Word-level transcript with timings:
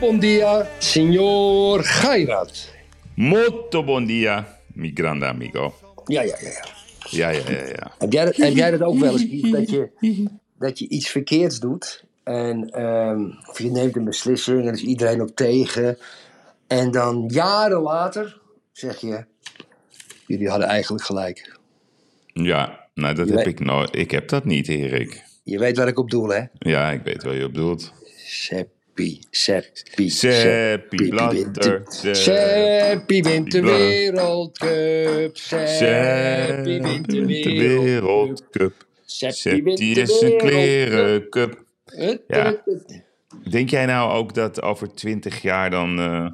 bom 0.00 0.18
dia, 0.18 0.66
signor 0.78 1.84
Gairat. 1.84 2.68
Molto 3.14 3.82
bon 3.84 4.06
dia, 4.06 4.58
mi 4.74 4.90
grande 4.94 5.26
amigo. 5.26 5.74
Ja, 6.06 6.22
ja, 6.22 6.36
ja. 6.40 6.48
ja. 6.48 6.64
Ja, 7.10 7.28
ja, 7.28 7.50
ja, 7.50 7.66
ja. 7.66 7.92
Heb, 7.98 8.12
jij 8.12 8.24
dat, 8.24 8.36
heb 8.36 8.54
jij 8.54 8.70
dat 8.70 8.82
ook 8.82 8.98
wel 8.98 9.18
eens, 9.18 9.50
dat 9.50 9.70
je, 9.70 9.90
dat 10.58 10.78
je 10.78 10.88
iets 10.88 11.08
verkeerds 11.08 11.58
doet 11.60 12.04
en 12.22 12.70
ehm, 12.70 13.20
of 13.48 13.58
je 13.58 13.70
neemt 13.70 13.96
een 13.96 14.04
beslissing 14.04 14.66
en 14.66 14.72
is 14.74 14.82
iedereen 14.82 15.20
ook 15.22 15.30
tegen 15.34 15.98
en 16.66 16.90
dan 16.90 17.24
jaren 17.28 17.80
later 17.80 18.40
zeg 18.72 19.00
je, 19.00 19.24
jullie 20.26 20.48
hadden 20.48 20.68
eigenlijk 20.68 21.04
gelijk. 21.04 21.58
Ja, 22.32 22.86
nou 22.94 23.14
dat 23.14 23.26
Je 23.28 23.34
heb 23.34 23.44
weet- 23.44 23.60
ik 23.60 23.66
nooit. 23.66 23.96
Ik 23.96 24.10
heb 24.10 24.28
dat 24.28 24.44
niet, 24.44 24.68
Erik. 24.68 25.24
Je 25.44 25.58
weet 25.58 25.76
waar 25.76 25.88
ik 25.88 25.98
op 25.98 26.10
doel, 26.10 26.28
hè? 26.28 26.42
Ja, 26.58 26.90
ik 26.90 27.02
weet 27.02 27.22
wat 27.22 27.34
je 27.34 27.44
op 27.44 27.52
bedoelt. 27.52 27.92
Seppi, 29.00 29.20
Seppi, 29.30 30.10
Seppi 30.10 31.08
Blatter, 31.08 31.82
Seppi 32.14 33.22
wint 33.22 33.50
de 33.50 33.60
wereldcup. 33.62 35.36
Seppi 35.36 36.80
wint 36.80 37.10
de 37.10 37.24
wereldcup. 37.24 38.74
Seppi 39.04 39.92
is 39.92 40.20
een 40.20 40.38
klerencup. 40.38 41.64
Ja. 42.26 42.62
Denk 43.50 43.70
jij 43.70 43.86
nou 43.86 44.12
ook 44.12 44.34
dat 44.34 44.62
over 44.62 44.94
twintig 44.94 45.42
jaar 45.42 45.70
dan 45.70 45.98
eh, 45.98 46.26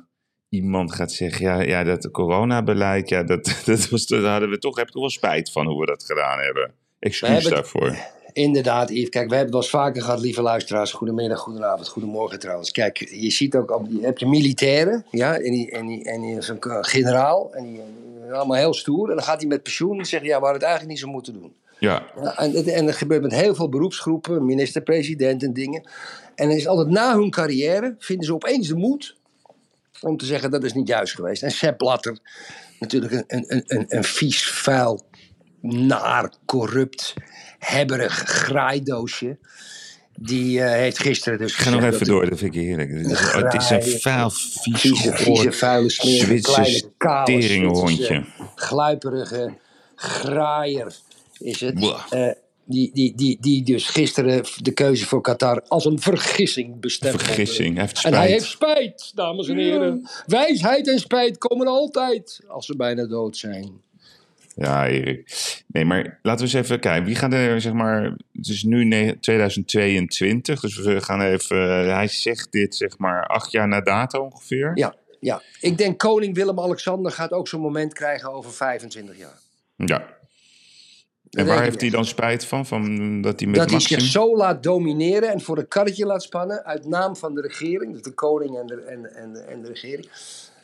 iemand 0.48 0.94
gaat 0.94 1.12
zeggen... 1.12 1.46
Ja, 1.46 1.60
ja 1.60 1.84
dat 1.84 2.10
coronabeleid, 2.10 3.08
ja, 3.08 3.22
dat, 3.22 3.44
dat 3.66 3.88
was, 3.88 4.06
daar 4.06 4.20
hadden 4.20 4.50
we 4.50 4.58
toch, 4.58 4.76
heb 4.76 4.86
ik 4.86 4.92
toch 4.92 5.00
wel 5.00 5.10
spijt 5.10 5.52
van 5.52 5.66
hoe 5.66 5.80
we 5.80 5.86
dat 5.86 6.04
gedaan 6.04 6.38
hebben. 6.38 6.74
Excuus 6.98 7.44
daarvoor. 7.44 7.96
Inderdaad, 8.36 8.88
Yves. 8.90 9.08
Kijk, 9.08 9.28
we 9.28 9.34
hebben 9.36 9.38
het 9.38 9.50
wel 9.50 9.60
eens 9.60 9.70
vaker 9.70 10.02
gehad, 10.02 10.20
lieve 10.20 10.42
luisteraars. 10.42 10.92
Goedemiddag, 10.92 11.38
goedenavond, 11.38 11.88
goedemorgen 11.88 12.38
trouwens. 12.38 12.70
Kijk, 12.70 12.98
je 12.98 13.30
ziet 13.30 13.54
ook, 13.54 13.70
op- 13.70 13.86
je 13.90 14.00
hebt 14.00 14.20
je 14.20 14.26
militairen, 14.26 15.04
ja, 15.10 15.38
en 15.38 15.50
die, 15.50 15.70
en 15.70 15.86
die, 15.86 16.04
en 16.04 16.20
die 16.20 16.36
is 16.36 16.48
een 16.48 16.58
k- 16.58 16.78
generaal, 16.86 17.54
en 17.54 17.64
die, 17.64 17.80
is 18.26 18.32
allemaal 18.32 18.56
heel 18.56 18.74
stoer. 18.74 19.08
En 19.10 19.14
dan 19.16 19.24
gaat 19.24 19.38
hij 19.40 19.48
met 19.48 19.62
pensioen 19.62 19.98
en 19.98 20.06
zegt, 20.06 20.22
ja, 20.24 20.28
we 20.28 20.44
hadden 20.44 20.52
het 20.52 20.62
eigenlijk 20.62 20.92
niet 20.92 21.00
zo 21.02 21.08
moeten 21.10 21.32
doen. 21.32 21.54
Ja, 21.78 22.06
en, 22.36 22.64
en 22.66 22.86
dat 22.86 22.94
gebeurt 22.94 23.22
met 23.22 23.34
heel 23.34 23.54
veel 23.54 23.68
beroepsgroepen, 23.68 24.44
minister-president 24.44 25.42
en 25.42 25.52
dingen. 25.52 25.82
En 26.34 26.48
dan 26.48 26.56
is 26.56 26.66
altijd 26.66 26.88
na 26.88 27.14
hun 27.16 27.30
carrière, 27.30 27.94
vinden 27.98 28.26
ze 28.26 28.34
opeens 28.34 28.68
de 28.68 28.76
moed 28.76 29.16
om 30.00 30.16
te 30.16 30.24
zeggen 30.24 30.50
dat 30.50 30.64
is 30.64 30.72
niet 30.72 30.88
juist 30.88 31.14
geweest. 31.14 31.42
En 31.42 31.50
Sepp 31.50 31.78
Blatter, 31.78 32.18
natuurlijk 32.80 33.12
een, 33.12 33.24
een, 33.26 33.44
een, 33.48 33.62
een, 33.66 33.84
een 33.88 34.04
vies, 34.04 34.48
vuil, 34.50 35.02
naar, 35.60 36.32
corrupt, 36.46 37.14
hebberig 37.66 38.12
graaidoosje. 38.14 39.38
Die 40.18 40.60
eh, 40.62 40.70
heeft 40.70 40.98
gisteren 40.98 41.38
dus 41.38 41.52
Ik 41.52 41.58
ga 41.58 41.70
nog 41.70 41.82
even 41.82 42.06
door, 42.06 42.30
dat 42.30 42.38
vind 42.38 42.54
ik 42.54 42.62
heerlijk. 42.62 42.90
Het 42.90 43.00
is, 43.06 43.32
Een 43.34 43.44
het 43.44 43.54
is 43.54 43.70
een 43.70 43.82
graai, 43.82 44.00
vuil, 44.00 44.30
vies, 44.30 44.80
Vieze, 44.80 45.12
vieze, 45.16 45.52
vuile, 45.52 45.90
smerige, 45.90 46.24
Zwitsers 46.24 46.54
kleine, 46.56 46.92
kale. 46.96 47.42
Zwitserse, 47.42 48.24
gluiperige 48.54 49.54
graaier 49.94 50.94
is 51.38 51.60
het. 51.60 51.94
Eh, 52.10 52.28
die, 52.68 52.90
die, 52.94 53.14
die, 53.16 53.38
die 53.40 53.62
dus 53.62 53.86
gisteren 53.86 54.44
de 54.62 54.70
keuze 54.72 55.06
voor 55.06 55.20
Qatar 55.20 55.62
als 55.68 55.84
een 55.84 56.00
vergissing 56.00 56.80
bestemd 56.80 57.22
Vergissing, 57.22 57.74
hij 57.74 57.82
heeft 57.82 58.04
En 58.04 58.14
hij 58.14 58.22
spijt. 58.22 58.30
heeft 58.30 58.50
spijt, 58.50 59.12
dames 59.14 59.48
en 59.48 59.56
heren. 59.56 60.08
Wijsheid 60.26 60.88
en 60.88 60.98
spijt 60.98 61.38
komen 61.38 61.66
altijd 61.66 62.40
als 62.48 62.66
ze 62.66 62.76
bijna 62.76 63.06
dood 63.06 63.36
zijn. 63.36 63.80
Ja, 64.56 64.86
Erik. 64.86 65.62
Nee, 65.66 65.84
maar 65.84 66.18
laten 66.22 66.46
we 66.46 66.52
eens 66.52 66.64
even 66.64 66.80
kijken. 66.80 67.04
Wie 67.04 67.14
gaat 67.14 67.32
er, 67.32 67.60
zeg 67.60 67.72
maar... 67.72 68.02
Het 68.32 68.48
is 68.48 68.62
nu 68.62 68.84
ne- 68.84 69.16
2022, 69.20 70.60
dus 70.60 70.76
we 70.76 71.00
gaan 71.00 71.20
even... 71.20 71.58
hij 71.94 72.08
zegt 72.08 72.52
dit, 72.52 72.76
zeg 72.76 72.98
maar, 72.98 73.26
acht 73.26 73.52
jaar 73.52 73.68
na 73.68 73.80
dato 73.80 74.22
ongeveer. 74.22 74.70
Ja, 74.74 74.94
ja. 75.20 75.42
Ik 75.60 75.78
denk 75.78 75.98
koning 75.98 76.34
Willem-Alexander 76.34 77.12
gaat 77.12 77.32
ook 77.32 77.48
zo'n 77.48 77.60
moment 77.60 77.92
krijgen 77.92 78.32
over 78.32 78.52
25 78.52 79.18
jaar. 79.18 79.38
Ja. 79.76 79.98
Dat 81.30 81.44
En 81.44 81.46
waar 81.46 81.62
heeft 81.62 81.80
hij 81.80 81.90
dan 81.90 82.04
spijt 82.04 82.44
van? 82.44 82.66
van 82.66 83.20
dat 83.20 83.40
hij 83.40 83.48
met 83.48 83.58
dat 83.58 83.70
hij 83.70 83.78
Maxim... 83.78 84.00
zich 84.00 84.10
zo 84.10 84.36
laat 84.36 84.62
domineren 84.62 85.32
en 85.32 85.40
voor 85.40 85.58
een 85.58 85.68
karretje 85.68 86.06
laat 86.06 86.22
spannen 86.22 86.64
uit 86.64 86.84
naam 86.84 87.16
van 87.16 87.34
de 87.34 87.40
regering, 87.40 87.92
dus 87.92 88.02
de 88.02 88.14
koning 88.14 88.58
en 88.58 88.66
de, 88.66 88.74
en, 88.74 89.14
en, 89.14 89.48
en 89.48 89.62
de 89.62 89.68
regering, 89.68 90.08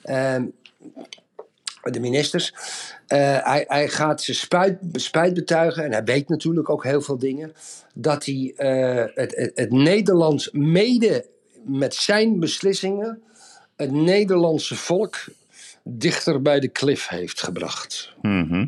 Ehm, 0.02 0.44
de 1.90 2.00
ministers. 2.00 2.54
Eh, 3.06 3.44
hij, 3.44 3.64
hij 3.68 3.88
gaat 3.88 4.22
zijn 4.22 4.36
spijt, 4.92 5.34
betuigen 5.34 5.84
en 5.84 5.92
hij 5.92 6.04
weet 6.04 6.28
natuurlijk 6.28 6.70
ook 6.70 6.84
heel 6.84 7.00
veel 7.00 7.18
dingen, 7.18 7.52
dat 7.94 8.24
hij 8.24 8.52
eh, 8.56 9.04
het, 9.14 9.36
het, 9.36 9.52
het 9.54 9.70
Nederlands 9.70 10.50
mede 10.52 11.26
met 11.64 11.94
zijn 11.94 12.40
beslissingen 12.40 13.22
het 13.76 13.92
Nederlandse 13.92 14.76
volk 14.76 15.24
dichter 15.84 16.42
bij 16.42 16.60
de 16.60 16.68
klif 16.68 17.08
heeft 17.08 17.42
gebracht. 17.42 18.12
Mhm. 18.22 18.66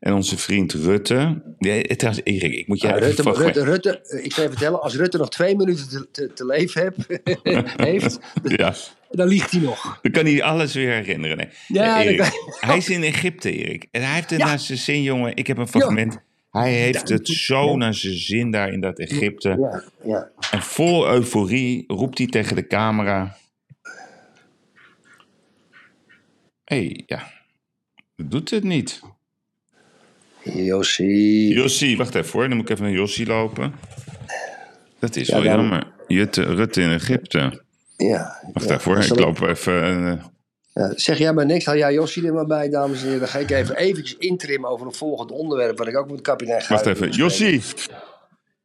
En 0.00 0.12
onze 0.14 0.38
vriend 0.38 0.72
Rutte... 0.72 1.42
Nee, 1.58 1.82
trouwens, 1.96 2.24
Erik, 2.24 2.52
ik 2.52 2.66
moet 2.68 2.80
jij 2.80 2.94
even 2.94 3.06
Rutte, 3.06 3.32
Rutte, 3.32 3.64
Rutte, 3.64 4.00
eh, 4.00 4.24
ik 4.24 4.32
zal 4.32 4.42
je 4.44 4.50
vertellen, 4.50 4.82
als 4.82 4.94
Rutte 4.96 5.18
nog 5.18 5.28
twee 5.30 5.56
minuten 5.56 5.88
te, 5.88 6.08
te, 6.10 6.32
te 6.32 6.46
leven 6.46 6.82
heb, 6.82 6.96
heeft, 7.88 8.18
Ja, 8.56 8.74
dan 9.10 9.28
liegt 9.28 9.50
hij 9.50 9.60
nog. 9.60 9.98
dan 10.02 10.12
kan 10.12 10.24
hij 10.24 10.42
alles 10.42 10.74
weer 10.74 10.92
herinneren. 10.92 11.36
Nee. 11.36 11.48
Ja, 11.68 11.96
Nee, 11.96 12.04
Erik, 12.06 12.18
kan- 12.18 12.30
Hij 12.70 12.76
is 12.76 12.88
in 12.88 13.02
Egypte, 13.02 13.52
Erik. 13.52 13.86
En 13.90 14.02
hij 14.02 14.14
heeft 14.14 14.30
het 14.30 14.38
Ja. 14.38 14.46
naar 14.46 14.58
zijn 14.58 14.78
zin, 14.78 15.02
jongen. 15.02 15.36
Ik 15.36 15.46
heb 15.46 15.56
een 15.58 15.68
fragment. 15.68 16.18
Hij 16.50 16.72
heeft 16.72 17.08
het 17.08 17.28
zo 17.28 17.76
naar 17.76 17.94
zijn 17.94 18.14
zin 18.16 18.50
daar 18.50 18.72
in 18.72 18.80
dat 18.80 18.98
Egypte. 18.98 19.48
Ja, 19.58 19.82
ja. 20.10 20.30
En 20.50 20.62
vol 20.62 21.08
euforie 21.08 21.84
roept 21.86 22.18
hij 22.18 22.26
tegen 22.26 22.56
de 22.56 22.66
camera. 22.66 23.36
Hé, 26.64 26.76
hey, 26.76 27.02
ja. 27.06 27.30
Dat 28.16 28.30
doet 28.30 28.50
het 28.50 28.64
niet. 28.64 29.00
Jossie, 30.54 31.96
wacht 31.96 32.14
even 32.14 32.32
hoor. 32.32 32.48
Dan 32.48 32.56
moet 32.56 32.66
ik 32.66 32.72
even 32.76 32.84
naar 32.84 32.94
Jossie 32.94 33.26
lopen. 33.26 33.74
Dat 34.98 35.16
is 35.16 35.26
Ja, 35.26 35.34
wel 35.34 35.42
dan- 35.44 35.54
jammer. 35.56 35.92
Jutte, 36.06 36.42
Rutte 36.42 36.80
in 36.80 36.90
Egypte. 36.92 37.62
Ja, 37.96 38.40
Wacht 38.52 38.68
ja. 38.68 38.74
even 38.74 38.92
hoor. 38.94 39.02
Ik 39.04 39.18
loop 39.18 39.40
even... 39.40 39.82
eh, 40.06 40.24
Ja, 40.72 40.92
zeg 40.96 41.18
jij 41.18 41.32
maar 41.32 41.46
niks, 41.46 41.64
haal 41.64 41.76
jij 41.76 41.92
Jossie 41.92 42.26
er 42.26 42.32
maar 42.34 42.46
bij, 42.46 42.68
dames 42.68 42.98
en 42.98 43.04
heren. 43.04 43.18
Dan 43.20 43.28
ga 43.28 43.38
ik 43.38 43.50
even 43.50 43.76
eventjes 43.76 44.18
intrimmen 44.18 44.70
over 44.70 44.86
een 44.86 44.94
volgend 44.94 45.30
onderwerp, 45.30 45.78
wat 45.78 45.86
ik 45.86 45.96
ook 45.96 46.10
met 46.10 46.20
kapitein 46.20 46.56
wacht 46.68 46.82
Guijen 46.82 46.90
even. 47.02 47.10
Jossie! 47.10 47.62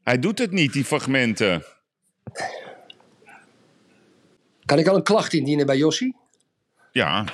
Hij 0.03 0.19
doet 0.19 0.39
het 0.39 0.51
niet, 0.51 0.73
die 0.73 0.85
fragmenten. 0.85 1.63
Kan 4.65 4.79
ik 4.79 4.87
al 4.87 4.95
een 4.95 5.03
klacht 5.03 5.33
indienen 5.33 5.65
bij 5.65 5.77
Jossie? 5.77 6.15
Ja. 6.91 7.25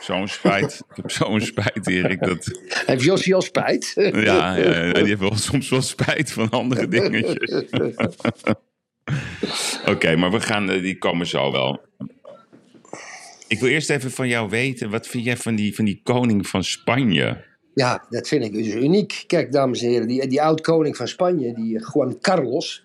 Zo'n 0.00 0.28
spijt. 0.28 0.82
Ik 0.90 0.96
heb 0.96 1.10
zo'n 1.10 1.40
spijt, 1.40 1.86
Erik. 1.86 2.20
Dat, 2.20 2.60
Heeft 2.86 3.04
Jossie 3.04 3.34
al 3.34 3.42
spijt? 3.42 3.92
ja, 3.94 4.56
ja, 4.56 4.92
die 4.92 5.04
heeft 5.04 5.20
wel, 5.20 5.36
soms 5.36 5.68
wel 5.68 5.82
spijt 5.82 6.32
van 6.32 6.50
andere 6.50 6.88
dingetjes. 6.88 7.70
Oké, 9.92 10.16
maar 10.16 10.30
we 10.30 10.40
gaan, 10.40 10.70
eh, 10.70 10.82
die 10.82 10.98
komen 10.98 11.26
zo 11.26 11.52
wel. 11.52 11.80
Ik 13.48 13.60
wil 13.60 13.68
eerst 13.68 13.90
even 13.90 14.10
van 14.10 14.28
jou 14.28 14.48
weten, 14.48 14.90
wat 14.90 15.06
vind 15.06 15.24
jij 15.24 15.36
van 15.36 15.54
die, 15.54 15.74
van 15.74 15.84
die 15.84 16.00
koning 16.02 16.46
van 16.46 16.64
Spanje? 16.64 17.44
Ja, 17.74 18.06
dat 18.10 18.28
vind 18.28 18.44
ik 18.44 18.52
dus 18.52 18.74
uniek. 18.74 19.24
Kijk, 19.26 19.52
dames 19.52 19.82
en 19.82 19.88
heren, 19.88 20.08
die, 20.08 20.26
die 20.26 20.42
oud-koning 20.42 20.96
van 20.96 21.08
Spanje, 21.08 21.54
die 21.54 21.78
eh, 21.78 21.86
Juan 21.92 22.18
Carlos, 22.20 22.84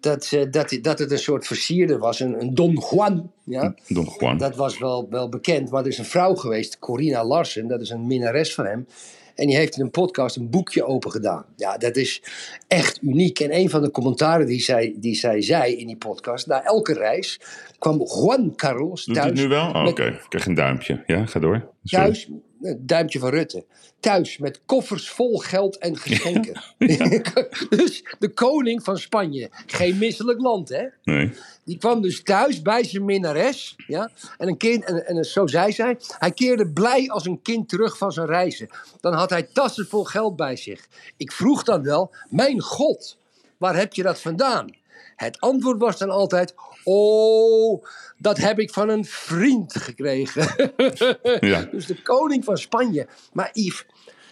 dat, 0.00 0.28
eh, 0.32 0.50
dat, 0.50 0.78
dat 0.82 0.98
het 0.98 1.10
een 1.10 1.18
soort 1.18 1.46
versierder 1.46 1.98
was, 1.98 2.20
een, 2.20 2.40
een 2.40 2.54
Don 2.54 2.84
Juan. 2.90 3.32
Ja? 3.44 3.74
Don 3.88 4.08
Juan. 4.18 4.38
Dat 4.38 4.56
was 4.56 4.78
wel, 4.78 5.06
wel 5.10 5.28
bekend, 5.28 5.70
maar 5.70 5.82
er 5.82 5.88
is 5.88 5.98
een 5.98 6.04
vrouw 6.04 6.34
geweest, 6.34 6.78
Corina 6.78 7.24
Larsen, 7.24 7.68
dat 7.68 7.80
is 7.80 7.90
een 7.90 8.06
minnares 8.06 8.54
van 8.54 8.66
hem. 8.66 8.86
En 9.34 9.46
die 9.46 9.56
heeft 9.56 9.76
in 9.76 9.84
een 9.84 9.90
podcast 9.90 10.36
een 10.36 10.50
boekje 10.50 10.84
open 10.84 11.10
gedaan. 11.10 11.44
Ja, 11.56 11.76
dat 11.76 11.96
is 11.96 12.22
echt 12.68 13.02
uniek. 13.02 13.40
En 13.40 13.54
een 13.54 13.70
van 13.70 13.82
de 13.82 13.90
commentaren 13.90 14.46
die 14.46 14.60
zij, 14.60 14.94
die 14.96 15.14
zij 15.14 15.42
zei 15.42 15.76
in 15.76 15.86
die 15.86 15.96
podcast, 15.96 16.46
na 16.46 16.64
elke 16.64 16.92
reis 16.92 17.40
kwam 17.78 18.02
Juan 18.04 18.52
Carlos 18.56 19.04
Doet 19.04 19.16
het 19.16 19.34
nu 19.34 19.48
wel? 19.48 19.68
Oh, 19.68 19.86
Oké, 19.86 20.04
ik 20.04 20.26
krijg 20.28 20.46
een 20.46 20.54
duimpje. 20.54 21.02
Ja, 21.06 21.26
ga 21.26 21.40
door. 21.40 21.68
Sorry. 21.84 22.04
Thuis 22.04 22.28
een 22.62 22.86
duimpje 22.86 23.18
van 23.18 23.30
Rutte. 23.30 23.64
Thuis 24.00 24.38
met 24.38 24.60
koffers 24.66 25.10
vol 25.10 25.38
geld 25.38 25.78
en 25.78 25.96
geschenken. 25.96 26.62
dus 27.78 28.04
de 28.18 28.32
koning 28.34 28.82
van 28.84 28.98
Spanje, 28.98 29.50
geen 29.66 29.98
misselijk 29.98 30.40
land 30.40 30.68
hè. 30.68 30.86
Nee. 31.02 31.32
Die 31.64 31.78
kwam 31.78 32.02
dus 32.02 32.22
thuis 32.22 32.62
bij 32.62 32.84
zijn 32.84 33.04
minnares. 33.04 33.74
Ja? 33.86 34.10
En, 34.38 34.48
een 34.48 34.56
kind, 34.56 34.84
en, 34.84 35.06
en 35.06 35.24
zo 35.24 35.46
zei 35.46 35.72
zij. 35.72 35.98
Hij 36.18 36.32
keerde 36.32 36.68
blij 36.72 37.10
als 37.10 37.26
een 37.26 37.42
kind 37.42 37.68
terug 37.68 37.98
van 37.98 38.12
zijn 38.12 38.26
reizen. 38.26 38.68
Dan 39.00 39.12
had 39.12 39.30
hij 39.30 39.42
tassen 39.42 39.86
vol 39.86 40.04
geld 40.04 40.36
bij 40.36 40.56
zich. 40.56 40.88
Ik 41.16 41.32
vroeg 41.32 41.62
dan 41.62 41.82
wel: 41.82 42.14
Mijn 42.28 42.60
God, 42.60 43.18
waar 43.56 43.76
heb 43.76 43.94
je 43.94 44.02
dat 44.02 44.20
vandaan? 44.20 44.77
Het 45.18 45.40
antwoord 45.40 45.78
was 45.78 45.98
dan 45.98 46.10
altijd: 46.10 46.54
Oh, 46.84 47.84
dat 48.18 48.36
heb 48.36 48.58
ik 48.58 48.70
van 48.72 48.88
een 48.88 49.04
vriend 49.04 49.76
gekregen. 49.76 50.72
Ja. 51.40 51.62
Dus 51.62 51.86
de 51.86 52.02
koning 52.02 52.44
van 52.44 52.58
Spanje. 52.58 53.06
Maar 53.32 53.50
Yves, 53.52 53.86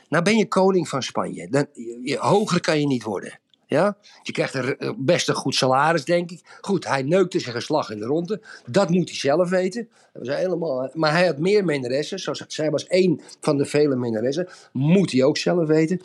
nou 0.09 0.23
ben 0.25 0.37
je 0.37 0.49
koning 0.49 0.88
van 0.88 1.03
Spanje. 1.03 1.49
Dan, 1.49 1.67
je, 1.75 2.00
je- 2.03 2.19
hoger 2.19 2.61
kan 2.61 2.81
je 2.81 2.87
niet 2.87 3.03
worden. 3.03 3.38
Ja? 3.67 3.97
Je 4.23 4.33
krijgt 4.33 4.55
een, 4.55 4.79
eh, 4.79 4.91
best 4.97 5.29
een 5.29 5.35
goed 5.35 5.55
salaris, 5.55 6.05
denk 6.05 6.31
ik. 6.31 6.41
Goed, 6.61 6.87
hij 6.88 7.03
neukte 7.03 7.38
zijn 7.38 7.55
geslag 7.55 7.91
in 7.91 7.99
de 7.99 8.05
ronde. 8.06 8.43
Dat 8.71 8.91
moet 8.91 9.09
hij 9.09 9.19
zelf 9.19 9.49
weten. 9.49 9.88
Dat 10.12 10.27
was 10.27 10.37
helemaal, 10.37 10.91
maar 10.93 11.12
hij 11.12 11.27
had 11.27 11.38
meer 11.38 11.65
minnaressen. 11.65 12.19
Zoals, 12.19 12.44
zij 12.49 12.71
was 12.71 12.87
één 12.87 13.21
van 13.41 13.56
de 13.56 13.65
vele 13.65 13.97
minnaressen. 13.97 14.49
Moet 14.73 15.12
hij 15.12 15.23
ook 15.25 15.37
zelf 15.37 15.67
weten. 15.67 16.00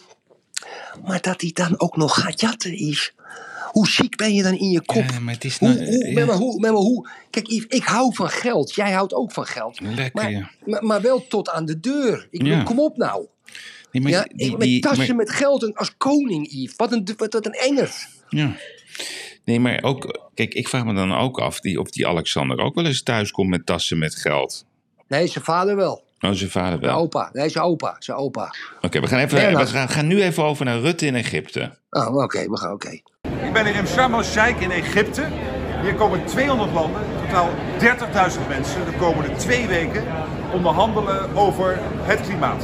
Maar 1.05 1.21
dat 1.21 1.41
hij 1.41 1.51
dan 1.53 1.79
ook 1.79 1.95
nog 1.97 2.21
gaat 2.21 2.39
jatten, 2.39 2.85
Yves. 2.85 3.13
Hoe 3.71 3.87
ziek 3.87 4.15
ben 4.15 4.33
je 4.33 4.43
dan 4.43 4.53
in 4.53 4.69
je 4.69 4.81
kop? 4.85 5.03
Ja, 5.11 5.19
maar 5.19 5.33
het 5.33 5.43
is 5.43 5.57
Hoe, 5.57 5.67
nou- 5.73 5.85
hoe, 5.85 6.07
ja. 6.07 6.13
maar, 6.13 6.25
maar 6.25 6.35
hoe, 6.35 6.59
maar 6.59 6.71
hoe? 6.71 7.09
Kijk, 7.29 7.47
Yves, 7.47 7.65
ik 7.67 7.83
hou 7.83 8.15
van 8.15 8.29
geld. 8.29 8.75
Jij 8.75 8.91
houdt 8.91 9.13
ook 9.13 9.31
van 9.31 9.45
geld. 9.45 9.79
Lekker, 9.79 10.09
maar, 10.13 10.31
ja. 10.31 10.49
maar, 10.65 10.83
maar 10.85 11.01
wel 11.01 11.27
tot 11.27 11.49
aan 11.49 11.65
de 11.65 11.79
deur. 11.79 12.27
Ik 12.31 12.43
bedoel, 12.43 12.63
kom 12.63 12.79
op 12.79 12.97
nou. 12.97 13.25
Nee, 13.91 14.01
maar 14.03 14.11
Ja, 14.11 14.25
die- 14.35 14.51
met 14.51 14.61
die- 14.61 14.81
tassen 14.81 15.07
maar- 15.07 15.15
met 15.15 15.29
geld 15.31 15.63
en 15.63 15.73
als 15.73 15.97
koning, 15.97 16.51
Yves. 16.51 16.75
Wat 16.75 16.91
een, 16.91 17.07
wat, 17.17 17.33
wat 17.33 17.45
een 17.45 17.51
engert. 17.53 18.07
Ja. 18.29 18.55
Nee, 19.45 19.59
maar 19.59 19.83
ook, 19.83 20.29
kijk, 20.33 20.53
ik 20.53 20.67
vraag 20.67 20.85
me 20.85 20.93
dan 20.93 21.13
ook 21.17 21.39
af 21.39 21.59
die, 21.59 21.79
of 21.79 21.89
die 21.91 22.07
Alexander 22.07 22.57
ook 22.57 22.75
wel 22.75 22.85
eens 22.85 23.03
thuis 23.03 23.31
komt 23.31 23.49
met 23.49 23.65
tassen 23.65 23.97
met 23.97 24.15
geld. 24.15 24.65
Nee, 25.07 25.27
zijn 25.27 25.43
vader 25.43 25.75
wel. 25.75 26.03
Oh, 26.19 26.31
zijn 26.31 26.49
vader 26.49 26.69
Zijn 26.69 26.81
wel. 26.81 26.91
Oké, 27.01 27.17
opa. 27.17 27.29
Nee, 27.33 27.49
zijn 27.49 27.63
opa. 27.63 27.95
Zijn 27.99 28.17
opa. 28.17 28.53
we, 28.81 29.07
gaan 29.07 29.19
even, 29.19 29.45
we 29.45 29.51
nou- 29.51 29.65
gaan, 29.67 29.89
gaan 29.89 30.07
nu 30.07 30.21
even 30.21 30.43
over 30.43 30.65
naar 30.65 30.79
Rutte 30.79 31.05
in 31.05 31.15
Egypte. 31.15 31.77
Oh, 31.89 32.15
oké. 32.15 32.49
we 32.49 32.57
gaan, 32.57 32.73
oké. 32.73 33.01
Ik 33.51 33.57
ben 33.57 33.65
hier 33.65 33.75
in 33.75 33.87
Sharm 33.87 34.13
el-Sheikh 34.13 34.61
in 34.61 34.71
Egypte. 34.71 35.23
Hier 35.81 35.93
komen 35.93 36.25
200 36.25 36.73
landen, 36.73 37.01
totaal 37.21 37.49
30.000 37.79 38.47
mensen 38.47 38.85
de 38.85 38.91
komende 38.99 39.35
twee 39.35 39.67
weken 39.67 40.03
onderhandelen 40.51 41.35
over 41.35 41.79
het 42.01 42.21
klimaat. 42.21 42.63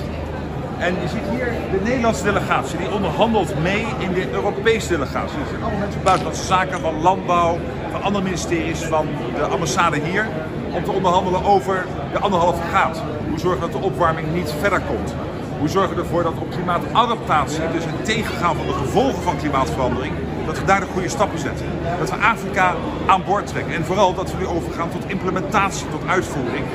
En 0.77 0.93
je 1.01 1.07
ziet 1.07 1.29
hier 1.31 1.51
de 1.71 1.79
Nederlandse 1.83 2.23
delegatie, 2.23 2.77
die 2.77 2.91
onderhandelt 2.91 3.61
mee 3.61 3.85
in 3.99 4.13
de 4.13 4.31
Europese 4.31 4.87
delegatie. 4.87 5.37
Dat 5.37 5.47
zijn 5.47 5.61
allemaal 5.61 5.79
mensen 5.79 5.93
van 5.93 6.03
buitenlandse 6.03 6.45
zaken, 6.45 6.79
van 6.79 7.01
landbouw, 7.01 7.57
van 7.91 8.01
andere 8.01 8.23
ministeries, 8.23 8.79
van 8.79 9.07
de 9.35 9.41
ambassade 9.41 9.99
hier. 9.99 10.27
Om 10.71 10.83
te 10.83 10.91
onderhandelen 10.91 11.45
over 11.45 11.85
de 12.13 12.19
anderhalve 12.19 12.61
graad. 12.69 13.01
Hoe 13.29 13.39
zorgen 13.39 13.61
we 13.61 13.71
dat 13.71 13.81
de 13.81 13.87
opwarming 13.87 14.33
niet 14.33 14.53
verder 14.59 14.81
komt? 14.81 15.15
Hoe 15.59 15.69
zorgen 15.69 15.95
we 15.95 16.01
ervoor 16.01 16.23
dat 16.23 16.33
op 16.39 16.51
klimaatadaptatie, 16.51 17.61
dus 17.73 17.85
het 17.85 18.05
tegengaan 18.05 18.55
van 18.55 18.67
de 18.67 18.73
gevolgen 18.73 19.21
van 19.21 19.37
klimaatverandering, 19.37 20.13
dat 20.47 20.59
we 20.59 20.65
daar 20.65 20.79
de 20.79 20.85
goede 20.85 21.09
stappen 21.09 21.39
zetten. 21.39 21.65
Dat 21.99 22.09
we 22.09 22.15
Afrika 22.15 22.75
aan 23.07 23.23
boord 23.25 23.47
trekken. 23.47 23.73
En 23.73 23.85
vooral 23.85 24.13
dat 24.13 24.31
we 24.31 24.37
nu 24.37 24.45
overgaan 24.45 24.89
tot 24.89 25.09
implementatie, 25.09 25.87
tot 25.89 26.07
uitvoering. 26.07 26.65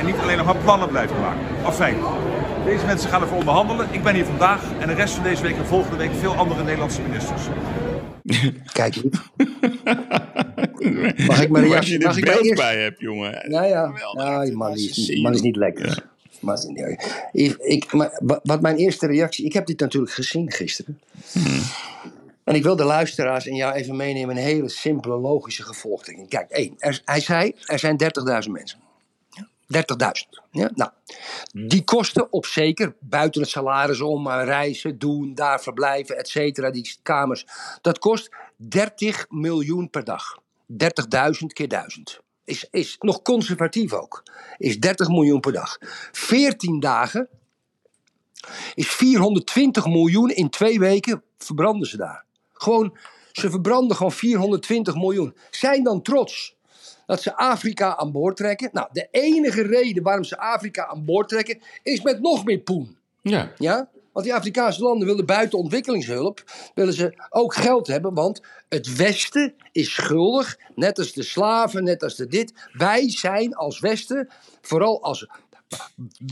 En 0.00 0.06
niet 0.06 0.16
alleen 0.22 0.36
nog 0.36 0.46
maar 0.46 0.56
plannen 0.56 0.88
blijven 0.88 1.20
maken. 1.20 1.40
Afijn. 1.64 1.96
Deze 2.64 2.86
mensen 2.86 3.10
gaan 3.10 3.20
ervoor 3.22 3.36
onderhandelen. 3.38 3.86
Ik 3.90 4.02
ben 4.02 4.14
hier 4.14 4.24
vandaag 4.24 4.62
en 4.78 4.88
de 4.88 4.94
rest 4.94 5.14
van 5.14 5.22
deze 5.22 5.42
week 5.42 5.56
en 5.56 5.66
volgende 5.66 5.96
week 5.96 6.10
veel 6.20 6.34
andere 6.34 6.62
Nederlandse 6.62 7.00
ministers. 7.02 7.42
Kijk. 8.72 8.94
Mag 11.26 11.42
ik 11.42 11.50
mijn 11.50 11.64
Als 11.64 11.72
reactie? 11.72 11.98
je 11.98 12.04
Mag 12.04 12.12
er 12.12 12.18
ik 12.18 12.24
mijn 12.24 12.36
beeld 12.36 12.44
eerst? 12.44 12.62
bij 12.62 12.82
hebt, 12.82 13.00
jongen. 13.00 13.50
Ja, 13.50 13.64
ja. 13.64 13.92
Ja 14.12 14.44
die 14.44 14.56
man, 14.56 14.72
is, 14.74 15.20
man 15.22 15.32
niet 15.40 15.56
lekker. 15.56 16.04
Maar, 16.40 16.54
is 16.56 16.64
niet- 16.64 16.96
ik, 17.32 17.56
ik, 17.58 17.92
maar 17.92 18.18
wa- 18.22 18.40
wat 18.42 18.60
mijn 18.60 18.76
eerste 18.76 19.06
reactie... 19.06 19.44
Ik 19.44 19.52
heb 19.52 19.66
dit 19.66 19.80
natuurlijk 19.80 20.12
gezien 20.12 20.50
gisteren. 20.52 20.98
En 22.50 22.56
ik 22.56 22.62
wil 22.62 22.76
de 22.76 22.84
luisteraars 22.84 23.46
en 23.46 23.54
jou 23.54 23.74
even 23.74 23.96
meenemen 23.96 24.36
in 24.36 24.42
een 24.42 24.48
hele 24.48 24.68
simpele, 24.68 25.16
logische 25.16 25.62
gevolgtrekking. 25.62 26.28
Kijk, 26.28 26.50
één. 26.50 26.74
Er, 26.78 27.02
hij 27.04 27.20
zei, 27.20 27.54
er 27.64 27.78
zijn 27.78 28.02
30.000 28.44 28.50
mensen. 28.50 28.80
Ja, 29.28 29.48
30.000. 30.24 30.48
Ja? 30.50 30.70
Nou, 30.74 30.90
die 31.52 31.84
kosten 31.84 32.32
op 32.32 32.46
zeker, 32.46 32.94
buiten 33.00 33.40
het 33.40 33.50
salaris 33.50 34.00
om, 34.00 34.22
maar 34.22 34.44
reizen, 34.44 34.98
doen, 34.98 35.34
daar 35.34 35.60
verblijven, 35.60 36.18
et 36.18 36.28
cetera, 36.28 36.70
die 36.70 36.96
kamers. 37.02 37.46
Dat 37.80 37.98
kost 37.98 38.30
30 38.56 39.26
miljoen 39.28 39.90
per 39.90 40.04
dag. 40.04 40.42
30.000 40.72 41.46
keer 41.46 41.68
1000. 41.68 42.20
Is, 42.44 42.66
is 42.70 42.96
nog 42.98 43.22
conservatief 43.22 43.92
ook. 43.92 44.22
Is 44.56 44.80
30 44.80 45.08
miljoen 45.08 45.40
per 45.40 45.52
dag. 45.52 45.78
14 46.12 46.80
dagen 46.80 47.28
is 48.74 48.88
420 48.88 49.86
miljoen 49.86 50.30
in 50.30 50.50
twee 50.50 50.78
weken 50.78 51.22
verbranden 51.38 51.88
ze 51.88 51.96
daar. 51.96 52.28
Gewoon, 52.62 52.96
ze 53.32 53.50
verbranden 53.50 53.96
gewoon 53.96 54.12
420 54.12 54.94
miljoen. 54.94 55.36
Zijn 55.50 55.84
dan 55.84 56.02
trots 56.02 56.56
dat 57.06 57.22
ze 57.22 57.36
Afrika 57.36 57.96
aan 57.96 58.12
boord 58.12 58.36
trekken? 58.36 58.68
Nou, 58.72 58.88
de 58.92 59.08
enige 59.10 59.62
reden 59.62 60.02
waarom 60.02 60.24
ze 60.24 60.38
Afrika 60.38 60.86
aan 60.86 61.04
boord 61.04 61.28
trekken 61.28 61.60
is 61.82 62.02
met 62.02 62.20
nog 62.20 62.44
meer 62.44 62.58
poen. 62.58 62.96
Ja. 63.22 63.52
Ja? 63.58 63.88
Want 64.12 64.24
die 64.24 64.34
Afrikaanse 64.34 64.82
landen 64.82 65.06
willen 65.06 65.26
buiten 65.26 65.58
ontwikkelingshulp, 65.58 66.44
willen 66.74 66.94
ze 66.94 67.26
ook 67.30 67.54
geld 67.54 67.86
hebben, 67.86 68.14
want 68.14 68.40
het 68.68 68.96
Westen 68.96 69.54
is 69.72 69.94
schuldig, 69.94 70.58
net 70.74 70.98
als 70.98 71.12
de 71.12 71.22
slaven, 71.22 71.84
net 71.84 72.02
als 72.02 72.16
de 72.16 72.26
dit. 72.26 72.52
Wij 72.72 73.10
zijn 73.10 73.54
als 73.54 73.80
Westen, 73.80 74.28
vooral 74.60 75.02
als 75.02 75.28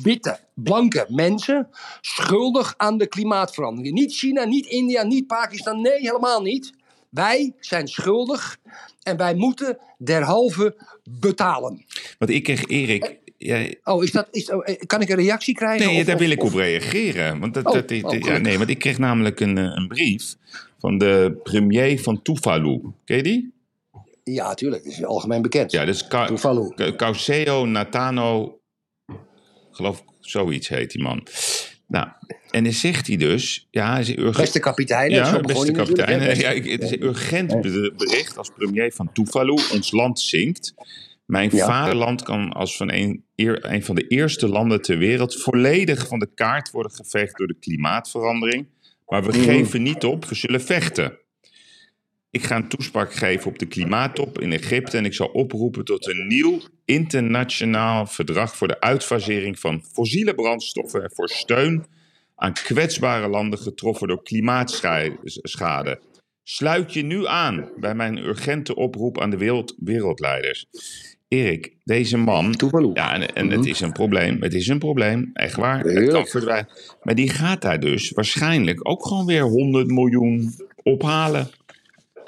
witte, 0.02 0.38
blanke 0.55 1.06
mensen, 1.08 1.69
schuldig 2.00 2.75
aan 2.76 2.99
de 2.99 3.06
klimaatverandering. 3.06 3.94
Niet 3.94 4.12
China, 4.14 4.44
niet 4.44 4.67
India, 4.67 5.02
niet 5.02 5.26
Pakistan, 5.26 5.81
nee, 5.81 5.99
helemaal 6.00 6.43
niet. 6.43 6.73
Wij 7.08 7.52
zijn 7.61 7.88
schuldig 7.88 8.58
en 9.02 9.17
wij 9.17 9.35
moeten 9.35 9.79
derhalve 9.99 10.76
betalen. 11.20 11.85
Want 12.19 12.31
ik 12.31 12.43
kreeg 12.43 12.67
Erik... 12.67 13.17
Jij, 13.40 13.79
Oh, 13.85 14.02
is 14.05 14.12
dat, 14.12 14.29
is, 14.31 14.50
oh, 14.50 14.69
eh, 14.69 14.76
kan 14.87 15.00
ik 15.00 15.08
een 15.08 15.17
reactie 15.17 15.55
krijgen? 15.55 15.87
Nee, 15.87 15.99
Of- 16.00 16.05
daar 16.06 16.14
of- 16.14 16.20
wil 16.20 16.31
ik 16.31 16.43
op 16.43 16.52
reageren. 16.55 17.38
Want 17.41 17.55
dat, 17.55 17.67
Oh, 17.67 17.73
dat, 17.73 17.91
oh, 18.02 18.19
ja, 18.19 18.39
nee, 18.39 18.58
want 18.58 18.70
ik 18.70 18.79
kreeg 18.79 18.98
namelijk 18.98 19.41
een, 19.41 19.58
eh, 19.58 19.65
een 19.74 19.89
brief 19.89 20.34
van 20.79 20.98
de 20.98 21.41
premier 21.43 22.01
van 22.01 22.22
Tuvalu. 22.22 22.81
Ken 23.05 23.17
je 23.17 23.22
die? 23.22 23.53
Ja, 24.24 24.55
tuurlijk, 24.55 24.84
dat 24.84 24.93
is 24.93 25.05
algemeen 25.05 25.43
bekend. 25.43 25.70
Ja, 25.72 25.84
dat 25.84 25.94
is 25.94 26.06
Ka- 26.06 27.65
Natano. 27.65 28.57
Geloof 29.79 29.99
ik, 29.99 30.05
zoiets 30.20 30.69
heet 30.69 30.91
die 30.93 31.03
man. 31.03 31.27
Nou, 31.87 32.08
en 32.51 32.65
dan 32.65 32.73
zegt 32.73 33.06
hij 33.06 33.17
dus. 33.17 33.67
Ja, 33.70 33.91
hij 33.93 34.01
is 34.01 34.17
urgent. 34.17 34.37
Beste 34.37 34.58
kapitein. 34.61 35.11
Ja, 35.11 35.41
beste 35.41 35.73
kapitein. 35.73 36.20
Ja, 36.39 36.55
het 36.70 36.82
is 36.82 36.91
een 36.91 37.03
urgent 37.03 37.61
be- 37.61 37.93
bericht 37.97 38.39
als 38.39 38.51
premier 38.56 38.93
van 38.93 39.13
Tuvalu. 39.13 39.51
Ons 39.73 39.91
land 39.91 40.20
zinkt. 40.20 40.75
Mijn 41.27 41.51
Ja. 41.53 41.67
vaderland 41.67 42.23
kan 42.23 42.53
als 42.53 42.77
van 42.77 42.93
een, 42.93 43.25
een 43.37 43.85
van 43.85 43.94
de 43.94 44.06
eerste 44.06 44.49
landen 44.49 44.82
ter 44.82 44.99
wereld 44.99 45.43
volledig 45.43 46.06
van 46.06 46.19
de 46.19 46.29
kaart 46.35 46.70
worden 46.70 46.93
geveegd 46.93 47.37
door 47.39 47.47
de 47.47 47.56
klimaatverandering. 47.61 48.67
Maar 49.06 49.25
we 49.25 49.37
Mhm. 49.37 49.41
geven 49.44 49.82
niet 49.82 50.05
op, 50.05 50.25
we 50.25 50.35
zullen 50.35 50.63
vechten. 50.63 51.19
Ik 52.31 52.44
ga 52.44 52.56
een 52.56 52.69
toespraak 52.69 53.15
geven 53.15 53.51
op 53.51 53.58
de 53.58 53.67
klimaattop 53.67 54.41
in 54.41 54.53
Egypte 54.53 54.97
en 54.97 55.05
ik 55.05 55.15
zal 55.15 55.27
oproepen 55.27 55.85
tot 55.85 56.06
een 56.06 56.27
nieuw 56.27 56.61
internationaal 56.85 58.06
verdrag 58.06 58.56
voor 58.56 58.69
de 58.69 58.81
uitfasering 58.81 59.58
van 59.58 59.85
fossiele 59.93 60.35
brandstoffen 60.35 61.03
en 61.03 61.11
voor 61.15 61.29
steun 61.29 61.87
aan 62.35 62.53
kwetsbare 62.53 63.29
landen 63.29 63.58
getroffen 63.58 64.08
door 64.08 64.23
klimaatschade. 64.23 66.01
Sluit 66.43 66.93
je 66.93 67.03
nu 67.03 67.27
aan 67.27 67.70
bij 67.77 67.94
mijn 67.94 68.17
urgente 68.19 68.75
oproep 68.75 69.20
aan 69.20 69.31
de 69.31 69.37
wereld, 69.37 69.75
wereldleiders. 69.79 70.67
Erik, 71.29 71.77
deze 71.85 72.17
man. 72.17 72.53
Tuvalu. 72.53 72.91
Ja, 72.94 73.15
en, 73.15 73.35
en 73.35 73.51
het 73.51 73.67
is 73.67 73.81
een 73.81 73.93
probleem. 73.93 74.43
Het 74.43 74.55
is 74.55 74.69
een 74.69 74.79
probleem, 74.79 75.31
echt 75.32 75.56
waar. 75.56 75.85
Het 75.85 76.08
kan 76.08 76.27
verdwijnen. 76.27 76.69
Maar 77.03 77.15
die 77.15 77.31
gaat 77.31 77.63
daar 77.63 77.81
dus 77.81 78.11
waarschijnlijk 78.11 78.89
ook 78.89 79.06
gewoon 79.06 79.27
weer 79.27 79.43
100 79.43 79.87
miljoen 79.87 80.55
ophalen. 80.82 81.51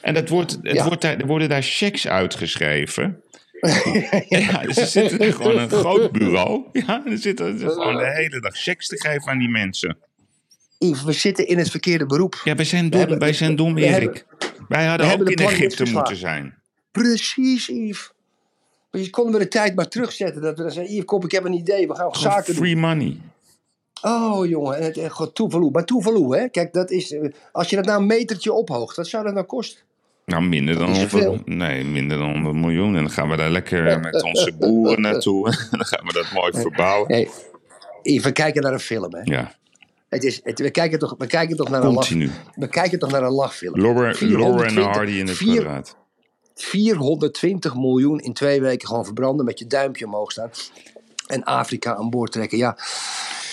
En 0.03 0.15
dat 0.15 0.29
wordt, 0.29 0.59
het 0.63 0.73
Ja. 0.77 0.85
wordt 0.87 1.03
daar, 1.03 1.17
er 1.19 1.27
worden 1.27 1.49
daar 1.49 1.63
checks 1.63 2.09
uitgeschreven. 2.09 3.23
ja, 4.29 4.63
dus 4.63 4.77
er 4.77 4.87
zit 4.87 5.21
er 5.21 5.33
gewoon 5.33 5.59
een 5.59 5.71
groot 5.71 6.13
bureau. 6.13 6.65
Ja, 6.73 7.03
er 7.07 7.19
zitten 7.19 7.59
gewoon 7.59 7.97
de 7.97 8.13
hele 8.15 8.41
dag 8.41 8.57
checks 8.57 8.87
te 8.87 9.01
geven 9.01 9.29
aan 9.33 9.39
die 9.39 9.49
mensen. 9.49 9.99
Yves, 10.79 11.03
we 11.03 11.13
zitten 11.13 11.47
in 11.47 11.59
het 11.59 11.71
verkeerde 11.71 12.07
beroep. 12.07 12.41
Ja, 12.45 12.55
wij 12.55 12.65
zijn 12.65 12.91
dom, 12.91 13.01
hebben- 13.01 13.19
wij 13.19 13.33
zijn 13.33 13.57
dom, 13.57 13.75
we 13.75 13.81
Erik. 13.85 14.27
wij 14.69 14.87
hadden 14.87 15.13
ook 15.21 15.31
in 15.31 15.47
Egypte 15.47 15.85
moeten 15.91 16.17
zijn. 16.17 16.55
Precies, 16.91 17.67
Yves. 17.67 18.13
Maar 18.91 19.01
je 19.01 19.11
konden 19.11 19.33
we 19.33 19.39
de 19.39 19.49
tijd 19.49 19.75
maar 19.75 19.89
terugzetten. 19.89 20.43
Dat 20.43 20.57
we 20.57 20.63
dan 20.63 20.73
zeggen, 20.73 20.93
Yves, 20.93 21.05
kop, 21.05 21.25
ik 21.25 21.31
heb 21.31 21.45
een 21.45 21.53
idee. 21.53 21.87
We 21.89 21.95
gaan 21.95 22.15
zaken 22.15 22.45
doen. 22.55 22.63
free 22.63 22.77
money. 22.77 23.21
Oh 24.03 24.47
jongen, 24.47 24.77
en 24.77 24.83
het, 24.83 24.97
eh, 24.97 25.11
god. 25.11 25.71
Maar 25.73 25.85
Tuvalu, 25.85 26.37
hè? 26.39 26.49
Kijk, 26.49 26.73
dat 26.73 26.91
is, 26.91 27.13
eh, 27.13 27.31
als 27.53 27.71
je 27.71 27.77
dat 27.77 27.85
nou 27.85 28.01
een 28.01 28.07
metertje 28.07 28.53
ophoogt, 28.53 28.97
wat 28.97 29.07
zou 29.09 29.25
dat 29.25 29.35
nou 29.35 29.47
kosten? 29.47 29.81
Nou, 30.31 30.43
minder 30.43 30.79
dan, 30.79 30.87
Dat 30.87 30.97
is 30.97 31.11
100, 31.13 31.23
veel. 31.23 31.43
nee, 31.45 31.85
minder 31.85 32.19
dan 32.19 32.33
100 32.33 32.55
miljoen. 32.55 32.97
En 32.97 33.03
dan 33.03 33.11
gaan 33.11 33.29
we 33.29 33.37
daar 33.37 33.51
lekker 33.51 34.01
met 34.01 34.23
onze 34.23 34.53
boeren 34.59 35.01
naartoe. 35.01 35.49
En 35.49 35.57
dan 35.79 35.85
gaan 35.87 36.07
we 36.07 36.13
dat 36.13 36.33
mooi 36.33 36.53
verbouwen. 36.53 37.09
Nee, 37.11 37.29
we 38.23 38.33
kijken 38.33 38.63
naar 38.63 38.73
een 38.73 38.81
film, 38.81 39.15
hè? 39.15 39.21
Ja, 39.25 39.55
Het 40.09 40.25
is, 40.25 40.41
het, 40.45 40.59
we, 40.59 40.71
kijken 40.71 40.99
toch, 40.99 41.15
we 41.19 41.27
kijken 41.27 41.57
toch 41.57 41.69
naar 41.69 41.81
een 41.83 41.87
lach, 41.93 41.95
continu. 42.09 42.31
we 42.55 42.69
kijken 42.69 42.99
toch 42.99 43.11
naar 43.11 43.23
een 43.23 43.33
lachfilm. 43.33 43.81
Laura, 43.81 44.09
en 44.09 44.15
420 44.17 44.85
Hardy 44.85 45.13
in 45.13 45.27
het 45.27 45.37
vier- 45.37 45.61
kwadraat. 45.61 45.97
420 46.55 47.75
miljoen 47.75 48.21
in 48.21 48.33
twee 48.33 48.61
weken 48.61 48.89
gewoon 48.89 49.05
verbranden 49.05 49.45
met 49.45 49.59
je 49.59 49.67
duimpje 49.67 50.07
omhoog 50.07 50.31
staan. 50.33 50.51
En 51.27 51.45
Afrika 51.45 51.95
aan 51.97 52.11
boord 52.11 52.33
trekken. 52.33 52.59
Ja, 52.59 52.77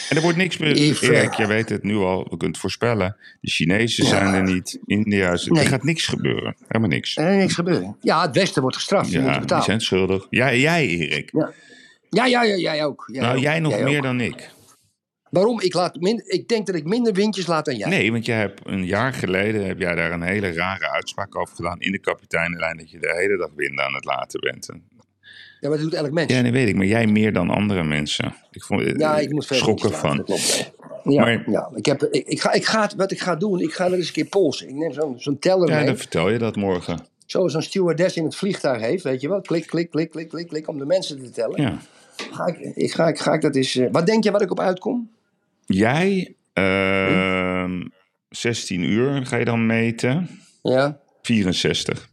En 0.09 0.15
er 0.15 0.21
wordt 0.21 0.37
niks 0.37 0.57
meer. 0.57 0.75
Even- 0.75 1.13
Erik, 1.13 1.33
jij 1.33 1.47
weet 1.47 1.69
het 1.69 1.83
nu 1.83 1.95
al. 1.95 2.17
We 2.23 2.29
kunnen 2.29 2.47
het 2.47 2.57
voorspellen. 2.57 3.15
De 3.41 3.49
Chinezen 3.49 4.05
zijn 4.05 4.33
er 4.33 4.43
niet. 4.43 4.79
India 4.85 5.31
is 5.31 5.45
Nee. 5.45 5.63
Er 5.63 5.69
gaat 5.69 5.83
niks 5.83 6.05
gebeuren. 6.07 6.55
Helemaal 6.67 6.89
niks. 6.89 7.17
er 7.17 7.35
niks 7.35 7.53
gebeuren. 7.53 7.97
Ja, 8.01 8.21
het 8.21 8.35
Westen 8.35 8.61
wordt 8.61 8.77
gestraft. 8.77 9.11
Je 9.11 9.19
moet 9.19 9.49
Ja, 9.49 9.55
die 9.55 9.63
zijn 9.63 9.81
schuldig. 9.81 10.27
Jij, 10.29 10.59
jij 10.59 10.87
Erik. 10.87 11.29
Ja. 11.33 11.51
Ja, 12.09 12.25
ja, 12.25 12.43
ja, 12.43 12.55
jij 12.55 12.85
ook. 12.85 13.09
Jij 13.11 13.21
nou, 13.21 13.35
ook. 13.37 13.41
jij 13.43 13.59
nog 13.59 13.79
meer 13.79 13.97
ook. 13.97 14.03
dan 14.03 14.21
ik. 14.21 14.49
Waarom? 15.29 15.61
Ik, 15.61 15.73
laat 15.73 15.95
min, 15.99 16.23
ik 16.25 16.47
denk 16.47 16.65
dat 16.65 16.75
ik 16.75 16.83
minder 16.83 17.13
windjes 17.13 17.47
laat 17.47 17.65
dan 17.65 17.75
jij. 17.75 17.89
Nee, 17.89 18.11
want 18.11 18.25
jij 18.25 18.37
hebt 18.37 18.61
een 18.63 18.85
jaar 18.85 19.13
geleden 19.13 19.65
heb 19.65 19.79
jij 19.79 19.95
daar 19.95 20.11
een 20.11 20.21
hele 20.21 20.51
rare 20.53 20.89
uitspraak 20.91 21.35
over 21.35 21.55
gedaan 21.55 21.79
in 21.79 21.91
de 21.91 21.99
kapiteinenlijn 21.99 22.77
dat 22.77 22.91
je 22.91 22.99
de 22.99 23.13
hele 23.17 23.37
dag 23.37 23.49
wind 23.55 23.79
aan 23.79 23.93
het 23.93 24.05
laten 24.05 24.39
bent. 24.39 24.69
En- 24.69 24.87
Ja, 25.59 25.69
maar 25.69 25.77
dat 25.77 25.89
doet 25.89 25.93
elk 25.93 26.11
mens. 26.11 26.33
Ja, 26.33 26.41
dat 26.41 26.51
weet 26.51 26.67
ik, 26.67 26.75
maar 26.75 26.85
jij 26.85 27.07
meer 27.07 27.33
dan 27.33 27.49
andere 27.49 27.83
mensen. 27.83 28.33
Ik 28.51 28.63
vond 28.63 28.81
Ja, 28.97 29.17
ik 29.17 29.31
moet 29.31 29.45
klopt. 30.23 30.71
Ja, 31.03 31.21
Maar- 31.21 31.49
ja. 31.49 31.69
Ik 31.75 31.85
heb, 31.85 32.03
ik, 32.03 32.27
ik 32.27 32.41
ga, 32.41 32.51
ik 32.51 32.65
ga, 32.65 32.89
wat 32.97 33.11
ik 33.11 33.19
ga 33.19 33.35
doen, 33.35 33.59
ik 33.59 33.73
ga 33.73 33.85
er 33.85 33.93
eens 33.93 34.07
een 34.07 34.13
keer 34.13 34.25
polsen. 34.25 34.67
Ik 34.69 34.75
neem 34.75 34.93
zo'n 34.93 35.19
zo'n 35.19 35.39
teller 35.39 35.69
Ja, 35.69 35.75
mee. 35.77 35.85
dan 35.85 35.97
vertel 35.97 36.29
je 36.29 36.37
dat 36.37 36.55
morgen. 36.55 37.05
Zoals 37.25 37.53
een 37.53 37.63
stewardess 37.63 38.15
in 38.17 38.23
het 38.23 38.35
vliegtuig 38.35 38.81
heeft, 38.81 39.03
weet 39.03 39.21
je 39.21 39.29
wel. 39.29 39.41
Klik, 39.41 39.67
klik, 39.67 39.89
klik, 39.89 40.09
klik, 40.09 40.29
klik, 40.29 40.47
klik, 40.47 40.67
om 40.67 40.77
de 40.77 40.85
mensen 40.85 41.23
te 41.23 41.29
tellen. 41.29 41.61
Ja. 41.61 41.77
Ga 42.31 42.45
ik, 42.45 42.57
ik, 42.75 42.91
ga, 42.91 43.07
ik, 43.07 43.19
ga 43.19 43.33
ik 43.33 43.41
dat 43.41 43.55
eens... 43.55 43.75
eh, 43.75 43.87
wat 43.91 44.05
denk 44.05 44.23
je 44.23 44.31
waar 44.31 44.41
ik 44.41 44.51
op 44.51 44.59
uitkom? 44.59 45.09
Jij, 45.65 46.35
ehm 46.53 47.81
16 48.29 48.83
uur 48.83 49.25
ga 49.25 49.37
je 49.37 49.45
dan 49.45 49.65
meten. 49.65 50.29
Ja? 50.63 50.99
64. 51.21 52.09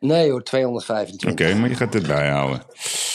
Nee 0.00 0.30
hoor, 0.30 0.42
225. 0.42 1.30
Oké, 1.30 1.54
maar 1.54 1.68
je 1.68 1.74
gaat 1.74 1.94
het 1.94 2.06
bijhouden. 2.06 2.62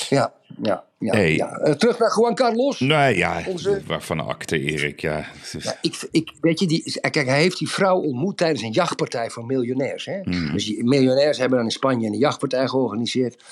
Ja, 0.10 0.34
ja, 0.62 0.84
ja. 1.00 1.13
Hey. 1.13 1.36
ja. 1.36 1.58
Eh, 1.58 1.74
terug 1.74 2.00
naar 2.00 2.13
Juan 2.18 2.36
Carlos. 2.36 2.80
Nee, 2.80 3.18
ja, 3.18 3.42
Onze- 3.48 3.82
waarvan 3.88 4.20
akte 4.28 4.60
Erik, 4.60 5.02
ja. 5.02 5.25
Ja, 5.60 5.78
ik, 5.82 6.08
ik, 6.12 6.32
weet 6.42 6.60
je, 6.60 6.68
die, 6.68 7.00
kijk, 7.00 7.28
hij 7.28 7.42
heeft 7.42 7.58
die 7.58 7.70
vrouw 7.70 8.00
ontmoet 8.00 8.38
tijdens 8.38 8.62
een 8.62 8.72
jachtpartij 8.72 9.30
van 9.30 9.46
miljonairs. 9.46 10.06
Hè? 10.06 10.20
Hmm. 10.24 10.52
Dus 10.52 10.66
die 10.66 10.84
miljonairs 10.84 11.38
hebben 11.38 11.58
dan 11.58 11.68
in 11.68 11.74
Spanje 11.74 12.08
een 12.08 12.18
jachtpartij 12.18 12.68
georganiseerd. 12.68 13.44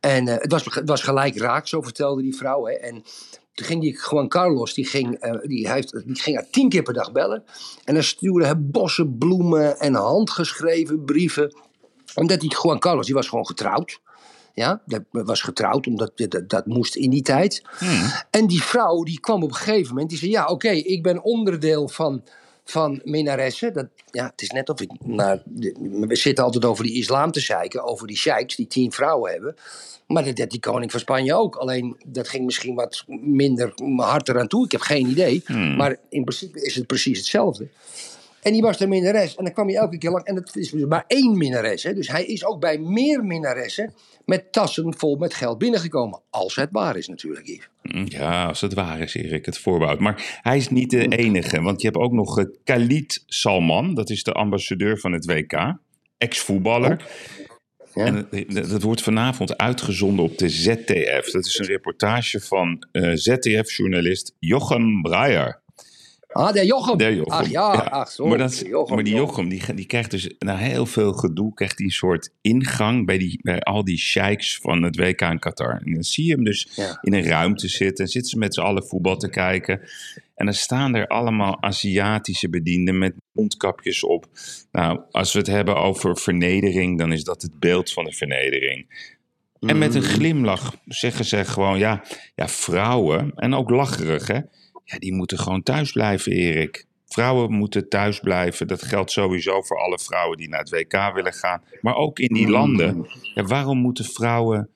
En 0.00 0.28
eh, 0.28 0.34
het, 0.38 0.52
was, 0.52 0.64
het 0.64 0.88
was 0.88 1.02
gelijk 1.02 1.36
raak, 1.38 1.66
zo 1.68 1.82
vertelde 1.82 2.22
die 2.22 2.36
vrouw. 2.36 2.66
Hè? 2.66 2.72
En 2.72 3.02
toen 3.54 3.66
ging 3.66 3.80
die 3.80 3.98
Juan 4.10 4.28
Carlos, 4.28 4.74
die 4.74 4.86
ging, 4.86 5.14
eh, 5.14 5.32
die, 5.42 5.70
heeft, 5.70 5.92
die 6.06 6.20
ging 6.20 6.36
haar 6.36 6.50
tien 6.50 6.68
keer 6.68 6.82
per 6.82 6.94
dag 6.94 7.12
bellen. 7.12 7.44
En 7.84 7.94
dan 7.94 8.02
stuurde 8.02 8.44
hij 8.44 8.60
bossen 8.60 9.18
bloemen 9.18 9.78
en 9.78 9.94
handgeschreven 9.94 11.04
brieven. 11.04 11.54
Omdat 12.14 12.40
die 12.40 12.56
Juan 12.62 12.78
Carlos, 12.78 13.06
die 13.06 13.14
was 13.14 13.28
gewoon 13.28 13.46
getrouwd. 13.46 14.00
Ja, 14.54 14.82
dat 14.86 15.02
was 15.10 15.40
getrouwd, 15.40 15.86
omdat 15.86 16.12
dat, 16.14 16.48
dat 16.48 16.66
moest 16.66 16.96
in 16.96 17.10
die 17.10 17.22
tijd. 17.22 17.62
En 18.30 18.46
die 18.46 18.62
vrouw 18.62 19.02
die 19.02 19.20
kwam 19.20 19.42
op 19.42 19.48
een 19.48 19.56
gegeven 19.56 19.88
moment, 19.88 20.10
die 20.10 20.18
zei: 20.18 20.30
Ja, 20.30 20.46
oké, 20.46 20.68
ik 20.68 21.02
ben 21.02 21.22
onderdeel 21.22 21.88
van, 21.88 22.22
van 22.64 23.00
minnaressen. 23.04 23.72
Dat, 23.72 23.86
ja, 24.10 24.24
het 24.26 24.42
is 24.42 24.50
net 24.50 24.68
of 24.68 24.80
ik. 24.80 24.90
Nou, 25.04 25.40
we 25.90 26.16
zitten 26.16 26.44
altijd 26.44 26.64
over 26.64 26.84
die 26.84 26.98
islam 26.98 27.30
te 27.30 27.40
zeiken, 27.40 27.84
over 27.84 28.06
die 28.06 28.16
sheiks 28.16 28.56
die 28.56 28.66
tien 28.66 28.92
vrouwen 28.92 29.32
hebben. 29.32 29.56
Maar 30.06 30.24
dat 30.24 30.36
deed 30.36 30.50
die 30.50 30.60
koning 30.60 30.90
van 30.90 31.00
Spanje 31.00 31.34
ook. 31.34 31.56
Alleen 31.56 31.96
dat 32.06 32.28
ging 32.28 32.44
misschien 32.44 32.74
wat 32.74 33.04
minder 33.06 33.72
hard 33.96 34.28
eraan 34.28 34.48
toe. 34.48 34.64
Ik 34.64 34.72
heb 34.72 34.80
geen 34.80 35.06
idee. 35.06 35.42
Maar 35.76 35.96
in 36.08 36.24
principe 36.24 36.64
is 36.64 36.74
het 36.74 36.86
precies 36.86 37.18
hetzelfde. 37.18 37.68
En 38.42 38.52
die 38.52 38.62
was 38.62 38.78
de 38.78 38.86
minnares. 38.86 39.34
En 39.34 39.44
dan 39.44 39.52
kwam 39.52 39.66
hij 39.66 39.76
elke 39.76 39.98
keer 39.98 40.10
lang. 40.10 40.24
En 40.24 40.34
het 40.34 40.56
is 40.56 40.70
dus 40.70 40.84
maar 40.84 41.04
één 41.06 41.36
minnares. 41.38 41.82
Hè. 41.82 41.94
Dus 41.94 42.08
hij 42.08 42.24
is 42.24 42.44
ook 42.44 42.60
bij 42.60 42.78
meer 42.78 43.24
minnaressen 43.24 43.94
met 44.24 44.52
tassen 44.52 44.98
vol 44.98 45.16
met 45.16 45.34
geld 45.34 45.58
binnengekomen. 45.58 46.20
Als 46.30 46.56
het 46.56 46.68
waar 46.72 46.96
is 46.96 47.08
natuurlijk, 47.08 47.46
Yves. 47.46 47.68
Hm, 47.82 48.04
Ja, 48.08 48.46
als 48.46 48.60
het 48.60 48.74
waar 48.74 49.00
is, 49.00 49.14
Erik, 49.14 49.46
het 49.46 49.58
voorbouwt. 49.58 49.98
Maar 49.98 50.40
hij 50.42 50.56
is 50.56 50.68
niet 50.68 50.90
de 50.90 51.08
enige, 51.08 51.60
want 51.60 51.80
je 51.80 51.86
hebt 51.86 52.00
ook 52.00 52.12
nog 52.12 52.38
eh, 52.38 52.44
Khalid 52.64 53.22
Salman. 53.26 53.94
Dat 53.94 54.10
is 54.10 54.22
de 54.22 54.32
ambassadeur 54.32 54.98
van 54.98 55.12
het 55.12 55.24
WK. 55.26 55.74
Ex-voetballer. 56.18 57.04
Ja. 57.94 58.04
En 58.04 58.28
dat, 58.48 58.68
dat 58.68 58.82
wordt 58.82 59.02
vanavond 59.02 59.58
uitgezonden 59.58 60.24
op 60.24 60.38
de 60.38 60.48
ZTF. 60.48 61.30
Dat 61.30 61.46
is 61.46 61.58
een 61.58 61.66
reportage 61.66 62.40
van 62.40 62.86
eh, 62.92 63.10
ZTF-journalist 63.14 64.34
Jochem 64.38 65.02
Breyer. 65.02 65.61
Ah, 66.32 66.52
de 66.52 66.66
Jochem. 66.66 66.96
Der 66.96 67.14
Jochem. 67.14 67.32
Ach 67.32 67.48
ja, 67.50 67.70
ach 67.72 68.10
zo. 68.10 68.26
maar, 68.26 68.38
dat, 68.38 68.52
de 68.52 68.68
Jochem, 68.68 68.94
maar 68.94 69.04
die 69.04 69.14
Jochem. 69.14 69.48
Die, 69.48 69.74
die 69.74 69.86
krijgt 69.86 70.10
dus 70.10 70.34
na 70.38 70.56
heel 70.56 70.86
veel 70.86 71.12
gedoe, 71.12 71.54
krijgt 71.54 71.76
hij 71.78 71.86
een 71.86 71.92
soort 71.92 72.30
ingang 72.40 73.06
bij, 73.06 73.18
die, 73.18 73.38
bij 73.42 73.60
al 73.60 73.84
die 73.84 73.98
sheiks 73.98 74.58
van 74.58 74.82
het 74.82 74.96
WK 74.96 75.20
in 75.20 75.38
Qatar. 75.38 75.80
En 75.84 75.92
dan 75.94 76.02
zie 76.02 76.24
je 76.26 76.32
hem 76.32 76.44
dus 76.44 76.68
Ja. 76.74 76.98
in 77.00 77.14
een 77.14 77.24
ruimte 77.24 77.68
zitten, 77.68 78.08
zitten 78.08 78.30
ze 78.30 78.38
met 78.38 78.54
z'n 78.54 78.60
allen 78.60 78.84
voetbal 78.86 79.16
te 79.16 79.28
kijken. 79.30 79.80
En 80.34 80.44
dan 80.44 80.54
staan 80.54 80.94
er 80.94 81.06
allemaal 81.06 81.62
Aziatische 81.62 82.48
bedienden 82.48 82.98
met 82.98 83.14
mondkapjes 83.32 84.04
op. 84.04 84.26
Nou, 84.72 85.00
als 85.10 85.32
we 85.32 85.38
het 85.38 85.48
hebben 85.48 85.76
over 85.76 86.16
vernedering, 86.16 86.98
dan 86.98 87.12
is 87.12 87.24
dat 87.24 87.42
het 87.42 87.58
beeld 87.58 87.92
van 87.92 88.04
de 88.04 88.12
vernedering. 88.12 89.10
En 89.60 89.78
met 89.78 89.94
een 89.94 90.02
glimlach 90.02 90.74
zeggen 90.86 91.24
ze 91.24 91.44
gewoon, 91.44 91.78
ja, 91.78 92.02
ja, 92.34 92.48
vrouwen, 92.48 93.32
en 93.36 93.54
ook 93.54 93.70
lacherig, 93.70 94.26
hè, 94.26 94.40
ja, 94.92 94.98
die 94.98 95.12
moeten 95.12 95.38
gewoon 95.38 95.62
thuis 95.62 95.92
blijven, 95.92 96.32
Erik. 96.32 96.86
Vrouwen 97.06 97.52
moeten 97.52 97.88
thuis 97.88 98.20
blijven. 98.20 98.66
Dat 98.66 98.82
geldt 98.82 99.10
sowieso 99.10 99.62
voor 99.62 99.78
alle 99.78 99.98
vrouwen 99.98 100.36
die 100.36 100.48
naar 100.48 100.60
het 100.60 100.70
WK 100.70 101.14
willen 101.14 101.32
gaan. 101.32 101.62
Maar 101.80 101.96
ook 101.96 102.18
in 102.18 102.34
die 102.34 102.48
landen. 102.48 103.06
Ja, 103.34 103.42
waarom 103.42 103.78
moeten 103.78 104.04
vrouwen 104.04 104.70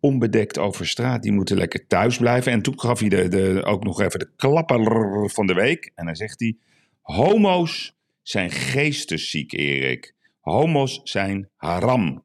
onbedekt 0.00 0.58
over 0.58 0.86
straat? 0.86 1.22
Die 1.22 1.32
moeten 1.32 1.56
lekker 1.56 1.86
thuis 1.86 2.16
blijven. 2.16 2.52
En 2.52 2.62
toen 2.62 2.80
gaf 2.80 3.00
hij 3.00 3.08
de, 3.08 3.28
de, 3.28 3.62
ook 3.64 3.84
nog 3.84 4.00
even 4.00 4.18
de 4.18 4.30
klapper 4.36 5.30
van 5.30 5.46
de 5.46 5.54
week. 5.54 5.92
En 5.94 6.06
dan 6.06 6.16
zegt 6.16 6.40
hij: 6.40 6.56
Homo's 7.00 7.96
zijn 8.22 8.50
geestesziek, 8.50 9.52
Erik. 9.52 10.14
Homo's 10.40 11.00
zijn 11.04 11.48
haram. 11.56 12.24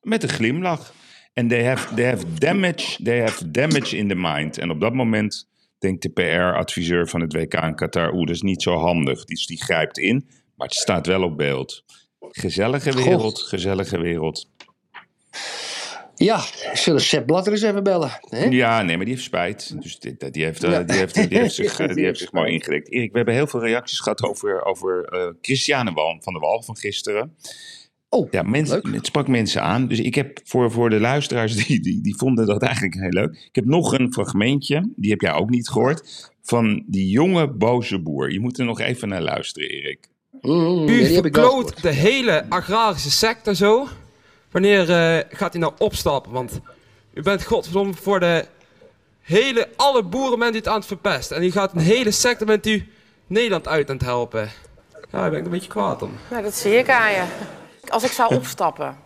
Met 0.00 0.22
een 0.22 0.28
glimlach. 0.28 0.94
En 1.32 1.48
they 1.48 1.64
have, 1.64 1.94
they 1.94 2.06
have 2.06 2.34
damage, 2.34 3.02
they 3.02 3.20
have 3.20 3.50
damage 3.50 3.96
in 3.96 4.08
the 4.08 4.14
mind. 4.14 4.58
En 4.58 4.70
op 4.70 4.80
dat 4.80 4.94
moment 4.94 5.48
denkt 5.78 6.02
de 6.02 6.08
PR-adviseur 6.08 7.08
van 7.08 7.20
het 7.20 7.32
WK 7.32 7.54
in 7.54 7.74
Qatar, 7.74 8.12
oeh, 8.12 8.26
dat 8.26 8.34
is 8.34 8.42
niet 8.42 8.62
zo 8.62 8.74
handig. 8.76 9.24
Dus 9.24 9.46
die 9.46 9.62
grijpt 9.62 9.98
in, 9.98 10.28
maar 10.54 10.66
het 10.66 10.76
staat 10.76 11.06
wel 11.06 11.22
op 11.22 11.36
beeld. 11.36 11.84
Gezellige 12.30 12.92
wereld, 12.92 13.38
gezellige 13.42 13.98
wereld. 14.00 14.48
Ja, 16.14 16.44
zullen 16.72 17.00
Sepp 17.00 17.26
Blatter 17.26 17.52
eens 17.52 17.62
even 17.62 17.82
bellen? 17.82 18.10
Hè? 18.20 18.44
Ja, 18.44 18.82
nee, 18.82 18.96
maar 18.96 19.04
die 19.04 19.14
heeft 19.14 19.26
spijt. 19.26 19.82
Dus 19.82 19.98
die, 19.98 20.16
die, 20.30 20.44
heeft, 20.44 20.64
eh, 20.64 20.70
Ja. 20.70 20.82
die, 20.82 20.96
heeft, 20.96 21.14
die, 21.28 21.38
heeft, 21.38 21.54
zich, 21.54 21.78
eh, 21.80 21.94
Die 21.94 22.04
heeft 22.04 22.18
zich 22.18 22.32
mooi 22.32 22.52
ingedekt. 22.52 22.90
Erik, 22.90 23.10
we 23.10 23.16
hebben 23.16 23.34
heel 23.34 23.46
veel 23.46 23.60
reacties 23.60 23.98
gehad 24.00 24.22
over, 24.22 24.64
over 24.64 25.04
eh, 25.04 25.28
Christiane 25.40 25.92
van 26.20 26.32
der 26.32 26.40
Wal 26.42 26.62
van 26.62 26.76
gisteren. 26.76 27.36
Oh, 28.08 28.28
Ja, 28.30 28.42
mensen, 28.42 28.80
leuk. 28.82 28.94
het 28.94 29.06
sprak 29.06 29.28
mensen 29.28 29.62
aan. 29.62 29.86
Dus 29.88 30.00
ik 30.00 30.14
heb 30.14 30.40
voor, 30.44 30.70
voor 30.70 30.90
de 30.90 31.00
luisteraars 31.00 31.66
die, 31.66 31.80
die, 31.80 32.00
die 32.00 32.16
vonden 32.16 32.46
dat 32.46 32.62
eigenlijk 32.62 32.94
heel 32.94 33.08
leuk. 33.10 33.32
Ik 33.48 33.54
heb 33.54 33.64
nog 33.64 33.98
een 33.98 34.12
fragmentje, 34.12 34.88
die 34.96 35.10
heb 35.10 35.20
jij 35.20 35.32
ook 35.32 35.50
niet 35.50 35.68
gehoord, 35.68 36.30
van 36.42 36.82
die 36.86 37.08
jonge 37.08 37.48
boze 37.48 37.98
boer. 37.98 38.32
Je 38.32 38.40
moet 38.40 38.58
er 38.58 38.64
nog 38.64 38.80
even 38.80 39.08
naar 39.08 39.22
luisteren, 39.22 39.68
Erik. 39.68 40.08
Mm, 40.40 40.88
ja, 40.88 40.92
U 40.92 41.14
verkloot 41.14 41.82
de 41.82 41.90
hele 41.92 42.44
agrarische 42.48 43.10
sector 43.10 43.54
zo. 43.54 43.86
Wanneer 44.50 44.90
eh, 44.90 45.24
gaat 45.28 45.52
hij 45.52 45.60
nou 45.62 45.72
opstappen? 45.78 46.32
Want 46.32 46.60
u 47.14 47.22
bent 47.22 47.44
godverdomme 47.44 47.94
voor 47.94 48.20
de 48.20 48.44
hele, 49.20 49.68
alle 49.76 50.02
boeren 50.02 50.38
bent 50.38 50.54
u 50.54 50.56
het 50.56 50.68
aan 50.68 50.76
het 50.76 50.86
verpesten. 50.86 51.36
En 51.36 51.42
u 51.42 51.50
gaat 51.50 51.72
een 51.72 51.78
hele 51.80 52.10
sector 52.10 52.46
bent 52.46 52.66
u 52.66 52.86
Nederland 53.26 53.68
uit 53.68 53.90
aan 53.90 53.96
het 53.96 54.04
helpen. 54.04 54.40
Ja, 54.92 55.20
daar 55.20 55.30
ben 55.30 55.38
ik 55.38 55.44
een 55.44 55.50
beetje 55.50 55.68
kwaad 55.68 56.02
om. 56.02 56.10
Nou, 56.30 56.42
dat 56.42 56.54
zie 56.54 56.74
ik 56.74 56.90
aan 56.90 57.12
je. 57.12 57.24
Als 57.90 58.02
ik 58.02 58.10
zou 58.12 58.34
opstappen, 58.38 58.96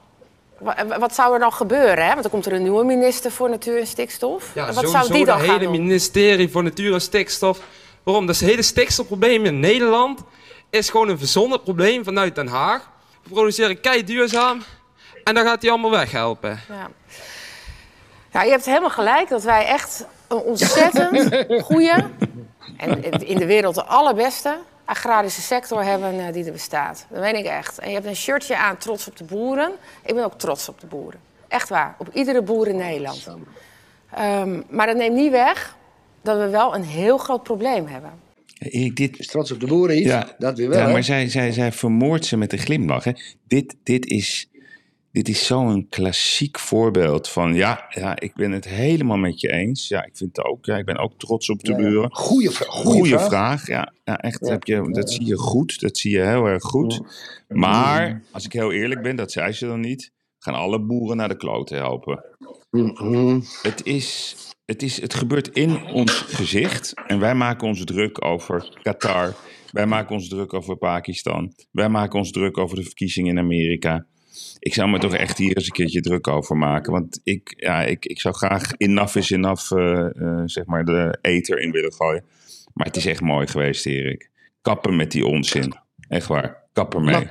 wa- 0.58 0.98
wat 0.98 1.14
zou 1.14 1.34
er 1.34 1.40
dan 1.40 1.52
gebeuren? 1.52 2.04
Hè? 2.04 2.08
Want 2.10 2.22
dan 2.22 2.30
komt 2.30 2.46
er 2.46 2.52
een 2.52 2.62
nieuwe 2.62 2.84
minister 2.84 3.30
voor 3.32 3.50
Natuur 3.50 3.78
en 3.80 3.86
Stikstof. 3.86 4.50
Ja, 4.54 4.66
en 4.68 4.74
wat 4.74 4.90
zou 4.90 5.12
die 5.12 5.24
dan 5.24 5.38
gaan 5.38 5.46
hele 5.48 5.58
doen? 5.64 5.70
ministerie 5.72 6.50
voor 6.50 6.62
Natuur 6.62 6.92
en 6.94 7.00
Stikstof. 7.00 7.60
Waarom? 8.02 8.26
Dat 8.26 8.34
is 8.34 8.40
het 8.40 8.50
hele 8.50 8.62
stikstofprobleem 8.62 9.44
in 9.44 9.60
Nederland. 9.60 10.20
Is 10.70 10.88
gewoon 10.90 11.08
een 11.08 11.18
verzonnen 11.18 11.62
probleem 11.62 12.04
vanuit 12.04 12.34
Den 12.34 12.46
Haag. 12.48 12.88
We 13.22 13.30
produceren 13.30 13.80
kei 13.80 14.04
duurzaam. 14.04 14.62
En 15.24 15.34
dan 15.34 15.44
gaat 15.44 15.62
hij 15.62 15.70
allemaal 15.70 15.90
weghelpen. 15.90 16.60
Ja. 16.68 16.90
ja, 18.32 18.42
je 18.42 18.50
hebt 18.50 18.64
helemaal 18.64 18.90
gelijk 18.90 19.28
dat 19.28 19.42
wij 19.42 19.66
echt 19.66 20.06
een 20.28 20.36
ontzettend 20.36 21.34
goede 21.64 22.08
En 22.76 23.02
in 23.26 23.38
de 23.38 23.46
wereld 23.46 23.74
de 23.74 23.84
allerbeste 23.84 24.58
agrarische 24.90 25.40
sector 25.40 25.84
hebben 25.84 26.26
eh, 26.26 26.32
die 26.32 26.44
er 26.44 26.52
bestaat. 26.52 27.06
Dat 27.10 27.20
weet 27.20 27.34
ik 27.34 27.44
echt. 27.44 27.78
En 27.78 27.88
je 27.88 27.94
hebt 27.94 28.06
een 28.06 28.16
shirtje 28.16 28.56
aan, 28.56 28.76
trots 28.76 29.08
op 29.08 29.16
de 29.16 29.24
boeren. 29.24 29.72
Ik 30.04 30.14
ben 30.14 30.24
ook 30.24 30.38
trots 30.38 30.68
op 30.68 30.80
de 30.80 30.86
boeren. 30.86 31.20
Echt 31.48 31.68
waar, 31.68 31.94
op 31.98 32.08
iedere 32.12 32.42
boer 32.42 32.68
in 32.68 32.76
Nederland. 32.76 33.28
Um, 34.18 34.64
maar 34.68 34.86
dat 34.86 34.96
neemt 34.96 35.14
niet 35.14 35.30
weg 35.30 35.76
dat 36.22 36.38
we 36.38 36.48
wel 36.48 36.74
een 36.74 36.84
heel 36.84 37.18
groot 37.18 37.42
probleem 37.42 37.86
hebben. 37.86 38.10
Erik, 38.58 38.96
dit... 38.96 39.18
Is 39.18 39.26
trots 39.26 39.52
op 39.52 39.60
de 39.60 39.66
boeren, 39.66 39.96
Yves? 39.96 40.10
Ja, 40.10 40.34
dat 40.38 40.58
weer 40.58 40.68
wel. 40.68 40.78
Ja, 40.78 40.86
hè? 40.86 40.92
maar 40.92 41.04
zij, 41.04 41.28
zij, 41.28 41.52
zij 41.52 41.72
vermoordt 41.72 42.24
ze 42.24 42.36
met 42.36 42.52
een 42.52 42.58
glimlach. 42.58 43.04
Hè. 43.04 43.12
Dit, 43.48 43.76
dit 43.82 44.06
is, 44.06 44.49
dit 45.12 45.28
is 45.28 45.46
zo'n 45.46 45.86
klassiek 45.88 46.58
voorbeeld 46.58 47.28
van... 47.28 47.54
Ja, 47.54 47.86
ja, 47.88 48.18
ik 48.20 48.34
ben 48.34 48.52
het 48.52 48.64
helemaal 48.68 49.16
met 49.16 49.40
je 49.40 49.52
eens. 49.52 49.88
Ja, 49.88 50.04
ik 50.04 50.16
vind 50.16 50.36
het 50.36 50.44
ook. 50.46 50.64
Ja, 50.64 50.76
ik 50.76 50.84
ben 50.84 50.98
ook 50.98 51.18
trots 51.18 51.48
op 51.50 51.62
de 51.64 51.70
Ja, 51.70 51.76
buren. 51.76 52.14
Goeie, 52.14 52.50
vra- 52.50 52.66
goeie 52.70 52.98
Goeie 52.98 53.12
vraag. 53.14 53.28
vraag. 53.28 53.66
Ja, 53.66 53.92
ja 54.04 54.18
echt. 54.18 54.46
Ja. 54.46 54.50
Heb 54.52 54.64
je, 54.64 54.88
dat 54.92 55.10
zie 55.12 55.26
je 55.26 55.36
goed. 55.36 55.80
Dat 55.80 55.98
zie 55.98 56.10
je 56.10 56.20
heel 56.22 56.46
erg 56.46 56.62
goed. 56.62 57.00
Maar, 57.48 58.22
als 58.30 58.44
ik 58.44 58.52
heel 58.52 58.72
eerlijk 58.72 59.02
ben, 59.02 59.16
dat 59.16 59.32
zei 59.32 59.52
ze 59.52 59.66
dan 59.66 59.80
niet... 59.80 60.12
gaan 60.38 60.54
alle 60.54 60.80
boeren 60.80 61.16
naar 61.16 61.28
de 61.28 61.36
kloten 61.36 61.76
helpen. 61.76 62.24
Mhm. 62.70 63.40
Het, 63.62 63.84
is, 63.86 64.36
het, 64.64 64.82
is, 64.82 65.00
het 65.00 65.14
gebeurt 65.14 65.48
in 65.48 65.84
ons 65.84 66.12
gezicht. 66.12 66.94
En 67.06 67.18
wij 67.18 67.34
maken 67.34 67.68
ons 67.68 67.84
druk 67.84 68.24
over 68.24 68.78
Qatar. 68.82 69.34
Wij 69.70 69.86
maken 69.86 70.14
ons 70.14 70.28
druk 70.28 70.54
over 70.54 70.76
Pakistan. 70.76 71.54
Wij 71.70 71.88
maken 71.88 72.18
ons 72.18 72.30
druk 72.30 72.58
over 72.58 72.76
de 72.76 72.82
verkiezingen 72.82 73.30
in 73.30 73.38
Amerika. 73.38 74.06
Ik 74.58 74.74
zou 74.74 74.90
me 74.90 74.98
toch 74.98 75.14
echt 75.14 75.38
hier 75.38 75.56
eens 75.56 75.66
een 75.66 75.72
keertje 75.72 76.00
druk 76.00 76.28
over 76.28 76.56
maken. 76.56 76.92
Want 76.92 77.20
ik, 77.24 77.54
ja, 77.56 77.82
ik, 77.82 78.06
ik 78.06 78.20
zou 78.20 78.34
graag 78.34 78.70
enough 78.76 79.16
is 79.16 79.30
enough, 79.30 79.72
eh, 79.72 80.06
zeg 80.44 80.64
maar, 80.66 80.84
de 80.84 81.18
eter 81.20 81.58
in 81.60 81.70
willen 81.70 81.92
gooien. 81.92 82.24
Maar 82.74 82.86
het 82.86 82.96
is 82.96 83.06
echt 83.06 83.20
mooi 83.20 83.46
geweest, 83.46 83.86
Erik. 83.86 84.30
Kappen 84.62 84.96
met 84.96 85.10
die 85.10 85.26
onzin. 85.26 85.74
Echt 86.08 86.26
waar. 86.26 86.62
Kappen 86.72 87.04
mee. 87.04 87.28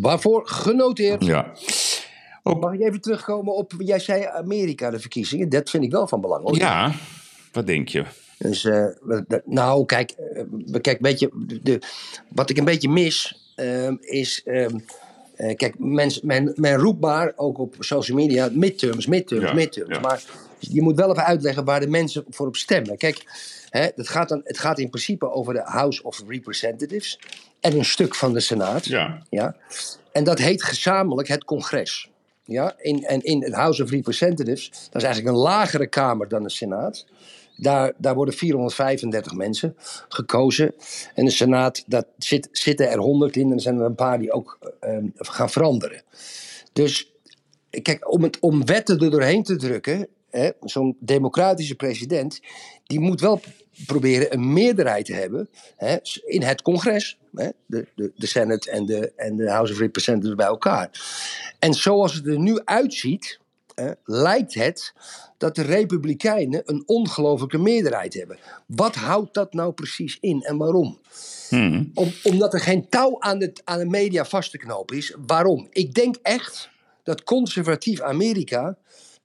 Waarvoor 0.00 0.46
genoteerd. 0.46 1.24
Ja. 1.24 1.52
Mag 2.42 2.72
ik 2.72 2.80
even 2.80 3.00
terugkomen 3.00 3.54
op, 3.54 3.72
jij 3.78 3.98
zei 3.98 4.24
Amerika, 4.24 4.90
de 4.90 4.98
verkiezingen. 5.00 5.48
Dat 5.48 5.70
vind 5.70 5.84
ik 5.84 5.90
wel 5.90 6.08
van 6.08 6.20
belang. 6.20 6.42
Hoor. 6.42 6.56
Ja, 6.56 6.92
wat 7.52 7.66
denk 7.66 7.88
je? 7.88 8.04
Dus, 8.38 8.64
eh, 8.64 8.86
nou, 9.44 9.84
kijk, 9.84 10.14
kijk 10.80 11.00
weet 11.00 11.18
je, 11.18 11.30
de, 11.46 11.62
de- 11.62 11.82
wat 12.28 12.50
ik 12.50 12.56
een 12.58 12.64
beetje 12.64 12.88
mis 12.88 13.50
ehm, 13.54 13.96
is. 14.00 14.42
ehm, 14.44 14.78
eh, 15.34 15.56
kijk, 15.56 15.78
men, 15.78 16.12
men, 16.22 16.52
men 16.56 16.74
roept 16.74 17.00
maar, 17.00 17.32
ook 17.36 17.58
op 17.58 17.74
social 17.78 18.16
media, 18.16 18.48
midterms, 18.52 19.06
midterms, 19.06 19.44
Ja, 19.44 19.52
midterms. 19.52 19.94
ja. 19.94 20.00
Maar 20.00 20.22
je 20.58 20.82
moet 20.82 20.96
wel 20.96 21.10
even 21.10 21.24
uitleggen 21.24 21.64
waar 21.64 21.80
de 21.80 21.88
mensen 21.88 22.24
voor 22.30 22.46
op 22.46 22.56
stemmen. 22.56 22.96
Kijk, 22.96 23.24
hè, 23.70 23.88
het, 23.94 24.08
gaat 24.08 24.28
dan, 24.28 24.40
het 24.44 24.58
gaat 24.58 24.78
in 24.78 24.90
principe 24.90 25.30
over 25.30 25.54
de 25.54 25.62
House 25.64 26.02
of 26.02 26.22
Representatives 26.28 27.18
en 27.60 27.76
een 27.78 27.84
stuk 27.84 28.14
van 28.14 28.32
de 28.32 28.40
Senaat. 28.40 28.84
Ja. 28.84 29.22
Ja? 29.30 29.56
En 30.12 30.24
dat 30.24 30.38
heet 30.38 30.62
gezamenlijk 30.62 31.28
het 31.28 31.44
congres. 31.44 32.10
Ja? 32.44 32.74
In, 32.78 33.04
en 33.04 33.22
in 33.22 33.42
het 33.42 33.54
House 33.54 33.82
of 33.82 33.90
Representatives, 33.90 34.68
dat 34.70 35.02
is 35.02 35.08
eigenlijk 35.08 35.36
een 35.36 35.42
lagere 35.42 35.86
kamer 35.86 36.28
dan 36.28 36.42
de 36.42 36.50
Senaat. 36.50 37.06
Daar, 37.56 37.92
daar 37.96 38.14
worden 38.14 38.34
435 38.34 39.34
mensen 39.34 39.74
gekozen. 40.08 40.74
En 41.14 41.24
de 41.24 41.30
Senaat, 41.30 41.84
dat 41.86 42.06
zit, 42.18 42.48
zitten 42.52 42.90
er 42.90 42.98
100 42.98 43.36
in. 43.36 43.46
En 43.46 43.52
er 43.52 43.60
zijn 43.60 43.78
er 43.78 43.84
een 43.84 43.94
paar 43.94 44.18
die 44.18 44.32
ook 44.32 44.58
eh, 44.80 44.98
gaan 45.14 45.50
veranderen. 45.50 46.02
Dus 46.72 47.12
kijk, 47.70 48.12
om, 48.12 48.22
het, 48.22 48.38
om 48.40 48.66
wetten 48.66 48.98
er 48.98 49.10
doorheen 49.10 49.42
te 49.42 49.56
drukken, 49.56 50.08
zo'n 50.60 50.96
democratische 51.00 51.74
president, 51.74 52.40
die 52.86 53.00
moet 53.00 53.20
wel 53.20 53.40
proberen 53.86 54.32
een 54.32 54.52
meerderheid 54.52 55.04
te 55.04 55.12
hebben 55.12 55.48
hè, 55.76 55.96
in 56.24 56.42
het 56.42 56.62
congres. 56.62 57.18
Hè, 57.34 57.48
de, 57.66 57.86
de, 57.94 58.12
de 58.16 58.26
Senate 58.26 58.70
en 58.70 58.86
de, 58.86 59.12
en 59.16 59.36
de 59.36 59.50
House 59.50 59.72
of 59.72 59.78
Representatives 59.78 60.36
bij 60.36 60.46
elkaar. 60.46 60.90
En 61.58 61.74
zoals 61.74 62.14
het 62.14 62.26
er 62.26 62.38
nu 62.38 62.60
uitziet, 62.64 63.38
hè, 63.74 63.90
lijkt 64.04 64.54
het 64.54 64.92
dat 65.38 65.54
de 65.54 65.62
Republikeinen 65.62 66.62
een 66.64 66.82
ongelofelijke 66.86 67.58
meerderheid 67.58 68.14
hebben. 68.14 68.38
Wat 68.66 68.94
houdt 68.94 69.34
dat 69.34 69.52
nou 69.52 69.72
precies 69.72 70.18
in 70.20 70.42
en 70.42 70.56
waarom? 70.56 71.00
Hmm. 71.48 71.90
Om, 71.94 72.12
omdat 72.22 72.54
er 72.54 72.60
geen 72.60 72.88
touw 72.88 73.20
aan 73.20 73.38
de, 73.38 73.52
aan 73.64 73.78
de 73.78 73.86
media 73.86 74.24
vast 74.24 74.50
te 74.50 74.58
knopen 74.58 74.96
is. 74.96 75.14
Waarom? 75.26 75.66
Ik 75.70 75.94
denk 75.94 76.16
echt 76.22 76.70
dat 77.02 77.22
conservatief 77.22 78.00
Amerika 78.00 78.76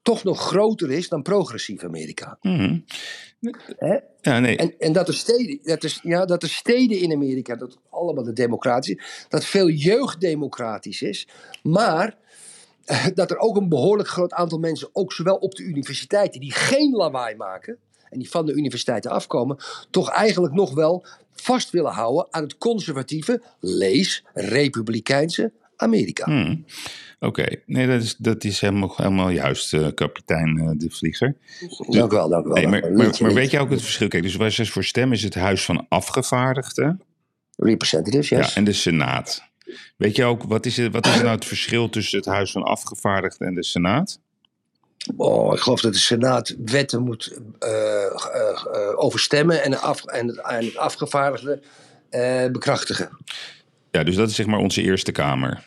toch 0.02 0.24
nog 0.24 0.40
groter 0.40 0.92
is 0.92 1.10
dan 1.10 1.22
progressief 1.22 1.84
Amerika. 1.84 2.38
Hmm. 2.42 2.86
Hè? 3.78 3.98
Ja, 4.22 4.40
nee. 4.40 4.58
En, 4.58 4.74
en 4.80 4.94
dat, 4.94 5.08
er 5.08 5.14
steden, 5.14 5.60
dat, 5.64 5.84
er, 5.84 6.00
ja, 6.02 6.26
dat 6.26 6.44
er 6.44 6.50
steden 6.50 7.00
in 7.00 7.12
Amerika, 7.12 7.56
dat 7.56 7.78
allemaal 7.90 8.24
de 8.24 8.34
democratisch 8.34 8.96
is, 8.96 9.26
dat 9.30 9.46
veel 9.46 9.70
jeugd 9.70 10.22
democratisch 10.22 11.02
is, 11.02 11.28
maar 11.64 12.18
eh, 12.86 13.06
dat 13.14 13.32
er 13.32 13.38
ook 13.38 13.56
een 13.56 13.70
behoorlijk 13.70 14.10
groot 14.10 14.34
aantal 14.34 14.60
mensen, 14.60 14.90
ook 14.94 15.14
zowel 15.14 15.36
op 15.36 15.56
de 15.56 15.64
universiteiten, 15.64 16.40
die 16.40 16.52
geen 16.52 16.92
lawaai 16.92 17.36
maken 17.36 17.78
en 18.10 18.20
die 18.20 18.30
van 18.30 18.46
de 18.46 18.54
universiteiten 18.54 19.12
afkomen, 19.12 19.58
toch 19.90 20.10
eigenlijk 20.10 20.54
nog 20.54 20.74
wel 20.74 21.06
vast 21.32 21.70
willen 21.70 21.92
houden 21.92 22.28
aan 22.30 22.44
het 22.44 22.58
conservatieve, 22.58 23.42
lees, 23.60 24.24
republikeinse 24.34 25.52
Amerika. 25.76 26.26
Hmm. 26.26 26.66
Oké, 27.20 27.46
nee, 27.66 27.88
dat 27.88 28.02
is, 28.02 28.16
dat 28.16 28.44
is 28.44 28.62
helemaal, 28.62 28.94
helemaal 28.96 29.30
juist, 29.30 29.74
eh, 29.74 29.88
kapitein 29.94 30.58
eh, 30.58 30.70
De 30.74 30.90
Vlieger. 30.90 31.36
Dank 31.88 32.12
u 32.12 32.16
wel, 32.16 32.30
dank 32.30 32.46
u 32.46 32.50
wel. 32.50 32.56
Nee, 32.56 32.68
maar, 32.68 32.92
maar, 32.92 33.18
maar 33.20 33.34
weet 33.34 33.52
je 33.52 33.60
ook 33.60 33.70
het 33.70 33.82
verschil? 33.82 34.08
Kijk, 34.08 34.24
dus 34.24 34.36
waar 34.36 34.52
ze 34.52 34.66
voor 34.66 34.84
stemmen 34.84 35.18
is 35.18 35.24
het 35.24 35.36
Huis 35.36 35.66
van 35.66 35.86
Afgevaardigden 35.90 37.02
Representatives, 37.58 38.30
yes. 38.30 38.48
ja, 38.48 38.56
en 38.56 38.64
de 38.64 38.74
Senaat. 38.74 39.44
Weet 39.98 40.16
je 40.16 40.24
ook, 40.24 40.44
wat 40.44 40.66
is, 40.66 40.78
het, 40.78 40.92
wat 40.92 41.06
is 41.06 41.16
nou 41.16 41.28
het 41.28 41.46
verschil 41.46 41.90
tussen 41.90 42.18
het 42.18 42.28
Huis 42.28 42.52
van 42.52 42.64
Afgevaardigden 42.64 43.48
en 43.48 43.56
de 43.56 43.64
Senaat? 43.64 44.20
Oh, 45.16 45.54
ik 45.54 45.60
geloof 45.60 45.82
dat 45.82 45.94
de 45.94 46.00
Senaat 46.00 46.56
wetten 46.66 47.04
moet 47.04 47.40
eh, 47.60 48.96
overstemmen 48.96 49.64
en, 49.64 49.72
de 49.72 49.78
af, 49.78 50.06
en, 50.06 50.28
het, 50.28 50.38
en 50.38 50.66
het 50.66 50.78
afgevaardigde 50.78 51.62
eh, 52.10 52.46
bekrachtigen. 52.52 53.10
Ja, 53.92 54.04
dus 54.04 54.16
dat 54.16 54.30
is 54.30 54.36
zeg 54.36 54.46
maar 54.46 54.60
onze 54.60 54.82
Eerste 54.82 55.12
Kamer. 55.12 55.66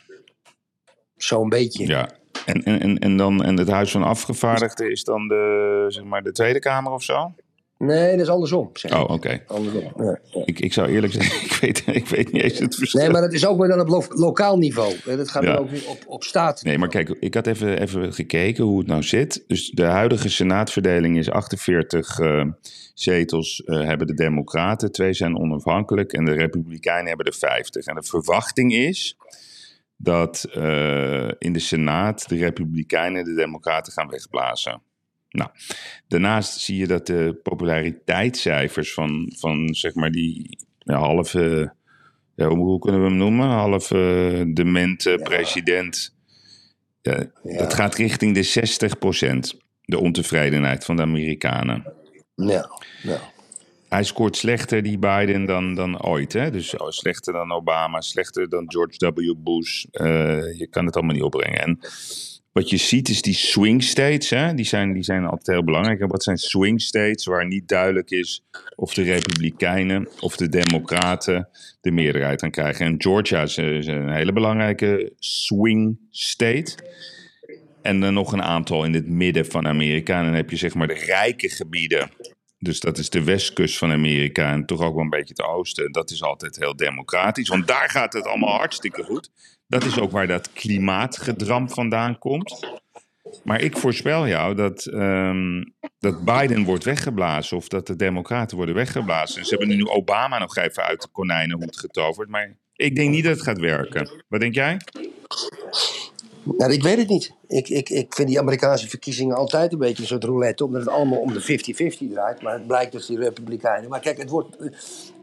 Zo'n 1.22 1.48
beetje. 1.48 1.86
Ja. 1.86 2.08
En, 2.46 2.62
en, 2.62 2.98
en, 2.98 3.16
dan, 3.16 3.44
en 3.44 3.58
het 3.58 3.68
Huis 3.68 3.90
van 3.90 4.02
Afgevaardigden 4.02 4.90
is 4.90 5.04
dan 5.04 5.28
de, 5.28 5.84
zeg 5.88 6.04
maar, 6.04 6.22
de 6.22 6.32
Tweede 6.32 6.58
Kamer 6.58 6.92
of 6.92 7.02
zo? 7.02 7.34
Nee, 7.78 8.10
dat 8.10 8.20
is 8.20 8.28
andersom. 8.28 8.70
Zeg 8.72 8.92
Oh, 9.02 9.10
oké. 9.10 9.42
andersom. 9.46 9.92
Ja, 9.96 10.18
ja. 10.32 10.42
Ik, 10.44 10.60
ik 10.60 10.72
zou 10.72 10.88
eerlijk 10.88 11.12
zeggen, 11.12 11.40
ik 11.46 11.52
weet, 11.60 11.82
ik 11.86 12.06
weet 12.08 12.32
niet 12.32 12.42
eens 12.42 12.58
het 12.58 12.74
verschil. 12.74 13.00
Nee, 13.00 13.10
maar 13.10 13.20
dat 13.20 13.32
is 13.32 13.46
ook 13.46 13.58
weer 13.58 13.68
dan 13.68 13.80
op 13.80 13.88
lo- 13.88 14.04
lokaal 14.08 14.58
niveau. 14.58 14.94
Dat 15.04 15.30
gaat 15.30 15.42
Ja. 15.42 15.52
dan 15.52 15.62
ook 15.62 15.70
weer 15.70 15.88
op, 15.88 15.98
op 16.06 16.24
staat. 16.24 16.62
Nee, 16.62 16.78
maar 16.78 16.88
kijk, 16.88 17.08
ik 17.20 17.34
had 17.34 17.46
even, 17.46 17.80
even 17.80 18.12
gekeken 18.12 18.64
hoe 18.64 18.78
het 18.78 18.86
nou 18.86 19.02
zit. 19.02 19.44
Dus 19.46 19.70
de 19.70 19.84
huidige 19.84 20.28
senaatverdeling 20.28 21.18
is 21.18 21.30
48 21.30 22.18
eh, 22.18 22.44
zetels 22.94 23.62
eh, 23.64 23.84
hebben 23.84 24.06
de 24.06 24.14
Democraten, 24.14 24.92
twee 24.92 25.12
zijn 25.12 25.38
onafhankelijk 25.38 26.12
en 26.12 26.24
de 26.24 26.32
Republikeinen 26.32 27.06
hebben 27.08 27.26
er 27.26 27.34
50. 27.34 27.86
En 27.86 27.94
de 27.94 28.02
verwachting 28.02 28.74
is 28.74 29.16
dat 30.02 30.44
eh, 30.44 31.28
in 31.38 31.52
de 31.52 31.58
Senaat 31.58 32.28
de 32.28 32.36
Republikeinen 32.36 33.24
de 33.24 33.34
Democraten 33.34 33.92
gaan 33.92 34.08
wegblazen. 34.08 34.82
Nou, 35.30 35.50
daarnaast 36.08 36.60
zie 36.60 36.76
je 36.76 36.86
dat 36.86 37.06
de 37.06 37.38
populariteitscijfers 37.42 38.92
van, 38.92 39.32
van 39.36 39.74
zeg 39.74 39.94
maar 39.94 40.10
die 40.10 40.58
ja, 40.78 40.98
halve, 40.98 41.72
ja, 42.34 42.48
hoe, 42.48 42.58
hoe 42.58 42.78
kunnen 42.78 43.00
we 43.00 43.06
hem 43.06 43.16
noemen? 43.16 43.46
Halve 43.46 44.44
demente 44.54 45.20
president. 45.22 46.16
Ja, 47.02 47.30
Dat 47.42 47.74
gaat 47.74 47.94
richting 47.94 48.34
de 48.34 49.54
60% 49.54 49.58
de 49.84 50.00
ontevredenheid 50.00 50.84
van 50.84 50.96
de 50.96 51.02
Amerikanen. 51.02 51.92
Ja, 52.34 52.70
ja. 53.02 53.29
Hij 53.90 54.04
scoort 54.04 54.36
slechter, 54.36 54.82
die 54.82 54.98
Biden, 54.98 55.44
dan, 55.44 55.74
dan 55.74 56.02
ooit. 56.02 56.32
Hè? 56.32 56.50
Dus 56.50 56.76
oh, 56.76 56.88
slechter 56.88 57.32
dan 57.32 57.52
Obama, 57.52 58.00
slechter 58.00 58.48
dan 58.48 58.64
George 58.66 59.12
W. 59.14 59.34
Bush. 59.36 59.84
Eh, 59.90 60.58
je 60.58 60.66
kan 60.70 60.86
het 60.86 60.96
allemaal 60.96 61.14
niet 61.14 61.22
opbrengen. 61.22 61.60
En 61.60 61.78
wat 62.52 62.70
je 62.70 62.76
ziet 62.76 63.08
is 63.08 63.22
die 63.22 63.34
swing 63.34 63.82
states, 63.82 64.30
hè? 64.30 64.54
Die, 64.54 64.64
zijn, 64.64 64.92
die 64.92 65.02
zijn 65.02 65.24
altijd 65.24 65.46
heel 65.46 65.64
belangrijk. 65.64 66.00
En 66.00 66.08
wat 66.08 66.22
zijn 66.22 66.36
swing 66.36 66.80
states 66.82 67.24
waar 67.24 67.46
niet 67.46 67.68
duidelijk 67.68 68.10
is 68.10 68.44
of 68.76 68.94
de 68.94 69.02
Republikeinen 69.02 70.08
of 70.20 70.36
de 70.36 70.48
Democraten 70.48 71.48
de 71.80 71.90
meerderheid 71.90 72.40
gaan 72.40 72.50
krijgen? 72.50 72.86
En 72.86 72.94
Georgia 72.98 73.42
is, 73.42 73.58
is 73.58 73.86
een 73.86 74.12
hele 74.12 74.32
belangrijke 74.32 75.12
swing 75.18 75.98
state. 76.10 76.74
En 77.82 78.00
dan 78.00 78.14
nog 78.14 78.32
een 78.32 78.42
aantal 78.42 78.84
in 78.84 78.94
het 78.94 79.08
midden 79.08 79.46
van 79.46 79.66
Amerika. 79.66 80.18
En 80.18 80.24
dan 80.24 80.34
heb 80.34 80.50
je 80.50 80.56
zeg 80.56 80.74
maar 80.74 80.86
de 80.86 81.04
rijke 81.06 81.48
gebieden. 81.48 82.10
Dus 82.62 82.80
dat 82.80 82.98
is 82.98 83.10
de 83.10 83.24
westkust 83.24 83.78
van 83.78 83.90
Amerika 83.90 84.52
en 84.52 84.66
toch 84.66 84.80
ook 84.80 84.94
wel 84.94 85.04
een 85.04 85.10
beetje 85.10 85.34
het 85.36 85.46
oosten. 85.46 85.92
Dat 85.92 86.10
is 86.10 86.22
altijd 86.22 86.56
heel 86.56 86.76
democratisch, 86.76 87.48
want 87.48 87.66
daar 87.66 87.90
gaat 87.90 88.12
het 88.12 88.26
allemaal 88.26 88.56
hartstikke 88.56 89.02
goed. 89.02 89.30
Dat 89.66 89.84
is 89.84 89.98
ook 89.98 90.10
waar 90.10 90.26
dat 90.26 90.52
klimaatgedramp 90.52 91.72
vandaan 91.72 92.18
komt. 92.18 92.78
Maar 93.44 93.60
ik 93.60 93.76
voorspel 93.76 94.26
jou 94.28 94.54
dat, 94.54 94.86
ehm, 94.86 95.64
dat 95.98 96.24
Biden 96.24 96.64
wordt 96.64 96.84
weggeblazen 96.84 97.56
of 97.56 97.68
dat 97.68 97.86
de 97.86 97.96
Democraten 97.96 98.56
worden 98.56 98.74
weggeblazen. 98.74 99.44
Ze 99.44 99.56
hebben 99.56 99.76
nu 99.76 99.84
Obama 99.84 100.38
nog 100.38 100.56
even 100.56 100.82
uit 100.82 101.02
de 101.02 101.08
konijnenhoed 101.12 101.78
getoverd, 101.78 102.28
maar 102.28 102.56
ik 102.74 102.96
denk 102.96 103.10
niet 103.10 103.24
dat 103.24 103.34
het 103.34 103.42
gaat 103.42 103.58
werken. 103.58 104.24
Wat 104.28 104.40
denk 104.40 104.54
jij? 104.54 104.80
Nou, 106.44 106.72
ik 106.72 106.82
weet 106.82 106.98
het 106.98 107.08
niet. 107.08 107.34
Ik, 107.46 107.68
ik, 107.68 107.88
ik 107.88 108.14
vind 108.14 108.28
die 108.28 108.38
Amerikaanse 108.38 108.88
verkiezingen 108.88 109.36
altijd 109.36 109.72
een 109.72 109.78
beetje 109.78 110.02
een 110.02 110.08
soort 110.08 110.24
roulette, 110.24 110.64
omdat 110.64 110.80
het 110.80 110.90
allemaal 110.90 111.18
om 111.18 111.32
de 111.32 111.62
50-50 112.06 112.12
draait. 112.12 112.42
Maar 112.42 112.52
het 112.52 112.66
blijkt 112.66 112.92
dus 112.92 113.06
die 113.06 113.18
Republikeinen. 113.18 113.90
Maar 113.90 114.00
kijk, 114.00 114.18
het 114.18 114.30
wordt, 114.30 114.56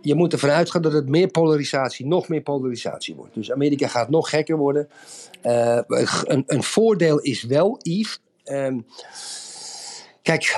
je 0.02 0.16
moet 0.16 0.34
ervan 0.34 0.50
uitgaan 0.50 0.82
dat 0.82 0.94
het 0.94 1.10
meer 1.10 1.28
polarisatie, 1.28 2.06
nog 2.06 2.28
meer 2.28 2.42
polarisatie 2.42 3.16
wordt. 3.16 3.34
Dus 3.34 3.52
Amerika 3.52 3.88
gaat 3.88 4.10
nog 4.10 4.30
gekker 4.30 4.58
worden. 4.58 4.90
Uh, 5.44 5.80
een, 5.88 6.44
een, 6.48 6.64
voordeel 6.64 7.20
is 7.20 7.44
wel, 7.44 7.78
Yves. 7.82 8.22
Um, 8.46 8.86
kijk, 10.22 10.58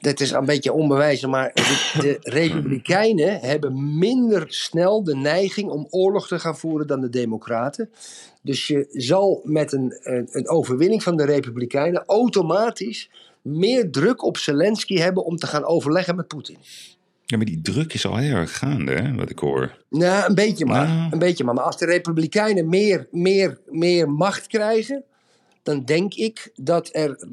dit 0.00 0.20
is 0.20 0.30
een 0.30 0.44
beetje 0.44 0.72
onbewijzen, 0.72 1.30
maar 1.30 1.52
de, 1.52 2.18
Republikeinen 2.20 3.40
hebben 3.40 3.98
minder 3.98 4.44
snel 4.48 5.04
de 5.04 5.16
neiging 5.16 5.70
om 5.70 5.86
oorlog 5.90 6.26
te 6.26 6.38
gaan 6.38 6.58
voeren 6.58 6.86
dan 6.86 7.00
de 7.00 7.10
Democraten. 7.10 7.90
Dus 8.42 8.66
je 8.66 8.86
zal 8.90 9.40
met 9.44 9.72
een, 9.72 9.98
een, 10.02 10.28
een 10.30 10.48
overwinning 10.48 11.02
van 11.02 11.16
de 11.16 11.24
Republikeinen 11.24 12.04
automatisch 12.06 13.10
meer 13.42 13.90
druk 13.90 14.22
op 14.22 14.36
Zelensky 14.36 14.96
hebben 14.96 15.24
om 15.24 15.36
te 15.36 15.46
gaan 15.46 15.64
overleggen 15.64 16.16
met 16.16 16.28
Poetin. 16.28 16.56
Ja, 17.24 17.36
maar 17.36 17.46
die 17.46 17.60
druk 17.62 17.94
is 17.94 18.06
al 18.06 18.16
heel 18.16 18.34
erg 18.34 18.58
gaande, 18.58 18.92
hè, 18.92 19.14
wat 19.14 19.30
ik 19.30 19.38
hoor. 19.38 19.78
Nou, 19.88 20.28
een 20.28 20.34
beetje 20.34 20.66
maar. 20.66 20.88
Nou. 20.88 21.12
Een 21.12 21.18
beetje 21.18 21.44
maar. 21.44 21.54
Maar 21.54 21.64
als 21.64 21.78
de 21.78 21.86
Republikeinen 21.86 22.68
meer, 22.68 23.06
meer, 23.10 23.58
meer 23.70 24.10
macht 24.10 24.46
krijgen, 24.46 25.04
dan 25.62 25.84
denk 25.84 26.14
ik 26.14 26.52
dat 26.54 26.88
er 26.92 27.26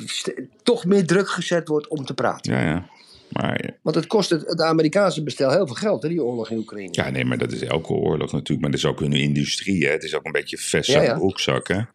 toch 0.63 0.85
meer 0.85 1.05
druk 1.05 1.29
gezet 1.29 1.67
wordt 1.67 1.87
om 1.87 2.05
te 2.05 2.13
praten. 2.13 2.53
Ja, 2.53 2.61
ja. 2.61 2.89
Maar, 3.29 3.77
Want 3.81 3.95
het 3.95 4.07
kost 4.07 4.29
het, 4.29 4.45
het 4.45 4.61
Amerikaanse 4.61 5.23
bestel 5.23 5.51
heel 5.51 5.65
veel 5.65 5.75
geld, 5.75 6.03
hè, 6.03 6.09
die 6.09 6.23
oorlog 6.23 6.49
in 6.49 6.57
Oekraïne. 6.57 6.89
Ja, 6.91 7.09
nee, 7.09 7.25
maar 7.25 7.37
dat 7.37 7.51
is 7.51 7.61
elke 7.61 7.93
oorlog 7.93 8.31
natuurlijk. 8.31 8.61
Maar 8.61 8.71
dat 8.71 8.79
is 8.79 8.85
ook 8.85 8.99
hun 8.99 9.13
industrie, 9.13 9.85
hè. 9.85 9.91
Het 9.91 10.03
is 10.03 10.15
ook 10.15 10.25
een 10.25 10.31
beetje 10.31 10.57
vestzak, 10.57 11.03
ja, 11.03 11.17
broekzak, 11.17 11.67
hè. 11.67 11.75
Ja, 11.75 11.85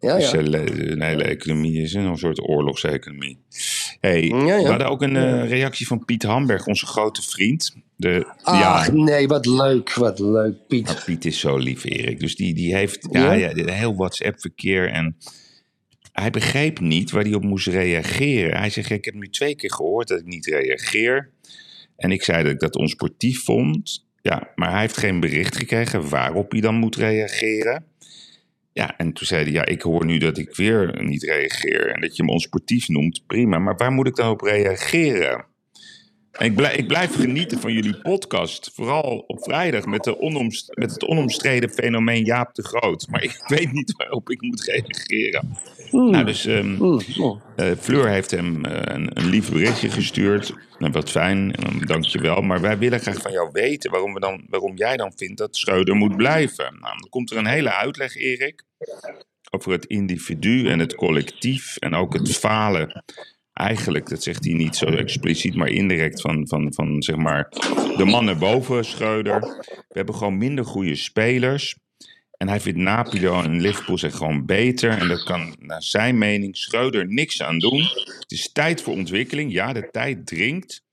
ja. 0.00 0.16
Dus 0.16 0.32
een 0.32 1.02
hele 1.02 1.24
economie 1.24 1.82
is 1.82 1.94
een 1.94 2.16
soort 2.16 2.48
oorlogseconomie. 2.48 3.38
Hey, 4.00 4.22
ja, 4.22 4.44
ja. 4.44 4.62
We 4.62 4.68
hadden 4.68 4.88
ook 4.88 5.02
een 5.02 5.14
uh, 5.14 5.48
reactie 5.48 5.86
van 5.86 6.04
Piet 6.04 6.22
Hamberg, 6.22 6.66
onze 6.66 6.86
grote 6.86 7.22
vriend. 7.22 7.76
De, 7.96 8.32
Ach, 8.42 8.86
ja, 8.86 8.92
nee, 8.92 9.28
wat 9.28 9.46
leuk, 9.46 9.94
wat 9.94 10.18
leuk, 10.18 10.54
Piet. 10.68 10.84
Nou, 10.84 10.98
Piet 11.04 11.24
is 11.24 11.40
zo 11.40 11.56
lief, 11.56 11.84
Erik. 11.84 12.20
Dus 12.20 12.36
die, 12.36 12.54
die 12.54 12.74
heeft 12.74 13.08
ja? 13.10 13.32
Ja, 13.32 13.52
heel 13.54 13.94
WhatsApp-verkeer 13.94 14.90
en 14.90 15.16
hij 16.12 16.30
begreep 16.30 16.80
niet 16.80 17.10
waar 17.10 17.22
hij 17.22 17.34
op 17.34 17.44
moest 17.44 17.66
reageren. 17.66 18.58
Hij 18.58 18.70
zegt, 18.70 18.90
ik 18.90 19.04
heb 19.04 19.14
nu 19.14 19.28
twee 19.28 19.54
keer 19.54 19.72
gehoord 19.72 20.08
dat 20.08 20.18
ik 20.18 20.26
niet 20.26 20.46
reageer. 20.46 21.30
En 21.96 22.10
ik 22.10 22.22
zei 22.22 22.42
dat 22.42 22.52
ik 22.52 22.60
dat 22.60 22.76
onsportief 22.76 23.44
vond. 23.44 24.06
Ja, 24.22 24.52
maar 24.54 24.70
hij 24.70 24.80
heeft 24.80 24.96
geen 24.96 25.20
bericht 25.20 25.56
gekregen 25.56 26.08
waarop 26.08 26.50
hij 26.50 26.60
dan 26.60 26.74
moet 26.74 26.96
reageren. 26.96 27.84
Ja, 28.72 28.96
en 28.96 29.12
toen 29.12 29.26
zei 29.26 29.42
hij, 29.42 29.52
ja, 29.52 29.66
ik 29.66 29.82
hoor 29.82 30.04
nu 30.04 30.18
dat 30.18 30.38
ik 30.38 30.56
weer 30.56 31.02
niet 31.02 31.22
reageer 31.22 31.86
en 31.86 32.00
dat 32.00 32.16
je 32.16 32.24
me 32.24 32.30
onsportief 32.30 32.88
noemt, 32.88 33.26
prima. 33.26 33.58
Maar 33.58 33.76
waar 33.76 33.92
moet 33.92 34.06
ik 34.06 34.14
dan 34.14 34.30
op 34.30 34.40
reageren? 34.40 35.44
Ik, 36.38 36.54
blijf, 36.56 36.76
ik 36.76 36.86
blijf 36.86 37.14
genieten 37.14 37.60
van 37.60 37.72
jullie 37.72 38.00
podcast, 38.00 38.70
vooral 38.74 39.24
op 39.26 39.42
vrijdag 39.42 39.86
met, 39.86 40.04
de 40.04 40.16
met 40.74 40.90
het 40.90 41.04
onomstreden 41.04 41.70
fenomeen 41.70 42.24
Jaap 42.24 42.54
de 42.54 42.62
Groot. 42.62 43.06
Maar 43.08 43.22
ik 43.22 43.42
weet 43.56 43.72
niet 43.72 43.94
waarop 43.96 44.30
ik 44.30 44.40
moet 44.40 44.64
reageren. 44.64 45.56
Mm. 45.90 46.10
Nou, 46.10 46.24
dus 46.24 46.44
um, 46.44 46.76
mm. 46.78 47.00
uh, 47.56 47.72
Fleur 47.78 48.08
heeft 48.08 48.30
hem 48.30 48.66
uh, 48.66 48.72
een, 48.82 49.18
een 49.18 49.28
lief 49.28 49.50
berichtje 49.50 49.90
gestuurd. 49.90 50.54
Nou, 50.78 50.92
wat 50.92 51.10
fijn, 51.10 51.54
dank 51.86 52.04
je 52.04 52.20
wel. 52.20 52.40
Maar 52.40 52.60
wij 52.60 52.78
willen 52.78 53.00
graag 53.00 53.20
van 53.22 53.32
jou 53.32 53.48
weten 53.52 53.90
waarom, 53.90 54.14
we 54.14 54.20
dan, 54.20 54.44
waarom 54.48 54.76
jij 54.76 54.96
dan 54.96 55.12
vindt 55.16 55.38
dat 55.38 55.56
Schreuder 55.56 55.94
moet 55.94 56.16
blijven. 56.16 56.64
Nou, 56.80 56.98
dan 56.98 57.08
komt 57.08 57.30
er 57.30 57.36
een 57.36 57.46
hele 57.46 57.72
uitleg, 57.72 58.16
Erik, 58.16 58.64
over 59.50 59.72
het 59.72 59.84
individu 59.84 60.68
en 60.68 60.78
het 60.78 60.94
collectief 60.94 61.76
en 61.76 61.94
ook 61.94 62.12
het 62.12 62.36
falen 62.36 63.02
eigenlijk, 63.62 64.08
dat 64.08 64.22
zegt 64.22 64.44
hij 64.44 64.54
niet 64.54 64.76
zo 64.76 64.86
expliciet, 64.86 65.54
maar 65.54 65.68
indirect 65.68 66.20
van, 66.20 66.48
van, 66.48 66.72
van 66.74 67.02
zeg 67.02 67.16
maar 67.16 67.48
de 67.96 68.04
mannen 68.04 68.38
boven 68.38 68.84
Schreuder. 68.84 69.40
We 69.88 69.98
hebben 69.98 70.14
gewoon 70.14 70.38
minder 70.38 70.64
goede 70.64 70.94
spelers. 70.94 71.76
En 72.36 72.48
hij 72.48 72.60
vindt 72.60 72.78
Napoli 72.78 73.26
en 73.26 73.60
Liverpool 73.60 73.98
zijn 73.98 74.12
gewoon 74.12 74.46
beter. 74.46 74.90
En 74.90 75.08
daar 75.08 75.24
kan 75.24 75.56
naar 75.58 75.82
zijn 75.82 76.18
mening 76.18 76.56
Schreuder 76.56 77.06
niks 77.06 77.42
aan 77.42 77.58
doen. 77.58 77.80
Het 78.18 78.32
is 78.32 78.52
tijd 78.52 78.82
voor 78.82 78.94
ontwikkeling. 78.94 79.52
Ja, 79.52 79.72
de 79.72 79.88
tijd 79.90 80.26
dringt. 80.26 80.84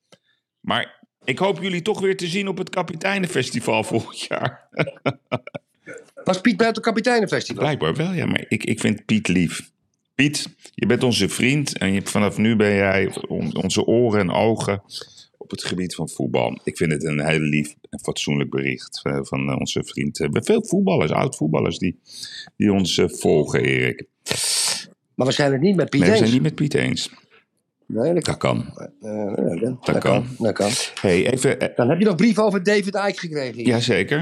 Maar 0.59 1.07
ik 1.23 1.39
hoop 1.39 1.61
jullie 1.61 1.81
toch 1.81 1.99
weer 1.99 2.17
te 2.17 2.27
zien 2.27 2.47
op 2.47 2.57
het 2.57 2.69
Kapiteinenfestival 2.69 3.83
volgend 3.83 4.19
jaar. 4.19 4.67
Was 6.23 6.41
Piet 6.41 6.57
bij 6.57 6.67
het 6.67 6.79
Kapiteinenfestival? 6.79 7.63
Blijkbaar 7.63 7.95
wel, 7.95 8.13
ja. 8.13 8.25
Maar 8.25 8.45
ik, 8.47 8.63
ik 8.63 8.79
vind 8.79 9.05
Piet 9.05 9.27
lief. 9.27 9.71
Piet, 10.19 10.49
je 10.73 10.85
bent 10.85 11.03
onze 11.03 11.29
vriend 11.29 11.77
en 11.77 11.93
je, 11.93 12.01
vanaf 12.03 12.37
nu 12.37 12.55
ben 12.55 12.75
jij 12.75 13.11
onze 13.53 13.85
oren 13.85 14.19
en 14.19 14.31
ogen 14.31 14.81
op 15.37 15.51
het 15.51 15.63
gebied 15.63 15.95
van 15.95 16.09
voetbal. 16.09 16.59
Ik 16.63 16.77
vind 16.77 16.91
het 16.91 17.03
een 17.03 17.25
heel 17.25 17.39
lief 17.39 17.75
en 17.89 17.99
fatsoenlijk 17.99 18.49
bericht 18.49 18.99
eh, 19.03 19.19
van 19.21 19.59
onze 19.59 19.83
vriend. 19.83 20.17
We 20.17 20.23
hebben 20.23 20.43
veel 20.43 20.65
voetballers, 20.65 21.11
oud-voetballers, 21.11 21.77
die, 21.77 21.99
die 22.57 22.73
ons 22.73 22.97
eh, 22.97 23.09
volgen, 23.09 23.61
Erik. 23.61 24.05
Maar 25.15 25.27
we 25.27 25.33
zijn 25.33 25.51
het 25.51 25.61
niet 25.61 25.75
met 25.75 25.89
Piet 25.89 26.01
nee, 26.01 26.09
eens. 26.09 26.19
we 26.19 26.25
zijn 26.25 26.37
niet 26.37 26.47
met 26.47 26.55
Piet 26.55 26.73
eens. 26.73 27.09
Nee, 27.85 28.13
dat, 28.13 28.37
kan. 28.37 28.73
Dat, 29.81 29.97
kan. 29.97 30.25
Dat 30.37 30.53
kan. 30.53 30.71
Hey, 31.01 31.31
even, 31.31 31.71
Dan 31.75 31.89
heb 31.89 31.99
je 31.99 32.05
nog 32.05 32.15
brieven 32.15 32.43
over 32.43 32.63
David 32.63 32.95
Icke 32.95 33.19
gekregen. 33.19 33.63
Jazeker. 33.63 34.19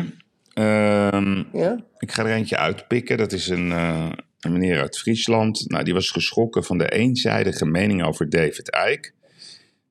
Um, 0.54 1.48
ja? 1.54 1.86
Ik 1.98 2.12
ga 2.12 2.26
er 2.26 2.36
eentje 2.36 2.58
uitpikken. 2.58 3.18
Dat 3.18 3.32
is 3.32 3.48
een, 3.48 3.68
uh, 3.68 4.10
een 4.48 4.60
meneer 4.60 4.82
uit 4.82 4.98
Friesland. 4.98 5.70
Nou, 5.70 5.84
die 5.84 5.94
was 5.94 6.12
geschrokken 6.12 6.64
van 6.64 6.78
de 6.78 6.92
eenzijdige 6.92 7.66
mening 7.66 8.04
over 8.04 8.30
David 8.30 8.78
Icke. 8.90 9.12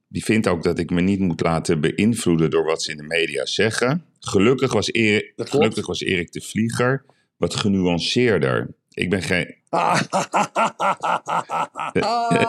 Die 0.09 0.25
vindt 0.25 0.49
ook 0.49 0.63
dat 0.63 0.79
ik 0.79 0.91
me 0.91 1.01
niet 1.01 1.21
moet 1.21 1.41
laten 1.41 1.81
beïnvloeden 1.81 2.51
door 2.51 2.65
wat 2.65 2.83
ze 2.83 2.91
in 2.91 2.97
de 2.97 3.03
media 3.03 3.47
zeggen. 3.47 4.05
Gelukkig 4.21 4.73
was, 4.73 4.93
Erik, 4.93 5.33
gelukkig 5.37 5.87
was 5.87 6.01
Erik 6.01 6.33
de 6.33 6.41
Vlieger 6.41 7.05
wat 7.37 7.55
genuanceerder. 7.55 8.75
Ik 8.91 9.11
ben 9.11 9.23
geen. 9.23 9.55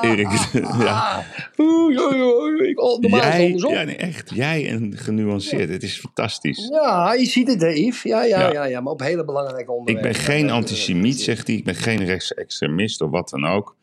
Erik, 0.02 0.28
ja. 0.86 1.24
Oei, 1.60 2.00
oei, 2.00 2.22
oei. 2.22 2.70
Ik, 2.70 2.76
normaal 2.78 3.20
Jij, 3.20 3.46
andersom. 3.46 3.72
ja, 3.74 3.84
nee, 3.84 3.96
echt. 3.96 4.32
Jij 4.36 4.70
en 4.70 4.98
genuanceerd. 4.98 5.70
Het 5.70 5.84
is 5.84 6.00
fantastisch. 6.00 6.68
Ja, 6.72 7.14
je 7.14 7.26
ziet 7.26 7.48
het, 7.48 7.62
Yves. 7.62 8.02
Ja, 8.04 8.24
ja, 8.24 8.40
Ja. 8.40 8.52
ja. 8.52 8.66
Ja, 8.66 8.82
maar 8.82 8.94
op 8.94 9.00
hele 9.00 9.26
belangrijke 9.26 9.72
Ik 9.72 9.78
onderwerpen. 9.78 10.12
ben 10.12 10.22
geen 10.22 10.50
antisemiet, 10.50 11.22
zegt 11.22 11.48
hij. 11.48 11.56
Ik 11.56 11.64
ben 11.64 11.76
geen 11.76 12.06
rechtsextremist 12.06 13.02
of 13.02 13.10
wat 13.10 13.30
dan 13.30 13.46
ook. 13.46 13.76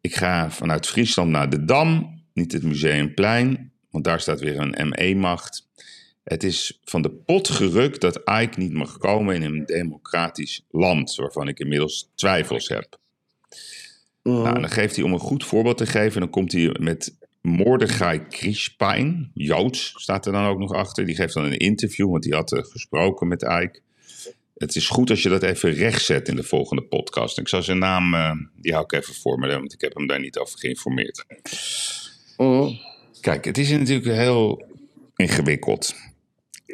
Ik 0.00 0.14
ga 0.16 0.50
vanuit 0.50 0.86
Friesland 0.86 1.30
naar 1.30 1.50
de 1.50 1.64
Dam, 1.64 2.20
niet 2.34 2.52
het 2.52 2.62
Museumplein, 2.62 3.72
want 3.90 4.04
daar 4.04 4.20
staat 4.20 4.40
weer 4.40 4.58
een 4.60 4.88
ME-macht. 4.88 5.66
Het 6.26 6.44
is 6.44 6.78
van 6.84 7.02
de 7.02 7.10
pot 7.10 7.48
gerukt 7.48 8.00
dat 8.00 8.16
Ike 8.16 8.58
niet 8.60 8.72
mag 8.72 8.98
komen 8.98 9.34
in 9.34 9.42
een 9.42 9.64
democratisch 9.64 10.64
land, 10.70 11.14
waarvan 11.14 11.48
ik 11.48 11.58
inmiddels 11.58 12.08
twijfels 12.14 12.68
heb. 12.68 12.98
Mhm. 14.22 14.34
Nou, 14.34 14.54
en 14.54 14.60
dan 14.60 14.70
geeft 14.70 14.96
hij 14.96 15.04
om 15.04 15.12
een 15.12 15.18
goed 15.18 15.44
voorbeeld 15.44 15.78
te 15.78 15.86
geven, 15.86 16.20
dan 16.20 16.30
komt 16.30 16.52
hij 16.52 16.76
met 16.80 17.16
Mordechai 17.42 18.26
Krispijn, 18.28 19.30
Joods 19.34 19.92
staat 19.96 20.26
er 20.26 20.32
dan 20.32 20.46
ook 20.46 20.58
nog 20.58 20.72
achter. 20.72 21.06
Die 21.06 21.14
geeft 21.14 21.34
dan 21.34 21.44
een 21.44 21.58
interview, 21.58 22.10
want 22.10 22.22
die 22.22 22.34
had 22.34 22.52
eh, 22.52 22.62
gesproken 22.64 23.28
met 23.28 23.42
Ike. 23.42 23.80
Het 24.56 24.76
is 24.76 24.88
goed 24.88 25.10
als 25.10 25.22
je 25.22 25.28
dat 25.28 25.42
even 25.42 25.72
rechtzet 25.72 26.28
in 26.28 26.36
de 26.36 26.42
volgende 26.42 26.82
podcast. 26.82 27.38
Ik 27.38 27.48
zal 27.48 27.62
zijn 27.62 27.78
naam, 27.78 28.14
eh, 28.14 28.32
die 28.56 28.72
hou 28.72 28.84
ik 28.84 28.92
even 28.92 29.14
voor 29.14 29.38
me, 29.38 29.48
want 29.48 29.72
ik 29.72 29.80
heb 29.80 29.94
hem 29.94 30.06
daar 30.06 30.20
niet 30.20 30.38
over 30.38 30.58
geïnformeerd. 30.58 31.24
Mhm. 32.36 32.72
Kijk, 33.20 33.44
het 33.44 33.58
is 33.58 33.70
natuurlijk 33.70 34.06
heel 34.06 34.64
ingewikkeld. 35.16 35.94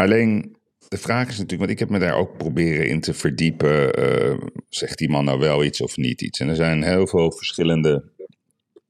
Alleen, 0.03 0.57
de 0.89 0.99
vraag 0.99 1.23
is 1.29 1.33
natuurlijk, 1.39 1.59
want 1.61 1.71
ik 1.71 1.79
heb 1.79 1.89
me 1.89 1.99
daar 1.99 2.17
ook 2.17 2.37
proberen 2.37 2.89
in 2.89 3.01
te 3.01 3.15
verdiepen. 3.15 3.93
eh, 3.95 4.39
zegt 4.69 4.99
die 4.99 5.09
man 5.11 5.25
nou 5.25 5.39
wel 5.39 5.65
iets 5.65 5.81
of 5.81 5.97
niet 5.97 6.23
iets? 6.23 6.41
En 6.41 6.49
er 6.49 6.57
zijn 6.57 6.83
heel 6.83 7.07
veel 7.07 7.33
verschillende 7.33 8.05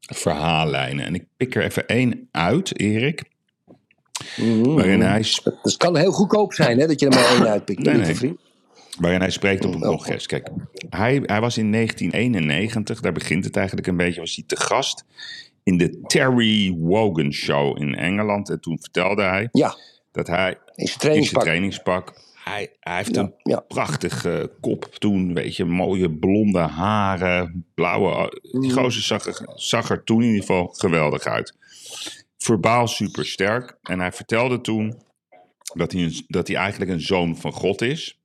verhaallijnen. 0.00 1.04
En 1.04 1.14
ik 1.14 1.24
pik 1.36 1.54
er 1.54 1.62
even 1.64 1.86
één 1.86 2.28
uit, 2.30 2.78
Erik. 2.80 3.22
Mhm. 4.36 4.62
Waarin 4.74 5.00
hij, 5.00 5.22
sp- 5.22 5.44
Dus 5.44 5.72
het 5.72 5.76
kan 5.76 5.96
heel 5.96 6.12
goedkoop 6.12 6.52
zijn 6.52 6.78
hè, 6.78 6.86
dat 6.86 7.00
je 7.00 7.06
er 7.08 7.14
maar 7.14 7.30
één 7.36 7.48
uitpikt. 7.48 7.82
Nee, 7.82 7.94
nee. 7.96 8.14
vriend? 8.14 8.40
waarin 8.98 9.20
hij 9.20 9.30
spreekt 9.30 9.64
op 9.64 9.74
een 9.74 9.82
Oh. 9.82 9.88
congres. 9.88 10.26
Kijk, 10.26 10.48
hij, 10.90 11.22
hij 11.26 11.40
was 11.40 11.58
in 11.58 11.72
1991, 11.72 13.00
daar 13.00 13.12
begint 13.12 13.44
het 13.44 13.56
eigenlijk 13.56 13.86
een 13.86 13.96
beetje, 13.96 14.20
was 14.20 14.34
hij 14.34 14.44
te 14.46 14.56
gast 14.56 15.04
in 15.62 15.76
de 15.78 16.00
Terry 16.06 16.72
Wogan 16.78 17.32
Show 17.32 17.80
in 17.80 17.94
Engeland. 17.94 18.50
En 18.50 18.60
toen 18.60 18.78
vertelde 18.80 19.22
hij 19.22 19.48
Ja, 19.52 19.76
dat 20.12 20.26
hij 20.26 20.48
in 20.50 20.56
zijn 20.56 20.76
in 20.76 20.86
zijn 20.86 20.98
trainingspak. 20.98 21.42
trainingspak 21.42 22.12
hij, 22.44 22.76
hij 22.80 22.96
heeft 22.96 23.14
Ja, 23.14 23.20
een 23.20 23.34
ja. 23.42 23.60
prachtige 23.60 24.52
kop 24.60 24.84
toen, 24.84 25.34
weet 25.34 25.56
je, 25.56 25.64
mooie 25.64 26.10
blonde 26.10 26.58
haren, 26.58 27.66
blauwe. 27.74 28.40
Die 28.42 28.60
Mm. 28.60 28.70
gozer 28.70 29.02
zag 29.02 29.26
er, 29.26 29.40
zag 29.54 29.90
er 29.90 30.04
toen 30.04 30.20
in 30.22 30.26
ieder 30.26 30.40
geval 30.40 30.66
geweldig 30.66 31.24
uit. 31.24 31.56
Verbaal 32.38 32.88
super 32.88 33.26
sterk. 33.26 33.78
En 33.82 34.00
hij 34.00 34.12
vertelde 34.12 34.60
toen 34.60 35.02
dat 35.74 35.92
hij, 35.92 36.02
een, 36.02 36.24
dat 36.26 36.48
hij 36.48 36.56
eigenlijk 36.56 36.90
een 36.90 37.00
zoon 37.00 37.36
van 37.36 37.52
God 37.52 37.82
is. 37.82 38.20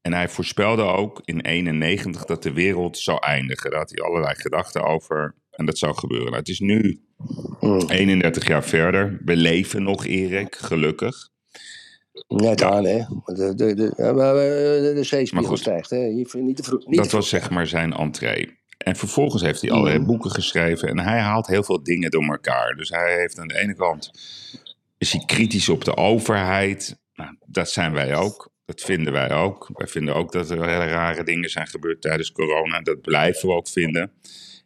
En 0.00 0.12
hij 0.12 0.28
voorspelde 0.28 0.82
ook 0.82 1.20
in 1.24 1.40
91 1.40 2.24
dat 2.24 2.42
de 2.42 2.52
wereld 2.52 2.98
zou 2.98 3.18
eindigen. 3.20 3.70
Daar 3.70 3.78
had 3.78 3.90
hij 3.90 4.04
allerlei 4.04 4.34
gedachten 4.34 4.82
over. 4.82 5.34
En 5.50 5.66
dat 5.66 5.78
zou 5.78 5.94
gebeuren. 5.94 6.26
Nou, 6.26 6.38
het 6.38 6.48
is 6.48 6.60
nu. 6.60 7.04
31 7.86 8.46
jaar 8.46 8.64
verder. 8.64 9.20
We 9.24 9.36
leven 9.36 9.82
nog, 9.82 10.06
Erik, 10.06 10.56
gelukkig. 10.56 11.28
Net 12.28 12.62
aan, 12.62 12.84
hè. 12.84 12.98
De, 13.24 13.54
de, 13.54 13.74
de, 13.74 13.92
eh, 13.96 14.14
de, 14.14 14.92
de 14.94 15.04
zeespiegel 15.04 15.56
stijgt, 15.56 15.90
hè. 15.90 15.98
Niet 15.98 16.56
te 16.56 16.62
vroeg. 16.62 16.86
Niet 16.86 16.98
dat 16.98 17.10
was 17.10 17.28
zeg 17.28 17.50
maar 17.50 17.66
zijn 17.66 17.92
entree. 17.92 18.62
En 18.78 18.96
vervolgens 18.96 19.42
heeft 19.42 19.60
hij 19.60 19.70
allerlei 19.70 19.98
Mm. 19.98 20.06
boeken 20.06 20.30
geschreven. 20.30 20.88
En 20.88 20.98
hij 20.98 21.18
haalt 21.18 21.46
heel 21.46 21.62
veel 21.64 21.82
dingen 21.82 22.10
door 22.10 22.24
elkaar. 22.24 22.74
Dus 22.76 22.88
hij 22.88 23.16
heeft 23.18 23.38
aan 23.38 23.48
de 23.48 23.58
ene 23.58 23.74
kant... 23.74 24.10
is 24.98 25.12
hij 25.12 25.22
kritisch 25.26 25.68
op 25.68 25.84
de 25.84 25.96
overheid. 25.96 26.98
Nou, 27.14 27.36
dat 27.46 27.70
zijn 27.70 27.92
wij 27.92 28.16
ook. 28.16 28.52
Dat 28.64 28.80
vinden 28.80 29.12
wij 29.12 29.32
ook. 29.32 29.70
Wij 29.72 29.86
vinden 29.86 30.14
ook 30.14 30.32
dat 30.32 30.50
er 30.50 30.68
hele 30.68 30.86
rare 30.86 31.24
dingen 31.24 31.50
zijn 31.50 31.66
gebeurd 31.66 32.02
tijdens 32.02 32.32
corona. 32.32 32.80
Dat 32.80 33.00
blijven 33.00 33.48
we 33.48 33.54
ook 33.54 33.68
vinden. 33.68 34.12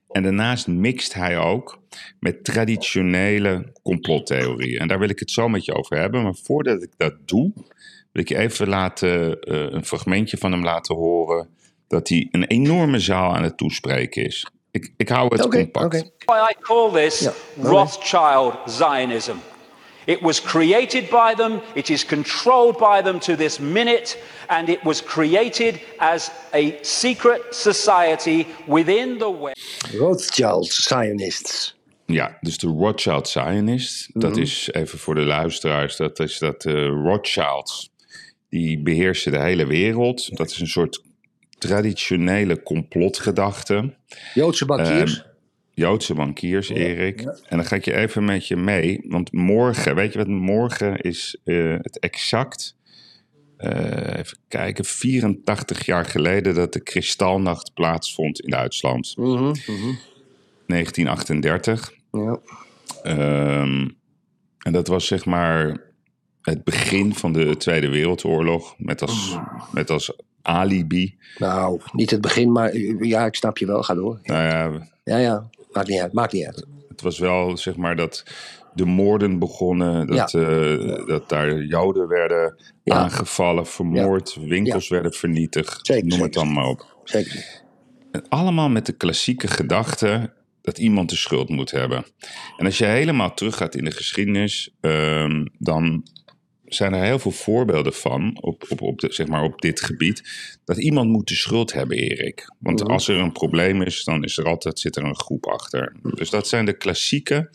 En 0.08 0.22
daarnaast 0.22 0.66
mixt 0.66 1.14
hij 1.14 1.38
ook 1.38 1.78
met 2.20 2.44
traditionele 2.44 3.72
complottheorieën. 3.82 4.78
En 4.78 4.88
daar 4.88 4.98
wil 4.98 5.08
ik 5.08 5.18
het 5.18 5.30
zo 5.30 5.48
met 5.48 5.64
je 5.64 5.74
over 5.74 5.98
hebben. 5.98 6.22
Maar 6.22 6.34
voordat 6.34 6.82
ik 6.82 6.90
dat 6.96 7.14
doe, 7.24 7.52
wil 8.12 8.22
ik 8.22 8.28
je 8.28 8.36
even 8.36 8.68
laten, 8.68 9.40
eh, 9.40 9.70
een 9.70 9.84
fragmentje 9.84 10.36
van 10.36 10.52
hem 10.52 10.64
laten 10.64 10.94
horen. 10.94 11.48
Dat 11.88 12.08
hij 12.08 12.28
een 12.30 12.44
enorme 12.44 12.98
zaal 12.98 13.34
aan 13.34 13.42
het 13.42 13.56
toespreken 13.56 14.24
is. 14.24 14.50
Ik, 14.70 14.92
ik 14.96 15.08
hou 15.08 15.36
het 15.36 15.48
compact. 15.48 15.84
oké. 15.84 16.10
why 16.24 16.50
I 16.50 16.54
call 16.60 16.92
this 16.92 17.20
Yeah, 17.20 17.34
okay. 17.56 17.70
Rothschild 17.70 18.54
Zionism. 18.66 19.36
It 20.08 20.20
was 20.20 20.40
created 20.42 21.08
by 21.10 21.34
them, 21.36 21.60
it 21.74 21.88
is 21.90 22.04
controlled 22.06 22.78
by 22.78 23.02
them 23.02 23.18
to 23.18 23.34
this 23.36 23.58
minute, 23.58 24.16
and 24.46 24.68
it 24.68 24.82
was 24.82 25.02
created 25.04 25.80
as 25.98 26.30
a 26.54 26.72
secret 26.82 27.40
society 27.50 28.46
within 28.66 29.18
the 29.18 29.38
West. 29.40 29.94
Rothschild 29.98 30.66
Zionists. 30.72 31.76
Ja, 32.06 32.38
dus 32.40 32.58
de 32.58 32.66
Rothschild 32.66 33.28
Zionist. 33.28 34.08
Dat 34.12 34.30
Mhm. 34.30 34.40
is 34.40 34.68
even 34.72 34.98
voor 34.98 35.14
de 35.14 35.24
luisteraars. 35.24 35.96
Dat 35.96 36.18
is 36.20 36.38
dat 36.38 36.62
de 36.62 36.86
Rothschilds. 36.86 37.90
Die 38.50 38.78
beheersen 38.82 39.32
de 39.32 39.38
hele 39.40 39.66
wereld. 39.66 40.36
Dat 40.36 40.50
is 40.50 40.60
een 40.60 40.66
soort 40.66 41.02
traditionele 41.58 42.62
complotgedachte. 42.62 43.94
Joodse 44.34 44.64
bankiers. 44.66 45.24
Joodse 45.78 46.14
bankiers, 46.14 46.68
Erik. 46.68 47.20
En 47.20 47.56
dan 47.56 47.64
ga 47.64 47.76
ik 47.76 47.84
je 47.84 47.94
even 47.94 48.24
met 48.24 48.46
je 48.46 48.56
mee. 48.56 49.00
Want 49.08 49.32
morgen, 49.32 49.94
weet 49.94 50.12
je 50.12 50.18
wat 50.18 50.28
morgen 50.28 51.00
is 51.00 51.40
eh, 51.44 51.76
het 51.82 51.98
exact? 51.98 52.76
eh, 53.58 54.18
even 54.18 54.38
kijken, 54.48 54.84
84 54.84 55.86
jaar 55.86 56.04
geleden 56.04 56.54
dat 56.54 56.72
de 56.72 56.80
Kristalnacht 56.80 57.74
plaatsvond 57.74 58.40
in 58.40 58.50
Duitsland. 58.50 59.16
Mhm, 59.16 59.30
mhm. 59.32 59.94
1938. 60.66 61.92
Ja. 62.12 62.38
Ehm, 63.02 63.88
en 64.58 64.72
dat 64.72 64.86
was 64.86 65.06
zeg 65.06 65.24
maar 65.24 65.80
het 66.42 66.64
begin 66.64 67.14
van 67.14 67.32
de 67.32 67.56
Tweede 67.56 67.88
Wereldoorlog. 67.88 68.74
Met 68.78 69.02
als, 69.02 69.38
met 69.72 69.90
als 69.90 70.16
alibi. 70.42 71.18
Nou, 71.38 71.80
niet 71.92 72.10
het 72.10 72.20
begin, 72.20 72.52
maar 72.52 72.76
ja, 73.00 73.26
ik 73.26 73.34
snap 73.34 73.58
je 73.58 73.66
wel. 73.66 73.82
Ga 73.82 73.94
door. 73.94 74.20
Nou 74.22 74.42
ja, 74.42 74.88
Ja, 75.04 75.16
ja. 75.16 75.50
Maakt 75.78 75.90
niet 75.90 76.00
uit. 76.00 76.12
Maakt 76.12 76.32
niet 76.32 76.46
uit. 76.46 76.66
het 76.88 77.00
was 77.02 77.18
wel 77.18 77.56
zeg 77.56 77.76
maar 77.76 77.96
dat 77.96 78.22
de 78.74 78.84
moorden 78.84 79.38
begonnen. 79.38 80.06
Dat, 80.06 80.34
eh, 80.34 81.06
dat 81.06 81.28
daar 81.28 81.62
Joden 81.62 82.08
werden 82.08 82.54
Ja. 82.84 82.94
aangevallen, 82.94 83.66
vermoord. 83.66 84.36
Winkels 84.40 84.88
werden 84.88 85.12
vernietigd. 85.12 85.86
Zeker, 85.86 86.06
noem 86.06 86.20
het 86.22 86.32
dan 86.32 86.52
maar 86.52 86.66
op. 86.66 86.96
Zeker. 87.04 87.62
En 88.12 88.24
allemaal 88.28 88.68
met 88.68 88.86
de 88.86 88.92
klassieke 88.92 89.46
gedachte 89.48 90.32
dat 90.62 90.78
iemand 90.78 91.10
de 91.10 91.16
schuld 91.16 91.48
moet 91.48 91.70
hebben. 91.70 92.04
En 92.56 92.64
als 92.66 92.78
je 92.78 92.84
helemaal 92.84 93.34
teruggaat 93.34 93.74
in 93.74 93.84
de 93.84 93.90
geschiedenis, 93.90 94.70
ehm, 94.80 95.46
dan 95.58 96.02
zijn 96.68 96.92
er 96.94 97.02
heel 97.02 97.18
veel 97.18 97.30
voorbeelden 97.30 97.92
van 97.92 98.38
op, 98.40 98.64
op, 98.68 98.80
op, 98.82 98.98
de, 99.00 99.12
zeg 99.12 99.26
maar 99.26 99.42
op 99.42 99.60
dit 99.60 99.80
gebied. 99.80 100.22
Dat 100.64 100.76
iemand 100.78 101.10
moet 101.10 101.28
de 101.28 101.34
schuld 101.34 101.72
hebben, 101.72 101.96
Erik. 101.96 102.52
Want 102.58 102.80
Mhm. 102.82 102.90
als 102.92 103.08
er 103.08 103.16
een 103.16 103.32
probleem 103.32 103.82
is, 103.82 104.04
dan 104.04 104.24
is 104.24 104.38
er 104.38 104.44
altijd, 104.44 104.78
zit 104.78 104.96
er 104.96 105.04
een 105.04 105.16
groep 105.18 105.46
achter. 105.46 105.96
Dus 106.02 106.30
dat 106.30 106.48
zijn 106.48 106.64
de 106.64 106.76
klassieke 106.76 107.50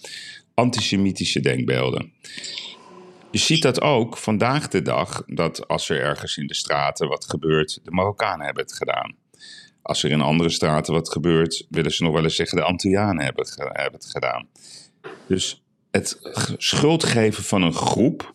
antisemitische 0.54 1.40
denkbeelden. 1.40 2.12
Je 3.32 3.40
ziet 3.40 3.62
dat 3.62 3.82
ook 3.82 4.18
vandaag 4.18 4.68
de 4.68 4.82
dag, 4.82 5.24
dat 5.26 5.68
als 5.68 5.90
er 5.90 6.02
ergens 6.02 6.38
in 6.38 6.48
de 6.48 6.56
straten 6.56 7.08
wat 7.08 7.26
gebeurt, 7.30 7.80
de 7.84 7.92
Marokkanen 7.92 8.46
hebben 8.46 8.64
het 8.64 8.74
gedaan. 8.74 9.16
Als 9.82 10.04
er 10.04 10.12
in 10.12 10.22
andere 10.22 10.50
straten 10.50 10.94
wat 10.94 11.10
gebeurt, 11.12 11.66
willen 11.70 11.92
ze 11.92 12.04
nog 12.04 12.14
wel 12.14 12.24
eens 12.24 12.36
zeggen 12.36 12.58
de 12.58 12.64
Antillianen 12.64 13.24
hebben, 13.24 13.46
het 13.46 13.56
hebben 13.58 14.00
het 14.00 14.06
gedaan. 14.06 14.48
Dus 15.28 15.64
het 15.92 16.20
schuld 16.58 17.04
geven 17.04 17.44
van 17.44 17.62
een 17.62 17.74
groep, 17.74 18.34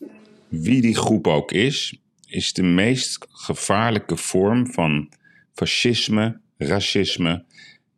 wie 0.48 0.80
die 0.80 0.96
groep 0.96 1.26
ook 1.26 1.52
is, 1.52 2.00
is 2.26 2.52
de 2.52 2.62
meest 2.62 3.26
gevaarlijke 3.30 4.16
vorm 4.16 4.72
van 4.72 5.12
fascisme, 5.54 6.40
racisme 6.56 7.44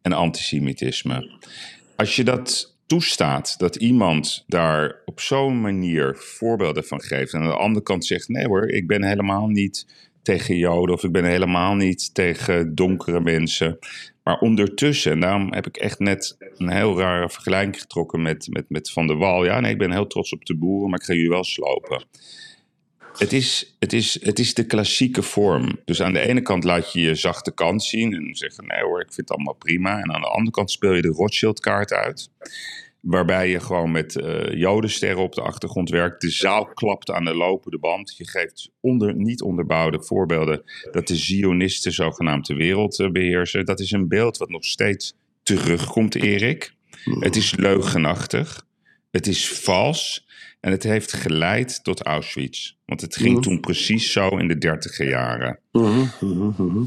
en 0.02 0.12
antisemitisme. 0.12 1.38
Als 1.96 2.16
je 2.16 2.24
dat 2.24 2.76
toestaat, 2.86 3.58
dat 3.58 3.76
iemand 3.76 4.44
daar 4.46 5.02
op 5.04 5.20
zo'n 5.20 5.60
manier 5.60 6.16
voorbeelden 6.16 6.84
van 6.84 7.00
geeft 7.00 7.32
en 7.32 7.40
aan 7.40 7.46
de 7.46 7.56
andere 7.56 7.84
kant 7.84 8.04
zegt: 8.04 8.28
nee 8.28 8.46
hoor, 8.46 8.68
ik 8.68 8.86
ben 8.86 9.04
helemaal 9.04 9.46
niet 9.46 9.86
tegen 10.22 10.56
Joden 10.56 10.94
of 10.94 11.04
ik 11.04 11.12
ben 11.12 11.24
helemaal 11.24 11.74
niet 11.74 12.14
tegen 12.14 12.74
donkere 12.74 13.20
mensen. 13.20 13.78
Maar 14.22 14.38
ondertussen, 14.38 15.12
en 15.12 15.20
daarom 15.20 15.52
heb 15.52 15.66
ik 15.66 15.76
echt 15.76 15.98
net 15.98 16.36
een 16.56 16.70
heel 16.70 16.98
rare 16.98 17.30
vergelijking 17.30 17.80
getrokken 17.80 18.22
met, 18.22 18.48
met, 18.50 18.64
met 18.68 18.90
Van 18.90 19.06
der 19.06 19.16
Wal. 19.16 19.44
Ja, 19.44 19.60
nee, 19.60 19.72
ik 19.72 19.78
ben 19.78 19.92
heel 19.92 20.06
trots 20.06 20.32
op 20.32 20.44
de 20.44 20.56
boeren, 20.56 20.90
maar 20.90 20.98
ik 20.98 21.04
ga 21.04 21.14
jullie 21.14 21.28
wel 21.28 21.44
slopen. 21.44 22.04
Het 23.18 23.32
is, 23.32 23.76
het, 23.78 23.92
is, 23.92 24.18
het 24.22 24.38
is 24.38 24.54
de 24.54 24.66
klassieke 24.66 25.22
vorm. 25.22 25.80
Dus 25.84 26.02
aan 26.02 26.12
de 26.12 26.20
ene 26.20 26.42
kant 26.42 26.64
laat 26.64 26.92
je 26.92 27.00
je 27.00 27.14
zachte 27.14 27.52
kant 27.52 27.82
zien 27.84 28.14
en 28.14 28.34
zeggen: 28.34 28.66
nee 28.66 28.82
hoor, 28.82 29.00
ik 29.00 29.12
vind 29.12 29.28
het 29.28 29.30
allemaal 29.30 29.54
prima. 29.54 30.00
En 30.00 30.12
aan 30.14 30.20
de 30.20 30.26
andere 30.26 30.50
kant 30.50 30.70
speel 30.70 30.92
je 30.92 31.02
de 31.02 31.08
Rothschild-kaart 31.08 31.92
uit. 31.92 32.30
Waarbij 33.00 33.50
je 33.50 33.60
gewoon 33.60 33.90
met 33.90 34.16
eh 34.16 34.58
jodensterren 34.58 35.22
op 35.22 35.34
de 35.34 35.40
achtergrond 35.40 35.90
werkt. 35.90 36.20
De 36.20 36.30
zaal 36.30 36.64
klapt 36.64 37.10
aan 37.10 37.24
de 37.24 37.34
lopende 37.34 37.78
band. 37.78 38.16
Je 38.16 38.28
geeft 38.28 38.70
onder, 38.80 39.14
niet 39.14 39.42
onderbouwde 39.42 40.02
voorbeelden 40.02 40.62
dat 40.90 41.06
de 41.08 41.16
Zionisten 41.16 41.92
zogenaamd 41.92 42.46
de 42.46 42.54
wereld 42.54 42.98
eh, 43.00 43.10
beheersen. 43.10 43.64
Dat 43.64 43.80
is 43.80 43.90
een 43.90 44.08
beeld 44.08 44.36
wat 44.36 44.48
nog 44.48 44.64
steeds 44.64 45.14
terugkomt, 45.42 46.14
Erik. 46.14 46.74
Het 47.04 47.36
is 47.36 47.56
leugenachtig. 47.56 48.66
Het 49.10 49.26
is 49.26 49.48
vals. 49.52 50.26
En 50.60 50.70
het 50.70 50.82
heeft 50.82 51.12
geleid 51.12 51.84
tot 51.84 52.02
Auschwitz. 52.02 52.72
Want 52.86 53.00
het 53.00 53.16
ging 53.16 53.32
Mhm. 53.32 53.42
toen 53.42 53.60
precies 53.60 54.12
zo 54.12 54.28
in 54.28 54.48
de 54.48 54.58
dertiger 54.58 55.08
jaren. 55.08 55.58
Mhm, 55.72 56.04
mhm. 56.20 56.82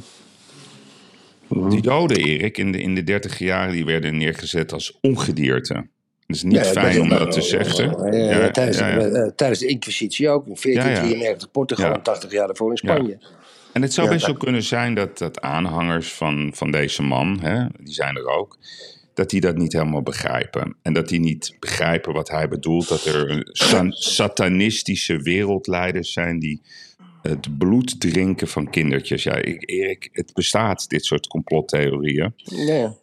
De 1.47 1.80
Joden, 1.82 2.17
Erik, 2.17 2.58
in 2.58 2.71
de, 2.71 2.82
in 2.82 2.95
de 2.95 3.04
dertiger 3.04 3.45
jaren, 3.45 3.73
die 3.73 3.86
werden 3.86 4.17
neergezet 4.17 4.73
als 4.73 4.97
ongedierte. 5.02 5.88
Het 6.27 6.36
is 6.36 6.43
niet 6.43 6.53
Ja, 6.53 6.63
fijn 6.63 6.93
dat- 6.93 7.01
om 7.01 7.09
dat 7.09 7.31
te 7.31 7.41
zeggen. 7.41 7.91
Tijdens, 8.51 8.77
ja, 8.77 8.88
ja. 8.89 8.99
eh, 8.99 9.31
tijdens 9.36 9.59
de 9.59 9.67
Inquisitie 9.67 10.29
ook. 10.29 10.47
In 10.47 10.55
1493 10.55 11.51
Portugal 11.51 11.93
en 11.93 12.01
80 12.01 12.31
jaar 12.31 12.47
daarvoor 12.47 12.71
in 12.71 12.77
Spanje. 12.77 13.17
En 13.73 13.81
het 13.81 13.93
zou 13.93 14.07
best 14.09 14.19
dat- 14.19 14.29
wel 14.29 14.39
kunnen 14.39 14.63
zijn 14.63 14.93
dat, 14.93 15.17
dat 15.17 15.41
aanhangers 15.41 16.13
van, 16.13 16.51
van 16.55 16.71
deze 16.71 17.01
man, 17.01 17.39
hè, 17.41 17.65
die 17.79 17.93
zijn 17.93 18.15
er 18.17 18.25
ook, 18.25 18.57
dat 19.13 19.29
die 19.29 19.41
dat 19.41 19.57
niet 19.57 19.73
helemaal 19.73 20.01
begrijpen. 20.01 20.75
En 20.81 20.93
dat 20.93 21.07
die 21.07 21.19
niet 21.19 21.55
begrijpen 21.59 22.13
wat 22.13 22.29
hij 22.29 22.47
bedoelt. 22.47 22.88
Dat 22.88 23.05
er 23.05 23.47
satanistische 23.89 25.17
wereldleiders 25.17 26.13
zijn 26.13 26.39
die 26.39 26.62
het 27.21 27.57
bloed 27.57 27.99
drinken 27.99 28.47
van 28.47 28.69
kindertjes. 28.69 29.23
Ja, 29.23 29.36
ik, 29.36 29.69
Erik, 29.69 30.09
het 30.12 30.33
bestaat, 30.33 30.89
dit 30.89 31.05
soort 31.05 31.27
complottheorieën. 31.27 32.33
Ja. 32.43 32.93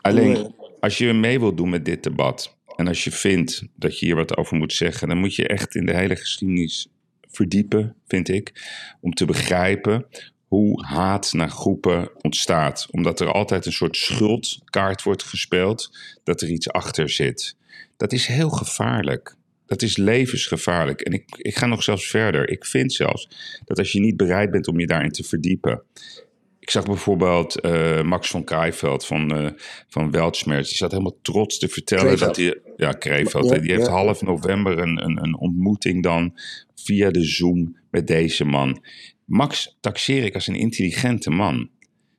Alleen, 0.00 0.54
als 0.84 0.98
je 0.98 1.12
mee 1.12 1.40
wilt 1.40 1.56
doen 1.56 1.68
met 1.68 1.84
dit 1.84 2.02
debat... 2.02 2.56
en 2.76 2.88
als 2.88 3.04
je 3.04 3.10
vindt 3.10 3.64
dat 3.76 3.98
je 3.98 4.06
hier 4.06 4.14
wat 4.14 4.36
over 4.36 4.56
moet 4.56 4.72
zeggen... 4.72 5.08
dan 5.08 5.18
moet 5.18 5.34
je 5.34 5.48
echt 5.48 5.74
in 5.74 5.86
de 5.86 5.96
hele 5.96 6.16
geschiedenis 6.16 6.88
verdiepen, 7.30 7.96
vind 8.06 8.28
ik... 8.28 8.52
om 9.00 9.14
te 9.14 9.24
begrijpen 9.24 10.06
hoe 10.48 10.84
haat 10.86 11.32
naar 11.32 11.50
groepen 11.50 12.10
ontstaat. 12.22 12.86
Omdat 12.90 13.20
er 13.20 13.32
altijd 13.32 13.66
een 13.66 13.72
soort 13.72 13.96
schuldkaart 13.96 15.02
wordt 15.02 15.22
gespeeld... 15.22 15.98
dat 16.24 16.40
er 16.40 16.48
iets 16.48 16.68
achter 16.68 17.10
zit. 17.10 17.56
Dat 17.96 18.12
is 18.12 18.26
heel 18.26 18.50
gevaarlijk. 18.50 19.36
Dat 19.66 19.82
is 19.82 19.96
levensgevaarlijk. 19.96 21.00
En 21.00 21.12
ik, 21.12 21.24
ik 21.36 21.56
ga 21.56 21.66
nog 21.66 21.82
zelfs 21.82 22.10
verder. 22.10 22.50
Ik 22.50 22.64
vind 22.64 22.92
zelfs 22.92 23.28
dat 23.64 23.78
als 23.78 23.92
je 23.92 24.00
niet 24.00 24.16
bereid 24.16 24.50
bent 24.50 24.68
om 24.68 24.80
je 24.80 24.86
daarin 24.86 25.12
te 25.12 25.24
verdiepen. 25.24 25.82
Ik 26.64 26.70
zag 26.70 26.84
bijvoorbeeld 26.84 27.64
uh, 27.64 28.02
Max 28.02 28.30
van 28.30 28.44
Krijveld 28.44 29.06
van, 29.06 29.42
uh, 29.42 29.50
van 29.88 30.10
Weltschmerz. 30.10 30.68
Die 30.68 30.76
zat 30.76 30.90
helemaal 30.90 31.18
trots 31.22 31.58
te 31.58 31.68
vertellen 31.68 32.06
Kreeveld. 32.06 32.34
dat 32.34 32.36
hij. 32.36 32.60
Ja, 32.76 32.92
Kreeveld. 32.92 33.50
Ja, 33.50 33.58
die 33.58 33.72
heeft 33.72 33.86
ja. 33.86 33.92
half 33.92 34.22
november 34.22 34.78
een, 34.78 35.04
een, 35.04 35.22
een 35.22 35.38
ontmoeting 35.38 36.02
dan 36.02 36.38
via 36.74 37.10
de 37.10 37.24
Zoom 37.24 37.76
met 37.90 38.06
deze 38.06 38.44
man. 38.44 38.82
Max 39.24 39.76
taxeer 39.80 40.24
ik 40.24 40.34
als 40.34 40.46
een 40.46 40.54
intelligente 40.54 41.30
man. 41.30 41.70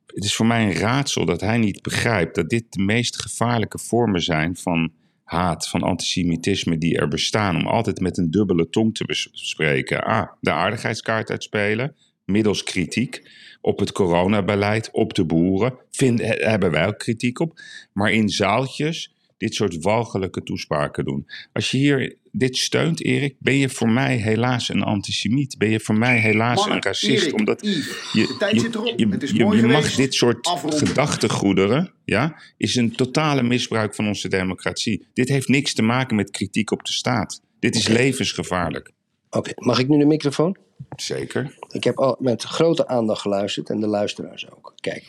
Het 0.06 0.24
is 0.24 0.36
voor 0.36 0.46
mij 0.46 0.64
een 0.64 0.76
raadsel 0.76 1.26
dat 1.26 1.42
hij 1.42 1.58
niet 1.58 1.82
begrijpt 1.82 2.36
dat 2.36 2.50
dit 2.50 2.66
de 2.70 2.82
meest 2.82 3.22
gevaarlijke 3.22 3.80
vormen 3.80 4.22
zijn 4.22 4.56
van 4.56 4.92
haat, 5.24 5.68
van 5.68 5.82
antisemitisme 5.82 6.78
die 6.78 6.98
er 6.98 7.08
bestaan. 7.08 7.56
Om 7.56 7.68
altijd 7.68 8.00
met 8.00 8.18
een 8.18 8.32
dubbele 8.32 8.70
tong 8.70 8.96
te 8.96 9.06
bespreken. 9.06 10.04
Ah, 10.04 10.32
de 10.40 10.52
aardigheidskaart 10.52 11.30
uitspelen, 11.30 11.96
middels 12.26 12.64
kritiek 12.64 13.30
op 13.62 13.80
het 13.80 13.92
coronabeleid, 13.92 14.90
op 14.92 15.14
de 15.14 15.26
boeren. 15.26 15.74
Vind, 15.92 16.22
hebben 16.24 16.72
wij 16.72 16.88
ook 16.88 16.98
kritiek 16.98 17.40
op. 17.40 17.60
Maar 17.94 18.12
in 18.12 18.30
zaaltjes 18.30 19.14
dit 19.38 19.54
soort 19.56 19.84
walgelijke 19.84 20.44
toespraken 20.44 21.06
doen. 21.06 21.28
Als 21.54 21.72
je 21.72 21.78
hier 21.78 22.16
dit 22.32 22.58
steunt, 22.58 23.04
Erik, 23.04 23.36
ben 23.40 23.56
je 23.58 23.70
voor 23.70 23.90
mij 23.90 24.16
helaas 24.16 24.70
een 24.70 24.84
antisemiet. 24.84 25.58
Ben 25.58 25.70
je 25.70 25.80
voor 25.80 25.98
mij 25.98 26.18
helaas 26.20 26.58
Mannen, 26.58 26.76
een 26.76 26.84
racist. 26.84 27.24
Erik, 27.24 27.34
omdat 27.40 27.66
Yves, 27.66 28.12
je, 28.14 28.28
de 28.28 28.36
tijd 28.38 28.54
je, 28.54 28.60
zit 28.60 28.76
erop. 28.76 29.00
je, 29.00 29.08
Het 29.08 29.24
is 29.24 29.32
je- 29.32 29.44
mooi 29.44 29.60
je 29.62 29.68
mag 29.68 29.96
dit 29.96 30.14
soort 30.14 30.46
Afronden. 30.48 30.88
gedachtegoederen, 30.88 31.94
ja, 32.06 32.42
is 32.58 32.76
een 32.76 32.96
totale 32.96 33.44
misbruik 33.44 33.96
van 33.96 34.08
onze 34.08 34.28
democratie. 34.28 35.08
Dit 35.14 35.30
heeft 35.30 35.48
niks 35.48 35.74
te 35.74 35.82
maken 35.82 36.16
met 36.16 36.32
kritiek 36.32 36.72
op 36.72 36.86
de 36.86 36.92
staat. 36.94 37.42
Dit 37.60 37.76
is 37.76 37.88
levensgevaarlijk. 37.88 38.92
Oké, 39.30 39.52
mag 39.56 39.80
ik 39.80 39.88
nu 39.88 39.98
de 39.98 40.06
microfoon? 40.06 40.58
Zeker. 40.96 41.56
Ik 41.76 41.84
heb 41.84 42.00
al 42.00 42.16
met 42.20 42.44
grote 42.44 42.88
aandacht 42.88 43.22
geluisterd 43.22 43.70
en 43.70 43.80
de 43.80 43.88
luisteraars 43.88 44.52
ook. 44.52 44.74
Kijk, 44.80 45.04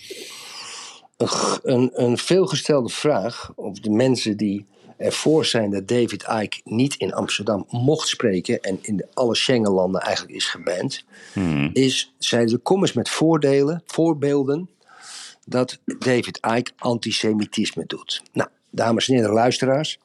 een, 1.16 1.29
een, 1.62 1.90
een 1.94 2.18
veelgestelde 2.18 2.88
vraag 2.88 3.52
of 3.57 3.79
de 3.79 3.90
mensen 3.90 4.37
die 4.37 4.66
ervoor 4.96 5.44
zijn 5.44 5.70
dat 5.70 5.88
David 5.88 6.24
Icke 6.42 6.61
niet 6.64 6.94
in 6.94 7.14
Amsterdam 7.14 7.66
mocht 7.68 8.09
spreken 8.09 8.61
en 8.61 8.79
in 8.83 8.96
de, 8.96 9.07
alle 9.14 9.35
Schengenlanden 9.35 10.00
eigenlijk 10.00 10.37
is 10.37 10.48
geband, 10.48 11.05
is, 11.72 12.14
zeiden 12.18 12.50
ze, 12.50 12.59
kom 12.59 12.81
eens 12.81 12.92
met 12.92 13.09
voordelen, 13.09 13.83
voorbeelden 13.87 14.70
dat 15.44 15.79
David 15.85 16.37
Icke 16.57 16.72
antisemitisme 16.76 17.85
doet. 17.87 18.22
Nou, 18.33 18.48
dames 18.70 19.09
en 19.09 19.14
heren 19.14 19.33
luisteraars, 19.33 19.98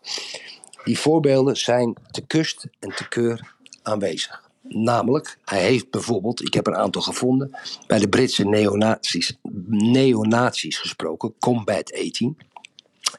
die 0.84 1.00
voorbeelden 1.00 1.58
zijn 1.58 1.98
te 2.12 2.26
kust 2.26 2.68
en 2.80 2.96
te 2.96 3.08
keur 3.08 3.56
aanwezig. 3.82 4.51
Namelijk, 4.74 5.38
hij 5.46 5.62
heeft 5.62 5.90
bijvoorbeeld, 5.90 6.42
ik 6.42 6.54
heb 6.54 6.68
een 6.68 6.76
aantal 6.76 7.02
gevonden, 7.02 7.58
bij 7.88 8.00
de 8.00 8.10
Britse 8.10 8.44
neonazies, 8.44 9.38
neonazies 9.68 10.78
gesproken, 10.78 11.34
Combat 11.40 11.94
18. 11.94 12.38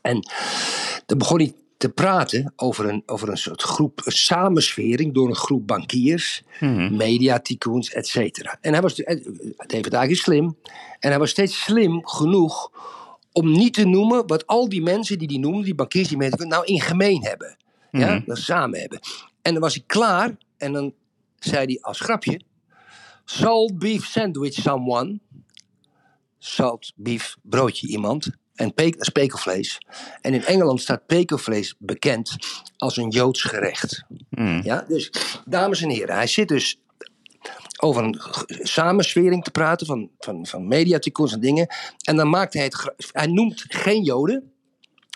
En 0.03 0.27
dan 1.07 1.19
begon 1.19 1.38
hij 1.38 1.55
te 1.77 1.88
praten 1.88 2.53
over 2.57 2.88
een, 2.88 3.03
over 3.07 3.29
een 3.29 3.37
soort 3.37 3.62
groep, 3.62 4.01
een 4.05 4.12
samenswering 4.12 5.15
door 5.15 5.29
een 5.29 5.35
groep 5.35 5.67
bankiers, 5.67 6.43
mediatycoons, 6.91 7.93
et 7.93 8.07
cetera. 8.07 8.59
En 8.61 8.73
hij 8.73 8.83
was, 8.83 9.03
eh, 9.03 9.25
David 9.57 9.93
Icke 9.93 10.09
is 10.09 10.23
slim, 10.23 10.57
en 10.99 11.11
hij 11.11 11.19
was 11.19 11.31
steeds 11.31 11.61
slim 11.61 12.07
genoeg 12.07 12.71
om 13.33 13.53
niet 13.53 13.75
te 13.75 13.85
noemen 13.85 14.27
wat 14.27 14.47
al 14.47 14.69
die 14.69 14.83
mensen 14.83 15.19
die 15.19 15.29
die 15.29 15.38
noemden, 15.38 15.65
die 15.65 15.75
bankiers, 15.75 16.09
die 16.09 16.17
mediatycoons, 16.17 16.55
nou 16.55 16.67
in 16.67 16.81
gemeen 16.81 17.25
hebben. 17.25 17.57
Ja, 17.91 18.23
dat 18.27 18.37
ze 18.37 18.43
samen 18.43 18.81
hebben. 18.81 19.01
En 19.43 19.53
dan 19.53 19.62
was 19.62 19.75
hij 19.75 19.85
klaar 19.87 20.37
en 20.57 20.73
dan 20.73 20.93
zei 21.44 21.64
hij 21.64 21.78
als 21.81 22.00
grapje, 22.00 22.40
salt 23.24 23.78
beef 23.78 24.07
sandwich 24.07 24.55
someone, 24.55 25.20
salt 26.38 26.92
beef 26.96 27.37
broodje 27.42 27.87
iemand 27.87 28.31
en 28.55 28.74
pe- 28.74 28.94
spekelvlees. 28.98 29.78
En 30.20 30.35
in 30.35 30.44
Engeland 30.44 30.81
staat 30.81 31.07
pekelvlees 31.07 31.74
bekend 31.78 32.37
als 32.76 32.96
een 32.96 33.09
Joods 33.09 33.42
gerecht. 33.42 34.05
Ja, 34.64 34.85
dus 34.88 35.11
dames 35.44 35.83
en 35.83 35.90
heren, 35.90 36.14
hij 36.14 36.26
zit 36.26 36.48
dus 36.48 36.81
over 37.78 38.05
een 38.05 38.20
samenswering 38.48 39.44
te 39.44 39.50
praten 39.50 39.87
van, 39.87 40.11
van, 40.18 40.46
van 40.46 40.68
en 40.68 41.38
dingen. 41.38 41.66
En 42.05 42.16
dan 42.16 42.31
maakt 42.31 42.55
hij 42.55 42.64
het, 42.64 42.94
hij 43.12 43.26
noemt 43.26 43.64
geen 43.68 44.02
Joden, 44.02 44.52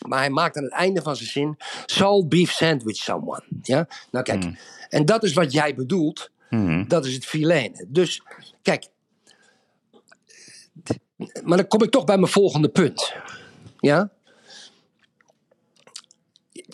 maar 0.07 0.19
hij 0.19 0.31
maakt 0.31 0.57
aan 0.57 0.63
het 0.63 0.73
einde 0.73 1.03
van 1.03 1.17
zijn 1.17 1.29
zin, 1.29 1.57
salt 1.87 2.29
beef 2.29 2.51
sandwich 2.51 2.97
someone. 2.97 3.45
Ja, 3.63 3.89
nou 4.11 4.25
kijk, 4.25 4.45
en 4.89 5.05
dat 5.05 5.25
is 5.25 5.33
wat 5.33 5.53
jij 5.53 5.75
bedoelt. 5.75 6.31
Dat 6.87 7.07
is 7.07 7.15
het 7.15 7.25
filene. 7.25 7.87
Dus 7.89 8.23
kijk, 8.63 8.87
maar 11.45 11.57
dan 11.57 11.67
kom 11.67 11.83
ik 11.83 11.91
toch 11.91 12.05
bij 12.05 12.19
mijn 12.19 12.33
volgende 12.33 12.69
punt. 12.69 13.15
Ja? 13.79 14.11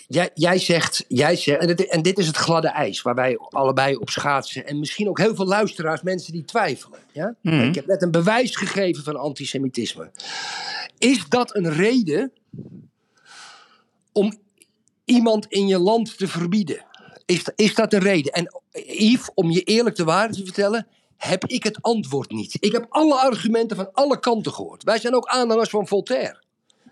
Jij, 0.06 0.30
jij 0.34 0.58
zegt, 0.58 1.04
jij 1.08 1.36
zegt 1.36 1.60
en, 1.60 1.66
dit, 1.66 1.88
en 1.88 2.02
dit 2.02 2.18
is 2.18 2.26
het 2.26 2.36
gladde 2.36 2.68
ijs 2.68 3.02
waar 3.02 3.14
wij 3.14 3.38
allebei 3.38 3.96
op 3.96 4.10
schaatsen. 4.10 4.66
En 4.66 4.78
misschien 4.78 5.08
ook 5.08 5.18
heel 5.18 5.34
veel 5.34 5.46
luisteraars, 5.46 6.02
mensen 6.02 6.32
die 6.32 6.44
twijfelen. 6.44 6.98
Ja? 7.12 7.34
Ik 7.42 7.74
heb 7.74 7.86
net 7.86 8.02
een 8.02 8.10
bewijs 8.10 8.56
gegeven 8.56 9.04
van 9.04 9.16
antisemitisme. 9.16 10.10
Is 10.98 11.28
dat 11.28 11.56
een 11.56 11.72
reden 11.72 12.32
om 14.12 14.32
iemand 15.04 15.46
in 15.48 15.66
je 15.66 15.78
land 15.78 16.18
te 16.18 16.28
verbieden? 16.28 16.84
Is, 17.26 17.42
is 17.56 17.74
dat 17.74 17.92
een 17.92 18.00
reden? 18.00 18.32
En 18.32 18.60
Yves, 18.86 19.30
om 19.34 19.50
je 19.50 19.62
eerlijk 19.62 19.96
de 19.96 20.04
waarheid 20.04 20.32
te 20.32 20.44
vertellen, 20.44 20.86
heb 21.16 21.44
ik 21.46 21.62
het 21.64 21.82
antwoord 21.82 22.30
niet. 22.30 22.56
Ik 22.60 22.72
heb 22.72 22.86
alle 22.88 23.14
argumenten 23.14 23.76
van 23.76 23.92
alle 23.92 24.20
kanten 24.20 24.52
gehoord. 24.52 24.82
Wij 24.82 24.98
zijn 24.98 25.14
ook 25.14 25.26
aanhangers 25.26 25.70
van 25.70 25.86
Voltaire. 25.86 26.42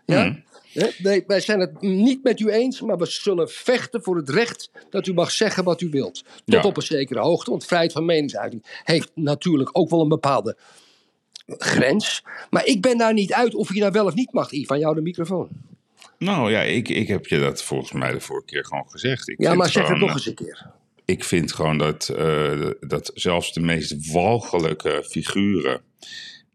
Ja? 0.07 0.39
Hè? 0.73 0.89
Nee, 0.99 1.25
wij 1.27 1.41
zijn 1.41 1.61
het 1.61 1.81
niet 1.81 2.23
met 2.23 2.41
u 2.41 2.49
eens, 2.51 2.81
maar 2.81 2.99
we 2.99 3.07
zullen 3.07 3.49
vechten 3.51 4.03
voor 4.03 4.17
het 4.17 4.29
recht 4.29 4.71
dat 4.91 5.07
u 5.07 5.13
mag 5.13 5.31
zeggen 5.31 5.65
wat 5.65 5.81
u 5.81 5.89
wilt. 5.89 6.23
Tot 6.25 6.43
Ja. 6.45 6.63
op 6.63 6.77
een 6.77 6.83
zekere 6.83 7.21
hoogte, 7.21 7.51
want 7.51 7.65
vrijheid 7.65 7.93
van 7.93 8.05
meningsuiting 8.05 8.81
heeft 8.85 9.11
natuurlijk 9.15 9.71
ook 9.73 9.91
wel 9.91 10.01
een 10.01 10.09
bepaalde 10.09 10.57
grens. 11.47 12.23
Maar 12.51 12.67
ik 12.67 12.81
ben 12.83 12.99
daar 12.99 13.13
niet 13.13 13.33
uit 13.33 13.55
of 13.55 13.75
je 13.75 13.81
nou 13.81 13.93
wel 13.93 14.07
of 14.07 14.15
niet 14.15 14.33
mag. 14.33 14.51
Yves, 14.51 14.67
van 14.67 14.79
jou 14.79 14.95
de 14.95 15.01
microfoon. 15.01 15.49
Nou 16.25 16.51
ja, 16.51 16.63
ik, 16.63 16.89
ik 16.89 17.09
heb 17.09 17.27
je 17.27 17.39
dat 17.39 17.63
volgens 17.63 17.93
mij 17.93 18.13
de 18.13 18.21
vorige 18.21 18.47
keer 18.47 18.65
gewoon 18.65 18.87
gezegd. 18.89 19.29
Ik 19.29 19.41
Ja, 19.43 19.55
maar 19.55 19.69
zeg 19.71 19.89
het 19.89 19.99
nog 19.99 20.13
eens 20.13 20.27
een 20.27 20.35
keer. 20.35 20.67
Ik 21.05 21.25
vind 21.25 21.53
gewoon 21.53 21.79
dat, 21.79 22.09
eh, 22.09 22.69
dat 22.81 23.11
zelfs 23.15 23.53
de 23.53 23.61
meest 23.61 24.13
walgelijke 24.13 25.05
figuren. 25.09 25.81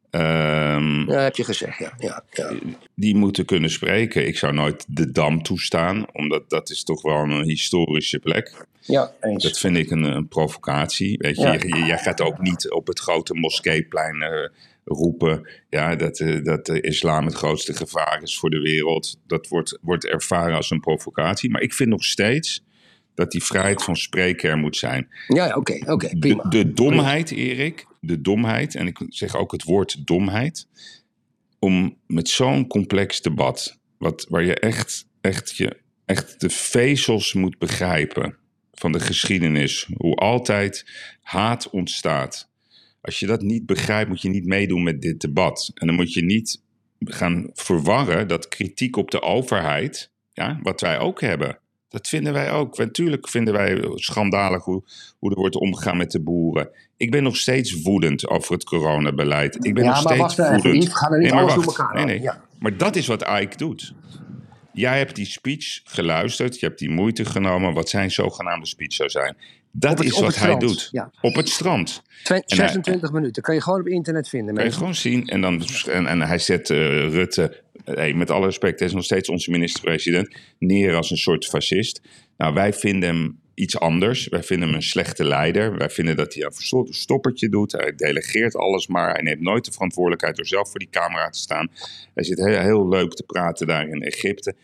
ehm, 0.10 1.12
Ja, 1.12 1.19
heb 1.19 1.36
je 1.36 1.43
gezegd, 1.43 1.80
ja. 1.80 1.93
ja, 1.97 2.23
ja. 2.32 2.51
die 2.95 3.15
moeten 3.15 3.45
kunnen 3.45 3.69
spreken. 3.69 4.28
Ik 4.28 4.38
zou 4.38 4.54
nooit 4.54 4.86
de 4.88 5.12
Dam 5.12 5.43
toestaan, 5.43 6.06
omdat 6.12 6.49
dat 6.49 6.69
is 6.69 6.84
toch 6.84 7.01
wel 7.01 7.15
een 7.23 7.43
historische 7.43 8.19
plek. 8.19 8.65
Ja, 8.82 9.12
eens. 9.21 9.43
Dat 9.43 9.60
vind 9.60 9.78
ik 9.78 9.91
een, 9.91 10.04
een 10.04 10.28
provocatie. 10.28 11.17
Weet 11.17 11.36
je, 11.36 11.41
Ja. 11.41 11.86
jij 11.86 11.97
gaat 11.97 12.21
ook 12.21 12.39
niet 12.39 12.69
op 12.71 12.88
het 12.88 12.99
grote 12.99 13.34
moskeeplein 13.34 14.21
eh, 14.21 14.49
roepen 14.85 15.49
ja, 15.69 15.95
dat, 15.95 16.19
eh, 16.19 16.43
dat 16.43 16.65
de 16.65 16.81
islam 16.81 17.25
het 17.25 17.33
grootste 17.33 17.73
gevaar 17.73 18.19
is 18.21 18.37
voor 18.37 18.49
de 18.49 18.59
wereld. 18.59 19.19
Dat 19.27 19.47
wordt, 19.47 19.77
wordt 19.81 20.05
ervaren 20.05 20.55
als 20.55 20.71
een 20.71 20.79
provocatie. 20.79 21.49
Maar 21.49 21.61
ik 21.61 21.73
vind 21.73 21.89
nog 21.89 22.03
steeds 22.03 22.63
dat 23.13 23.31
die 23.31 23.43
vrijheid 23.43 23.83
van 23.83 23.95
spreken 23.95 24.49
er 24.49 24.57
moet 24.57 24.77
zijn. 24.77 25.07
Ja, 25.27 25.55
oké, 25.55 25.91
oké, 25.91 26.17
prima. 26.19 26.43
De, 26.43 26.49
de 26.49 26.73
domheid, 26.73 27.31
Erik, 27.31 27.85
de 27.99 28.21
domheid, 28.21 28.75
en 28.75 28.87
ik 28.87 28.99
zeg 29.07 29.35
ook 29.35 29.51
het 29.51 29.63
woord 29.63 30.07
domheid, 30.07 30.67
om 31.59 31.97
met 32.07 32.29
zo'n 32.29 32.67
complex 32.67 33.21
debat, 33.21 33.79
wat, 33.97 34.25
waar 34.29 34.43
je 34.43 34.55
echt, 34.55 35.07
echt, 35.21 35.57
je, 35.57 35.77
echt 36.05 36.39
de 36.39 36.49
vezels 36.49 37.33
moet 37.33 37.57
begrijpen 37.57 38.37
van 38.73 38.91
de 38.91 38.99
geschiedenis, 38.99 39.89
hoe 39.97 40.15
altijd 40.15 40.85
haat 41.21 41.69
ontstaat. 41.69 42.49
Als 43.05 43.19
je 43.19 43.25
dat 43.25 43.41
niet 43.41 43.65
begrijpt, 43.65 44.09
moet 44.09 44.21
je 44.21 44.29
niet 44.29 44.45
meedoen 44.45 44.83
met 44.83 45.01
dit 45.01 45.21
debat. 45.21 45.71
En 45.73 45.87
dan 45.87 45.95
moet 45.95 46.13
je 46.13 46.23
niet 46.23 46.61
gaan 46.99 47.49
verwarren 47.53 48.27
dat 48.27 48.47
kritiek 48.47 48.95
op 48.95 49.11
de 49.11 49.21
overheid, 49.21 50.11
ja, 50.34 50.59
wat 50.63 50.82
wij 50.82 50.99
ook 50.99 51.21
hebben, 51.21 51.59
dat 51.89 52.07
vinden 52.07 52.34
wij 52.34 52.51
ook. 52.51 52.77
Natuurlijk 52.77 53.30
vinden 53.30 53.53
wij 53.53 53.82
schandalig 53.95 54.63
hoe, 54.63 54.84
hoe 55.19 55.30
er 55.30 55.38
wordt 55.38 55.55
omgegaan 55.55 55.97
met 55.97 56.11
de 56.11 56.21
boeren. 56.21 56.69
Ik 56.97 57.11
ben 57.11 57.23
nog 57.23 57.38
steeds 57.38 57.82
woedend 57.82 58.27
over 58.27 58.53
het 58.53 58.63
coronabeleid. 58.63 59.65
Ik 59.65 59.73
ben 59.73 59.84
Ja, 59.84 59.89
nog 59.89 59.99
steeds 59.99 60.19
wacht 60.19 60.39
even, 60.39 60.53
woedend. 60.53 60.84
Yves, 60.84 60.97
ga 60.97 61.09
er 61.09 61.19
niet 61.19 61.32
maar 61.32 61.41
alles 61.41 61.53
door 61.53 61.63
elkaar 61.63 61.95
Nee, 61.95 62.05
nee. 62.05 62.21
Ja. 62.21 62.41
Maar 62.59 62.77
dat 62.77 62.95
is 62.95 63.07
wat 63.07 63.21
Ike 63.41 63.57
doet. 63.57 63.93
Jij 64.73 64.97
hebt 64.97 65.15
die 65.15 65.25
speech 65.25 65.82
geluisterd, 65.84 66.59
je 66.59 66.65
hebt 66.65 66.80
die 66.80 66.89
moeite 66.89 67.25
genomen 67.25 67.73
wat 67.73 67.89
zijn 67.89 68.11
zogenaamde 68.11 68.65
speech 68.65 68.93
zou 68.93 69.09
zijn. 69.09 69.38
Dat 69.78 69.97
het- 69.97 70.07
is 70.07 70.19
wat 70.19 70.36
hij 70.36 70.57
doet. 70.57 70.89
ja. 70.91 71.11
Op 71.21 71.36
het 71.36 71.49
strand. 71.49 72.01
Twe- 72.23 72.34
En 72.36 72.43
hij- 72.45 72.57
26 72.57 73.11
minuten, 73.11 73.43
kan 73.43 73.55
je 73.55 73.61
gewoon 73.61 73.80
op 73.80 73.88
internet 73.88 74.30
vinden. 74.30 74.55
Kan 74.55 74.63
je 74.63 74.69
mensen. 74.69 74.80
gewoon 74.80 74.95
zien. 74.95 75.28
En, 75.28 75.41
dan, 75.41 75.63
en, 75.91 76.07
en 76.07 76.21
hij 76.21 76.39
zet 76.39 76.69
eh, 76.69 76.78
Rutte, 77.09 77.63
eh, 77.86 77.95
hey, 77.95 78.13
met 78.13 78.32
alle 78.32 78.45
respect, 78.45 78.80
hij 78.80 78.88
is 78.88 78.93
nog 78.93 79.03
steeds 79.03 79.30
onze 79.30 79.51
minister-president, 79.51 80.36
neer 80.59 80.95
als 80.95 81.11
een 81.11 81.17
soort 81.17 81.45
fascist. 81.45 82.01
Nou, 82.38 82.53
wij 82.53 82.73
vinden 82.73 83.09
hem 83.09 83.39
iets 83.53 83.80
anders. 83.80 84.28
Wij 84.28 84.43
vinden 84.43 84.67
hem 84.67 84.78
een 84.78 84.84
slechte 84.84 85.23
leider. 85.23 85.78
Wij 85.78 85.89
vinden 85.89 86.15
dat 86.15 86.34
hij 86.34 86.43
een 86.43 86.53
verstoppertje 86.53 87.49
doet. 87.49 87.71
Hij 87.71 87.93
delegeert 87.95 88.55
alles 88.55 88.88
maar. 88.88 89.13
Hij 89.13 89.21
neemt 89.21 89.41
nooit 89.41 89.65
de 89.65 89.71
verantwoordelijkheid 89.71 90.36
door 90.36 90.45
zelf 90.47 90.69
voor 90.69 90.80
die 90.80 90.89
camera 90.91 91.30
te 91.30 91.39
staan. 91.39 91.71
Hij 92.13 92.23
zit 92.23 92.38
heel, 92.38 92.59
heel 92.59 92.88
leuk 92.89 93.13
te 93.13 93.23
praten 93.23 93.67
daar 93.67 93.88
in 93.88 94.01
Egypte. 94.03 94.55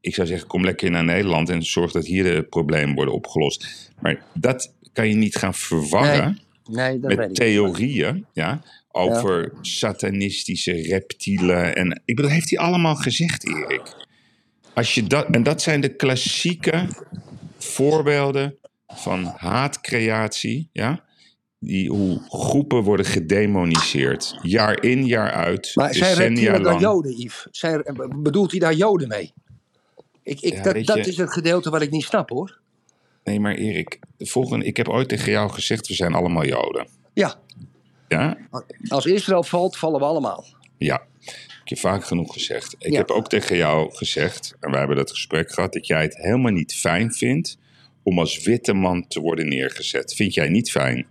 Ik 0.00 0.14
zou 0.14 0.26
zeggen, 0.26 0.48
kom 0.48 0.64
lekker 0.64 0.90
naar 0.90 1.04
Nederland 1.04 1.48
en 1.48 1.62
zorg 1.62 1.92
dat 1.92 2.06
hier 2.06 2.24
de 2.24 2.42
problemen 2.42 2.94
worden 2.94 3.14
opgelost. 3.14 3.90
Maar 4.00 4.22
dat 4.34 4.74
kan 4.92 5.08
je 5.08 5.14
niet 5.14 5.36
gaan 5.36 5.54
verwarren 5.54 6.38
Nee, 6.70 6.98
dat 6.98 7.08
weet 7.08 7.18
met 7.18 7.34
theorieën 7.34 8.26
ja, 8.32 8.62
over 8.92 9.52
satanistische 9.60 10.72
reptielen. 10.72 11.76
En 11.76 12.02
ik 12.04 12.16
bedoel, 12.16 12.30
heeft 12.30 12.50
hij 12.50 12.58
allemaal 12.58 12.94
gezegd, 12.94 13.48
Erik? 13.48 13.96
Als 14.74 14.94
je 14.94 15.02
dat, 15.02 15.26
en 15.30 15.42
dat 15.42 15.62
zijn 15.62 15.80
de 15.80 15.96
klassieke 15.96 16.88
voorbeelden 17.58 18.56
van 18.86 19.24
haatcreatie. 19.36 20.68
Ja? 20.72 21.04
Die, 21.58 21.88
hoe 21.88 22.20
groepen 22.28 22.82
worden 22.82 23.06
gedemoniseerd. 23.06 24.38
Jaar 24.42 24.82
in, 24.82 25.06
jaar 25.06 25.30
uit. 25.30 25.70
Maar 25.74 25.94
zijn 25.94 26.16
decennia 26.16 26.50
reptielen 26.50 26.62
dan. 26.62 26.80
Joden, 26.80 27.20
Yves? 27.20 27.46
Bedoelt 28.22 28.50
hij 28.50 28.60
daar 28.60 28.74
Joden 28.74 29.08
mee? 29.08 29.32
Ik, 30.22 30.40
ik, 30.40 30.52
Ja, 30.54 30.62
dat 30.72 30.86
je- 31.04 31.10
is 31.10 31.16
het 31.16 31.32
gedeelte 31.32 31.70
wat 31.70 31.82
ik 31.82 31.90
niet 31.90 32.04
snap, 32.04 32.28
hoor. 32.30 32.58
Nee, 33.24 33.40
maar 33.40 33.54
Erik, 33.54 33.98
de 34.16 34.26
volgende, 34.26 34.64
ik 34.64 34.76
heb 34.76 34.88
ooit 34.88 35.08
tegen 35.08 35.30
jou 35.32 35.50
gezegd, 35.50 35.86
we 35.88 35.94
zijn 35.94 36.14
allemaal 36.14 36.44
Joden. 36.46 36.86
Ja, 37.12 37.34
Ja? 38.08 38.36
als 38.88 39.06
Israël 39.06 39.42
valt, 39.42 39.76
vallen 39.76 40.00
we 40.00 40.06
allemaal. 40.06 40.44
Ja, 40.78 41.02
ik 41.64 41.68
heb 41.68 41.78
vaak 41.78 42.04
genoeg 42.04 42.32
gezegd. 42.32 42.74
Ik 42.78 42.92
Ja. 42.92 42.98
heb 42.98 43.10
ook 43.10 43.28
tegen 43.28 43.56
jou 43.56 43.94
gezegd, 43.94 44.56
en 44.60 44.70
wij 44.70 44.78
hebben 44.78 44.96
dat 44.96 45.10
gesprek 45.10 45.52
gehad, 45.52 45.72
dat 45.72 45.86
jij 45.86 46.02
het 46.02 46.16
helemaal 46.16 46.52
niet 46.52 46.74
fijn 46.74 47.12
vindt 47.12 47.58
om 48.02 48.18
als 48.18 48.42
witte 48.42 48.72
man 48.72 49.06
te 49.08 49.20
worden 49.20 49.48
neergezet. 49.48 50.14
Vind 50.14 50.34
jij 50.34 50.48
niet 50.48 50.70
fijn? 50.70 51.06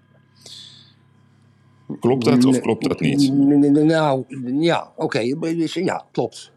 Klopt 1.99 2.25
dat 2.25 2.45
of 2.45 2.59
klopt 2.59 2.87
dat 2.87 2.99
niet? 2.99 3.33
Nou, 3.83 4.25
ja, 4.63 4.91
oké. 4.95 5.19
Ja, 5.73 6.05
klopt. 6.11 6.51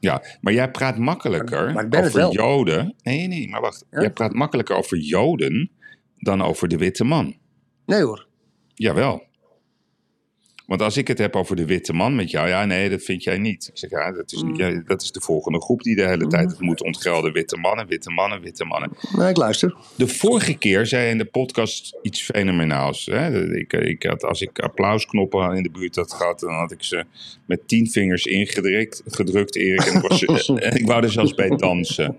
Ja, 0.00 0.22
maar 0.40 0.52
jij 0.52 0.70
praat 0.70 0.98
makkelijker 0.98 1.72
Maar 1.72 1.84
ik 1.84 1.90
ben 1.90 2.02
het 2.02 2.08
over 2.08 2.20
wel. 2.20 2.32
Joden. 2.32 2.94
Nee, 3.02 3.26
nee, 3.26 3.48
maar 3.48 3.60
wacht. 3.60 3.84
Ja? 3.90 4.00
Jij 4.00 4.10
praat 4.10 4.32
makkelijker 4.32 4.76
over 4.76 4.96
Joden 4.96 5.70
dan 6.16 6.42
over 6.42 6.68
de 6.68 6.76
witte 6.76 7.04
man. 7.04 7.36
Nee 7.86 8.02
hoor. 8.02 8.26
Jawel. 8.74 9.27
Want 10.68 10.82
als 10.82 10.96
ik 10.96 11.08
het 11.08 11.18
heb 11.18 11.36
over 11.36 11.56
de 11.56 11.64
witte 11.64 11.92
man 11.92 12.14
met 12.14 12.30
jou, 12.30 12.48
ja, 12.48 12.64
nee, 12.64 12.90
dat 12.90 13.02
vind 13.02 13.22
jij 13.22 13.38
niet. 13.38 13.68
Ik 13.72 13.78
zeg, 13.78 13.90
ja, 13.90 14.12
dat 14.12 14.32
is, 14.32 14.42
niet, 14.42 14.56
ja, 14.56 14.82
dat 14.86 15.02
is 15.02 15.12
de 15.12 15.20
volgende 15.20 15.60
groep 15.60 15.82
die 15.82 15.96
de 15.96 16.06
hele 16.06 16.26
tijd 16.26 16.50
het 16.50 16.60
moet 16.60 16.82
ontgelden. 16.82 17.32
Witte 17.32 17.56
mannen, 17.56 17.86
witte 17.86 18.10
mannen, 18.10 18.40
witte 18.40 18.64
mannen. 18.64 18.90
Nee, 19.16 19.28
ik 19.28 19.36
luister. 19.36 19.74
De 19.94 20.08
vorige 20.08 20.58
keer 20.58 20.86
zei 20.86 21.04
je 21.04 21.10
in 21.10 21.18
de 21.18 21.24
podcast 21.24 21.98
iets 22.02 22.22
fenomenaals. 22.22 23.06
Hè? 23.06 23.54
Ik, 23.56 23.72
ik 23.72 24.02
had, 24.02 24.24
als 24.24 24.40
ik 24.40 24.58
applausknoppen 24.58 25.56
in 25.56 25.62
de 25.62 25.70
buurt 25.70 25.96
had 25.96 26.12
gehad, 26.12 26.40
dan 26.40 26.54
had 26.54 26.72
ik 26.72 26.82
ze 26.82 27.04
met 27.46 27.68
tien 27.68 27.90
vingers 27.90 28.24
ingedrukt, 28.24 29.02
gedrukt, 29.06 29.56
Erik. 29.56 29.80
En 29.80 29.94
ik, 29.94 30.08
was, 30.08 30.22
ik 30.80 30.86
wou 30.86 31.02
er 31.02 31.12
zelfs 31.12 31.34
bij 31.34 31.48
dansen. 31.48 32.16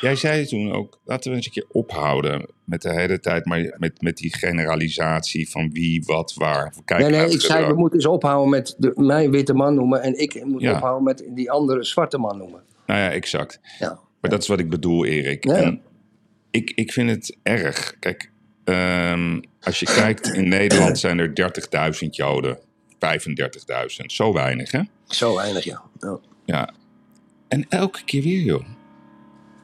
Jij 0.00 0.16
zei 0.16 0.46
toen 0.46 0.72
ook, 0.72 1.00
laten 1.04 1.30
we 1.30 1.36
eens 1.36 1.46
een 1.46 1.52
keer 1.52 1.66
ophouden 1.68 2.46
met 2.64 2.82
de 2.82 2.92
hele 2.92 3.20
tijd, 3.20 3.44
maar 3.44 3.74
met, 3.78 4.02
met 4.02 4.16
die 4.16 4.34
generalisatie 4.36 5.50
van 5.50 5.70
wie, 5.72 6.02
wat, 6.06 6.34
waar. 6.34 6.74
Kijk 6.84 7.00
nee, 7.00 7.10
nee, 7.10 7.30
ik 7.30 7.40
zei 7.40 7.66
we 7.66 7.74
moeten 7.74 7.98
eens 7.98 8.06
ophouden 8.08 8.50
met 8.50 8.74
de, 8.78 8.92
mij 8.96 9.30
witte 9.30 9.54
man 9.54 9.74
noemen. 9.74 10.02
En 10.02 10.18
ik 10.18 10.44
moet 10.44 10.62
Ja. 10.62 10.72
ophouden 10.74 11.02
met 11.04 11.24
die 11.34 11.50
andere 11.50 11.84
zwarte 11.84 12.18
man 12.18 12.38
noemen. 12.38 12.62
Nou 12.86 13.00
ja, 13.00 13.10
exact. 13.10 13.60
Ja. 13.78 13.98
Maar 14.20 14.30
dat 14.30 14.42
is 14.42 14.48
wat 14.48 14.58
ik 14.58 14.70
bedoel, 14.70 15.04
Erik. 15.04 15.44
Ja. 15.44 15.54
En 15.54 15.80
ik, 16.50 16.72
ik 16.74 16.92
vind 16.92 17.10
het 17.10 17.36
erg. 17.42 17.96
Kijk, 17.98 18.30
ehm, 18.64 19.40
als 19.60 19.80
je 19.80 19.86
kijkt, 19.86 20.26
in 20.26 20.48
Nederland 20.48 20.98
zijn 20.98 21.18
er 21.18 21.32
30.000 22.02 22.08
Joden. 22.10 22.58
35.000. 22.98 24.06
Zo 24.06 24.32
weinig, 24.32 24.70
hè? 24.70 24.80
Zo 25.06 25.34
weinig, 25.34 25.64
ja. 25.64 25.82
ja. 25.98 26.18
Ja. 26.44 26.70
En 27.48 27.66
elke 27.68 28.04
keer 28.04 28.22
weer, 28.22 28.40
joh. 28.42 28.64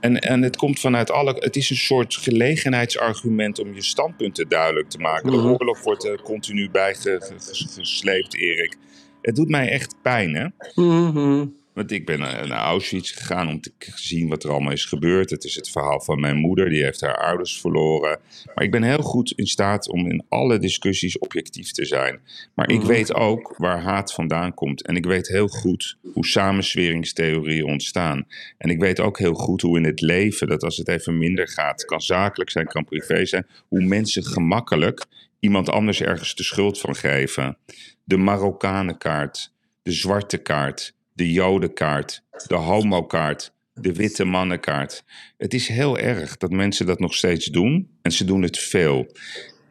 En, 0.07 0.20
en 0.20 0.42
het 0.42 0.57
komt 0.57 0.80
vanuit 0.80 1.11
alle. 1.11 1.36
Het 1.38 1.57
is 1.57 1.70
een 1.70 1.76
soort 1.76 2.14
gelegenheidsargument 2.14 3.59
om 3.59 3.74
je 3.74 3.82
standpunten 3.82 4.48
duidelijk 4.48 4.90
te 4.90 4.98
maken. 4.98 5.30
De 5.30 5.36
Mhm. 5.36 5.46
oorlog 5.46 5.82
wordt 5.82 6.04
er 6.04 6.22
continu 6.22 6.70
bijgesleept, 6.70 8.34
Erik. 8.36 8.76
Het 9.22 9.36
doet 9.36 9.48
mij 9.48 9.68
echt 9.68 9.94
pijn, 10.02 10.34
hè? 10.34 10.46
Mhm. 10.74 11.46
Want 11.77 11.91
ik 11.91 12.07
ben 12.07 12.18
naar 12.18 12.51
Auschwitz 12.51 13.16
gegaan 13.16 13.49
om 13.49 13.61
te 13.61 13.72
zien 13.95 14.29
wat 14.29 14.45
er 14.45 14.51
allemaal 14.51 14.72
is 14.72 14.85
gebeurd. 14.85 15.31
Het 15.31 15.45
is 15.45 15.55
het 15.55 15.70
verhaal 15.70 16.01
van 16.01 16.20
mijn 16.20 16.37
moeder, 16.37 16.68
die 16.68 16.83
heeft 16.83 17.01
haar 17.01 17.16
ouders 17.16 17.61
verloren. 17.61 18.18
Maar 18.55 18.64
ik 18.64 18.70
ben 18.70 18.83
heel 18.83 19.03
goed 19.03 19.31
in 19.31 19.47
staat 19.47 19.89
om 19.89 20.07
in 20.07 20.24
alle 20.29 20.59
discussies 20.59 21.18
objectief 21.18 21.70
te 21.70 21.85
zijn. 21.85 22.20
Maar 22.55 22.70
ik 22.70 22.83
weet 22.83 23.14
ook 23.14 23.55
waar 23.57 23.81
haat 23.81 24.12
vandaan 24.12 24.55
komt. 24.55 24.87
En 24.87 24.97
ik 24.97 25.05
weet 25.05 25.29
heel 25.29 25.49
goed 25.49 25.97
hoe 26.12 26.27
samensweringstheorieën 26.27 27.64
ontstaan. 27.64 28.27
En 28.59 28.70
ik 28.70 28.81
weet 28.81 29.01
ook 29.01 29.18
heel 29.18 29.35
goed 29.35 29.62
hoe 29.62 29.79
in 29.79 29.85
het 29.85 30.01
leven, 30.01 30.49
dat 30.49 30.62
als 30.62 30.77
het 30.77 30.89
even 30.89 31.18
minder 31.18 31.49
gaat, 31.49 31.85
kan 31.85 32.01
zakelijk 32.01 32.51
zijn, 32.51 32.66
kan 32.66 32.85
privé 32.85 33.24
zijn, 33.24 33.47
hoe 33.68 33.85
mensen 33.85 34.24
gemakkelijk 34.24 35.05
iemand 35.41 35.70
anders 35.70 36.01
ergens 36.01 36.35
de 36.35 36.43
schuld 36.43 36.81
van 36.81 36.97
geven. 36.97 37.57
De 38.05 38.16
Marokkanenkaart, 38.16 39.53
de 39.83 39.93
zwarte 39.93 40.37
kaart, 40.39 40.95
de 41.17 41.33
jodenkaart, 41.33 42.23
de 42.47 42.55
homokaart, 42.55 43.53
de 43.75 43.93
witte 43.93 44.25
mannenkaart. 44.25 45.05
Het 45.37 45.55
is 45.55 45.69
heel 45.69 45.99
erg 45.99 46.37
dat 46.37 46.51
mensen 46.51 46.87
dat 46.87 46.99
nog 46.99 47.14
steeds 47.14 47.47
doen 47.47 47.89
en 48.03 48.12
ze 48.12 48.25
doen 48.25 48.43
het 48.43 48.59
veel. 48.59 49.07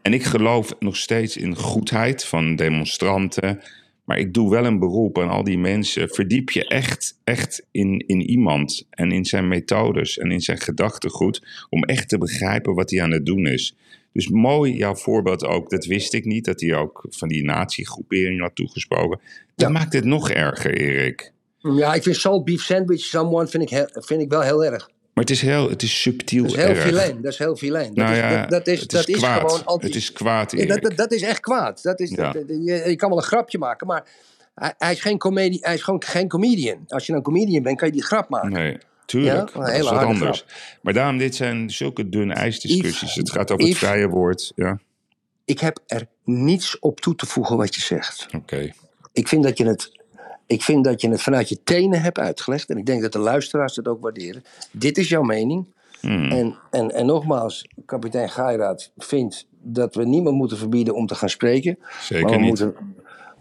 En 0.02 0.14
ik 0.14 0.24
geloof 0.24 0.74
nog 0.80 0.98
steeds 0.98 1.38
in 1.38 1.56
goedheid 1.56 2.26
van 2.26 2.56
demonstranten. 2.56 3.62
Maar 4.06 4.18
ik 4.20 4.34
doe 4.34 4.50
wel 4.50 4.66
een 4.66 4.80
beroep 4.80 5.20
aan 5.20 5.30
al 5.30 5.44
die 5.44 5.58
mensen. 5.58 6.10
Verdiep 6.10 6.50
je 6.50 6.68
echt, 6.68 7.20
echt 7.24 7.66
in, 7.72 8.04
in 8.08 8.22
iemand 8.30 8.88
en 8.90 9.12
in 9.12 9.26
zijn 9.26 9.48
methodes 9.48 10.18
en 10.18 10.32
in 10.32 10.42
zijn 10.42 10.60
gedachtegoed. 10.60 11.66
Om 11.70 11.84
echt 11.84 12.10
te 12.10 12.18
begrijpen 12.18 12.74
wat 12.74 12.90
hij 12.90 13.02
aan 13.02 13.12
het 13.12 13.26
doen 13.26 13.48
is. 13.48 13.76
Dus 14.14 14.28
mooi 14.30 14.76
jouw 14.76 14.96
voorbeeld 14.96 15.46
ook. 15.46 15.70
Dat 15.70 15.86
wist 15.86 16.14
ik 16.14 16.26
niet, 16.26 16.46
dat 16.46 16.62
hij 16.62 16.76
ook 16.76 17.06
van 17.10 17.28
die 17.28 17.44
nazi-groepering 17.44 18.42
had 18.42 18.56
toegesproken. 18.56 19.20
Dat 19.56 19.68
Ja. 19.68 19.70
maakt 19.70 19.94
het 19.94 20.06
nog 20.06 20.30
erger, 20.30 20.78
Erik. 20.78 21.34
Ja, 21.74 21.94
ik 21.94 22.04
vind 22.04 22.16
salt 22.16 22.46
beef 22.46 22.62
sandwich 22.64 23.00
someone 23.02 23.48
vind 23.48 23.72
ik, 23.72 23.90
vind 23.94 24.22
ik 24.22 24.30
wel 24.30 24.42
heel 24.42 24.66
erg. 24.66 24.90
Maar 25.14 25.24
het 25.24 25.34
is, 25.34 25.42
heel, 25.42 25.70
het 25.70 25.82
is 25.84 26.02
subtiel 26.02 26.44
Dat 26.44 26.52
is 26.52 26.58
heel 26.58 26.68
erg. 27.00 27.16
Dat 27.22 27.32
is 27.32 27.38
heel 27.38 27.56
filijn. 27.56 27.86
Dat 27.94 27.96
Nou 27.96 28.12
is, 28.12 28.18
ja, 28.18 28.40
dat, 28.42 28.50
dat 28.50 28.68
is, 28.68 28.88
dat 28.88 29.08
is 29.08 29.16
kwaad. 29.18 29.40
gewoon 29.52 29.66
anti... 29.66 29.86
Het 29.86 29.96
is 29.96 30.12
kwaad, 30.12 30.52
Ja, 30.52 30.78
dat, 30.78 30.96
dat, 30.98 31.12
is 31.12 31.22
echt 31.22 31.40
kwaad. 31.40 31.84
Dat 31.84 32.00
is, 32.00 32.10
Ja. 32.10 32.34
je, 32.48 32.84
je 32.86 32.96
kan 32.96 33.10
wel 33.10 33.18
een 33.18 33.24
grapje 33.24 33.58
maken, 33.58 33.88
maar 33.88 34.08
hij, 34.56 34.74
hij, 34.78 34.92
is 34.92 35.02
geen 35.02 35.18
comedie, 35.18 35.60
hij 35.62 35.74
is 35.74 35.82
gewoon 35.82 36.04
geen 36.04 36.28
comedian. 36.28 36.78
Als 36.88 37.06
je 37.06 37.14
een 37.14 37.22
comedian 37.22 37.64
bent, 37.64 37.78
kan 37.78 37.88
je 37.88 37.94
die 37.94 38.04
grap 38.04 38.30
maken. 38.30 38.52
Nee, 38.52 38.78
tuurlijk. 39.06 39.50
Ja, 39.54 39.60
dat 39.60 39.70
is 39.74 39.82
wat 39.90 39.94
anders. 40.04 40.46
Maar 40.82 40.94
daarom, 40.94 41.18
dit 41.18 41.36
zijn 41.36 41.70
zulke 41.72 42.10
dunne 42.10 42.34
ijsdiscussies. 42.34 43.16
Het 43.16 43.32
gaat 43.32 43.52
over 43.52 43.68
het 43.68 43.78
vrije 43.78 44.08
woord. 44.10 44.52
Ja, 44.56 44.80
Ik 45.46 45.60
heb 45.60 45.80
er 45.88 46.08
niets 46.24 46.80
op 46.80 47.00
toe 47.00 47.16
te 47.16 47.26
voegen 47.26 47.58
wat 47.58 47.76
je 47.76 47.82
zegt. 47.82 48.28
oké. 48.36 48.72
Ik 49.14 49.28
vind 49.28 49.44
dat 49.44 49.58
je 49.58 49.66
het, 49.66 49.92
ik 50.48 50.62
vind 50.62 50.84
dat 50.84 51.02
je 51.02 51.10
het 51.10 51.22
vanuit 51.22 51.50
je 51.50 51.64
tenen 51.64 52.02
hebt 52.02 52.20
uitgelegd. 52.20 52.70
En 52.70 52.78
ik 52.78 52.86
denk 52.86 53.02
dat 53.02 53.12
de 53.12 53.20
luisteraars 53.20 53.76
het 53.76 53.88
ook 53.88 54.02
waarderen. 54.02 54.44
Dit 54.72 54.98
is 54.98 55.10
jouw 55.10 55.22
mening. 55.22 55.74
Hmm. 56.00 56.32
En, 56.32 56.56
en, 56.72 56.92
en 56.92 57.06
nogmaals, 57.06 57.68
kapitein 57.86 58.30
Gairaat 58.30 58.92
vindt 58.98 59.48
dat 59.62 59.96
we 59.96 60.06
niemand 60.06 60.36
moeten 60.36 60.58
verbieden 60.58 60.96
om 60.96 61.08
te 61.08 61.16
gaan 61.16 61.30
spreken. 61.30 61.78
Zeker 62.02 62.30
maar 62.30 62.40
niet. 62.40 62.48
Moeten, 62.48 62.76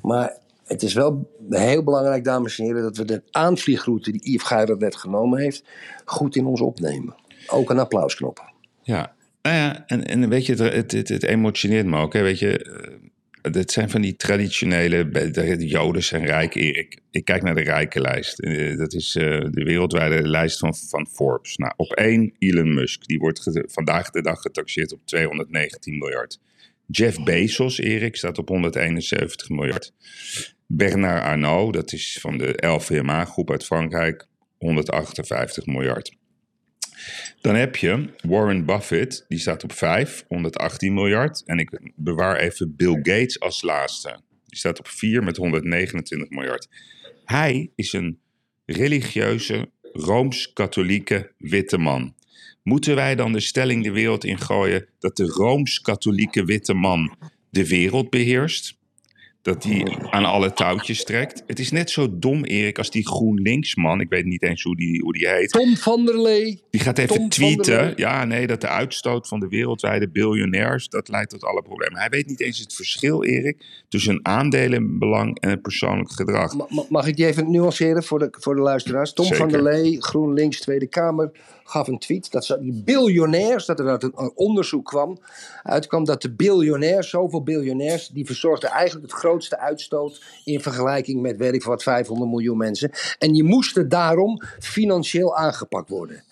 maar 0.03 0.37
het 0.65 0.83
is 0.83 0.95
wel 0.95 1.31
heel 1.51 1.83
belangrijk, 1.83 2.25
dames 2.25 2.59
en 2.59 2.65
heren, 2.65 2.83
dat 2.83 2.97
we 2.97 3.05
de 3.05 3.23
aanvliegroute 3.31 4.11
die 4.11 4.33
Yves 4.33 4.47
Gairaat 4.47 4.79
net 4.79 4.97
genomen 4.97 5.39
heeft, 5.39 5.65
goed 6.05 6.37
in 6.37 6.47
ons 6.47 6.61
opnemen. 6.61 7.15
Ook 7.47 7.71
een 7.71 7.79
applausknop. 7.79 8.53
Ja, 8.83 9.15
nou 9.43 9.57
ja, 9.57 9.85
en, 9.87 10.05
en 10.07 10.29
weet 10.29 10.47
je, 10.47 10.55
het, 10.55 10.75
het, 10.75 10.93
het, 10.93 11.09
het 11.09 11.23
emotioneert 11.23 11.87
me 11.87 12.01
ook. 12.01 12.13
Hè? 12.13 12.23
Weet 12.23 12.39
je, 12.39 12.67
het 13.53 13.73
zijn 13.73 13.91
van 13.91 14.01
die 14.01 14.17
traditionele. 14.17 15.09
De 15.09 15.31
de 15.31 15.67
Joden 15.67 16.03
zijn 16.03 16.27
rijk, 16.27 16.55
Erik. 16.55 16.99
Ik 17.11 17.25
kijk 17.25 17.43
naar 17.43 17.55
de 17.55 17.63
rijkenlijst. 17.63 18.39
Eh, 18.39 18.77
Dat 18.77 18.93
is 18.93 19.17
eh, 19.17 19.25
de 19.51 19.65
wereldwijde 19.65 20.29
lijst 20.29 20.59
van, 20.59 20.75
van 20.75 21.07
Forbes. 21.07 21.57
Nou, 21.57 21.73
op 21.77 21.93
één 21.93 22.33
Elon 22.39 22.75
Musk. 22.75 23.07
Die 23.07 23.19
wordt 23.19 23.51
vandaag 23.67 24.11
de 24.11 24.23
dag 24.23 24.41
getaxeerd 24.41 24.93
op 24.93 25.01
219 25.05 25.99
miljard. 25.99 26.41
Jeff 26.87 27.23
Bezos, 27.23 27.79
Erik, 27.79 28.17
staat 28.17 28.39
op 28.39 28.49
171 28.49 29.49
miljard. 29.49 29.93
Bernard 30.67 31.25
Arnault, 31.25 31.75
dat 31.75 31.93
is 31.93 32.19
van 32.21 32.39
de 32.39 32.67
LVMH-groep 32.67 33.51
uit 33.51 33.65
Frankrijk, 33.65 34.27
158 34.59 35.67
miljard. 35.67 36.17
Dan 37.41 37.55
heb 37.55 37.77
je 37.77 38.09
Warren 38.23 38.65
Buffett, 38.65 39.25
die 39.29 39.39
staat 39.39 39.65
op 39.65 39.73
5, 39.73 40.25
118 40.29 40.95
miljard. 40.95 41.43
En 41.45 41.59
ik 41.59 41.93
bewaar 41.97 42.37
even 42.37 42.77
Bill 42.77 42.95
Gates 42.95 43.41
als 43.41 43.63
laatste. 43.63 44.21
Die 44.47 44.59
staat 44.59 44.79
op 44.79 44.89
4 44.89 45.23
met 45.23 45.37
129 45.37 46.29
miljard. 46.29 46.69
Hij 47.25 47.71
is 47.75 47.93
een 47.93 48.19
religieuze, 48.67 49.71
rooms-katholieke 49.93 51.33
witte 51.39 51.79
man. 51.79 52.15
Moeten 52.63 52.95
wij 52.95 53.15
dan 53.15 53.33
de 53.33 53.41
stelling 53.41 53.85
de 53.85 53.93
wereld 53.93 54.25
ingooien 54.25 54.89
dat 54.99 55.17
de 55.17 55.27
rooms-katholieke 55.27 56.45
witte 56.45 56.75
man 56.75 57.17
de 57.51 57.69
wereld 57.69 58.11
beheerst? 58.11 58.79
Dat 59.45 59.63
die 59.63 59.97
aan 60.11 60.25
alle 60.25 60.53
touwtjes 60.53 61.05
trekt. 61.05 61.43
Het 61.47 61.59
is 61.59 61.71
net 61.71 61.91
zo 61.91 62.19
dom, 62.19 62.45
Erik, 62.45 62.79
als 62.79 62.91
die 62.91 63.07
GroenLinks-man. 63.07 64.01
Ik 64.01 64.09
weet 64.09 64.25
niet 64.25 64.43
eens 64.43 64.63
hoe 64.63 64.77
die, 64.77 65.01
hoe 65.03 65.13
die 65.13 65.29
heet. 65.29 65.51
Tom 65.51 65.77
van 65.77 66.05
der 66.05 66.21
Lee. 66.23 66.61
Die 66.71 66.81
gaat 66.81 66.99
even 66.99 67.17
Tom 67.17 67.29
tweeten. 67.29 67.93
Ja, 67.97 68.25
nee, 68.25 68.47
dat 68.47 68.61
de 68.61 68.69
uitstoot 68.69 69.29
van 69.29 69.41
de 69.41 69.49
wereldwijde 69.49 70.09
biljonairs. 70.09 70.89
dat 70.89 71.09
leidt 71.09 71.31
tot 71.31 71.45
alle 71.45 71.63
problemen. 71.63 71.99
Hij 71.99 72.09
weet 72.09 72.27
niet 72.27 72.41
eens 72.41 72.59
het 72.59 72.75
verschil, 72.75 73.25
Erik. 73.25 73.65
tussen 73.89 74.13
een 74.15 74.27
aandelenbelang 74.27 75.41
en 75.41 75.51
het 75.51 75.63
persoonlijk 75.63 76.13
gedrag. 76.13 76.55
Ma- 76.55 76.67
ma- 76.69 76.85
Mag 76.89 77.07
ik 77.07 77.17
die 77.17 77.27
even 77.27 77.51
nuanceren 77.51 78.03
voor 78.05 78.19
de, 78.19 78.29
voor 78.39 78.55
de 78.55 78.61
luisteraars? 78.61 79.13
Tom 79.13 79.25
Zeker. 79.25 79.41
van 79.41 79.49
der 79.49 79.63
Lee, 79.63 80.03
GroenLinks 80.03 80.61
Tweede 80.61 80.87
Kamer, 80.87 81.31
gaf 81.65 81.89
een 81.89 81.99
tweet 81.99 82.31
dat 82.31 82.57
die 82.61 82.83
biljonairs, 82.85 83.67
dat 83.67 83.81
er 83.81 83.89
uit 83.89 84.03
een, 84.03 84.13
een 84.17 84.33
onderzoek 84.35 84.87
kwam, 84.87 85.19
uitkwam 85.63 86.05
dat 86.05 86.23
de 86.23 86.31
biljonairs, 86.31 87.11
zoveel 87.11 87.43
biljonairs, 87.43 88.09
die 88.09 88.27
verzorgden 88.27 88.71
eigenlijk 88.71 89.11
het 89.11 89.21
grootste 89.21 89.59
uitstoot 89.59 90.23
in 90.45 90.61
vergelijking 90.61 91.21
met, 91.21 91.37
weet 91.37 91.55
ik 91.55 91.65
wat, 91.65 91.83
500 91.83 92.31
miljoen 92.31 92.57
mensen. 92.57 92.91
En 93.19 93.33
die 93.33 93.45
moesten 93.45 93.89
daarom 93.89 94.43
financieel 94.59 95.37
aangepakt 95.37 95.89
worden. 95.89 96.23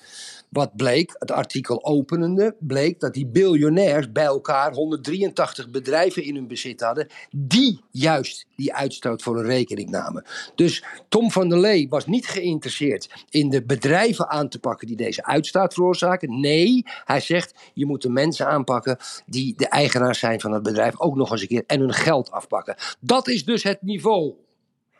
Wat 0.52 0.76
bleek, 0.76 1.14
het 1.18 1.30
artikel 1.30 1.84
openende, 1.84 2.56
bleek 2.58 3.00
dat 3.00 3.14
die 3.14 3.26
biljonairs 3.26 4.12
bij 4.12 4.24
elkaar 4.24 4.72
183 4.72 5.70
bedrijven 5.70 6.24
in 6.24 6.34
hun 6.34 6.46
bezit 6.46 6.80
hadden, 6.80 7.06
die 7.36 7.80
juist 7.90 8.46
die 8.56 8.74
uitstoot 8.74 9.22
voor 9.22 9.36
hun 9.36 9.44
rekening 9.46 9.90
namen. 9.90 10.24
Dus 10.54 10.84
Tom 11.08 11.30
van 11.30 11.48
der 11.48 11.58
Lee 11.58 11.88
was 11.88 12.06
niet 12.06 12.26
geïnteresseerd 12.26 13.24
in 13.30 13.50
de 13.50 13.64
bedrijven 13.64 14.28
aan 14.28 14.48
te 14.48 14.58
pakken 14.58 14.86
die 14.86 14.96
deze 14.96 15.24
uitstoot 15.24 15.74
veroorzaken. 15.74 16.40
Nee, 16.40 16.82
hij 17.04 17.20
zegt 17.20 17.54
je 17.74 17.86
moet 17.86 18.02
de 18.02 18.10
mensen 18.10 18.46
aanpakken 18.46 18.96
die 19.26 19.54
de 19.56 19.68
eigenaar 19.68 20.14
zijn 20.14 20.40
van 20.40 20.52
het 20.52 20.62
bedrijf 20.62 21.00
ook 21.00 21.16
nog 21.16 21.30
eens 21.30 21.40
een 21.42 21.48
keer 21.48 21.64
en 21.66 21.80
hun 21.80 21.92
geld 21.94 22.30
afpakken. 22.30 22.76
Dat 23.00 23.28
is 23.28 23.44
dus 23.44 23.62
het 23.62 23.82
niveau. 23.82 24.32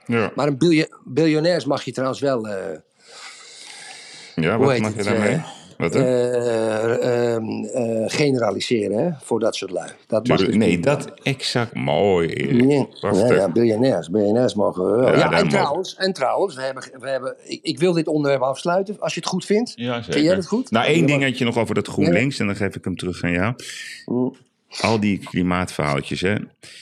Ja, 0.07 0.33
Maar 0.35 0.47
een 0.47 0.59
biljo- 0.59 0.99
biljonairs 1.05 1.65
mag 1.65 1.85
je 1.85 1.93
trouwens 1.93 2.21
wel. 2.21 2.49
eh, 2.49 2.79
ja 4.35 4.57
hoe 4.57 4.65
wat 4.65 4.73
heet 4.73 4.83
mag 4.83 4.91
je 4.91 4.97
het, 4.97 5.07
daarmee? 5.07 5.35
eh, 5.35 5.45
Wat, 5.79 5.95
hè? 5.95 6.01
eh, 6.01 7.35
ehm, 7.35 7.65
eh, 7.65 8.05
generaliseren 8.07 9.05
hè, 9.05 9.11
voor 9.23 9.41
dat 9.41 9.55
soort 9.57 9.71
lui. 9.71 9.91
Dat 10.07 10.25
Tuurlijk- 10.25 10.49
dus 10.49 10.57
nee, 10.59 10.81
dat 10.81 11.13
exact 11.23 11.75
mooi, 11.75 12.29
Erik. 12.29 12.65
Nee, 12.65 12.89
ja, 13.01 13.35
ja, 13.35 13.49
biljonairs. 13.53 14.11
Biljonairs 14.11 14.55
mogen 14.55 14.85
we 14.85 14.97
wel. 14.97 15.17
Ja, 15.17 15.33
en, 15.33 15.49
trouwens, 15.49 15.97
en 15.97 16.13
trouwens, 16.13 16.55
we 16.55 16.63
hebben, 16.63 16.83
we 17.01 17.09
hebben, 17.09 17.37
ik, 17.45 17.59
ik 17.63 17.79
wil 17.79 17.93
dit 17.93 18.07
onderwerp 18.07 18.43
afsluiten, 18.43 19.01
als 19.01 19.15
je 19.15 19.21
het 19.21 19.29
goed 19.29 19.45
vindt. 19.45 19.73
Ja, 19.77 19.95
zeker. 19.97 20.13
Vind 20.13 20.25
jij 20.25 20.35
het 20.35 20.47
goed? 20.47 20.71
Nou, 20.71 20.87
één 20.87 21.07
dingetje 21.07 21.45
nog 21.45 21.59
over 21.59 21.75
dat 21.75 21.89
GroenLinks 21.89 22.39
en 22.39 22.47
dan 22.47 22.57
geef 22.57 22.77
ik 22.77 22.85
hem 22.85 22.97
terug 22.97 23.23
aan 23.23 23.33
jou. 23.33 23.55
Mm. 24.07 24.35
Al 24.81 25.01
die 25.01 25.19
klimaatverhaaltjes, 25.19 26.21
hè. 26.21 26.35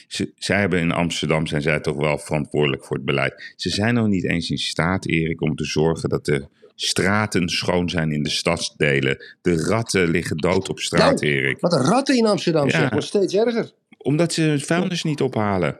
Ze, 0.07 0.31
zij 0.35 0.59
hebben 0.59 0.79
in 0.79 0.91
Amsterdam, 0.91 1.47
zijn 1.47 1.61
zij 1.61 1.79
toch 1.79 1.95
wel 1.95 2.17
verantwoordelijk 2.17 2.85
voor 2.85 2.95
het 2.95 3.05
beleid. 3.05 3.53
Ze 3.55 3.69
zijn 3.69 3.93
nog 3.93 4.07
niet 4.07 4.25
eens 4.25 4.49
in 4.49 4.57
staat, 4.57 5.05
Erik, 5.07 5.41
om 5.41 5.55
te 5.55 5.65
zorgen 5.65 6.09
dat 6.09 6.25
de 6.25 6.47
straten 6.87 7.49
schoon 7.49 7.89
zijn 7.89 8.11
in 8.11 8.23
de 8.23 8.29
stadsdelen. 8.29 9.23
De 9.41 9.63
ratten 9.63 10.09
liggen 10.09 10.37
dood 10.37 10.69
op 10.69 10.79
straat, 10.79 11.21
Nou, 11.21 11.33
Erik. 11.33 11.59
Wat 11.59 11.73
een 11.73 11.81
ratten 11.83 12.15
in 12.17 12.25
Amsterdam, 12.25 12.65
Ja. 12.65 12.79
zeg. 12.79 12.89
Wordt 12.89 13.05
steeds 13.05 13.33
erger. 13.35 13.71
Omdat 13.97 14.33
ze 14.33 14.41
het 14.41 14.63
vuilnis 14.63 15.03
niet 15.03 15.21
ophalen. 15.21 15.77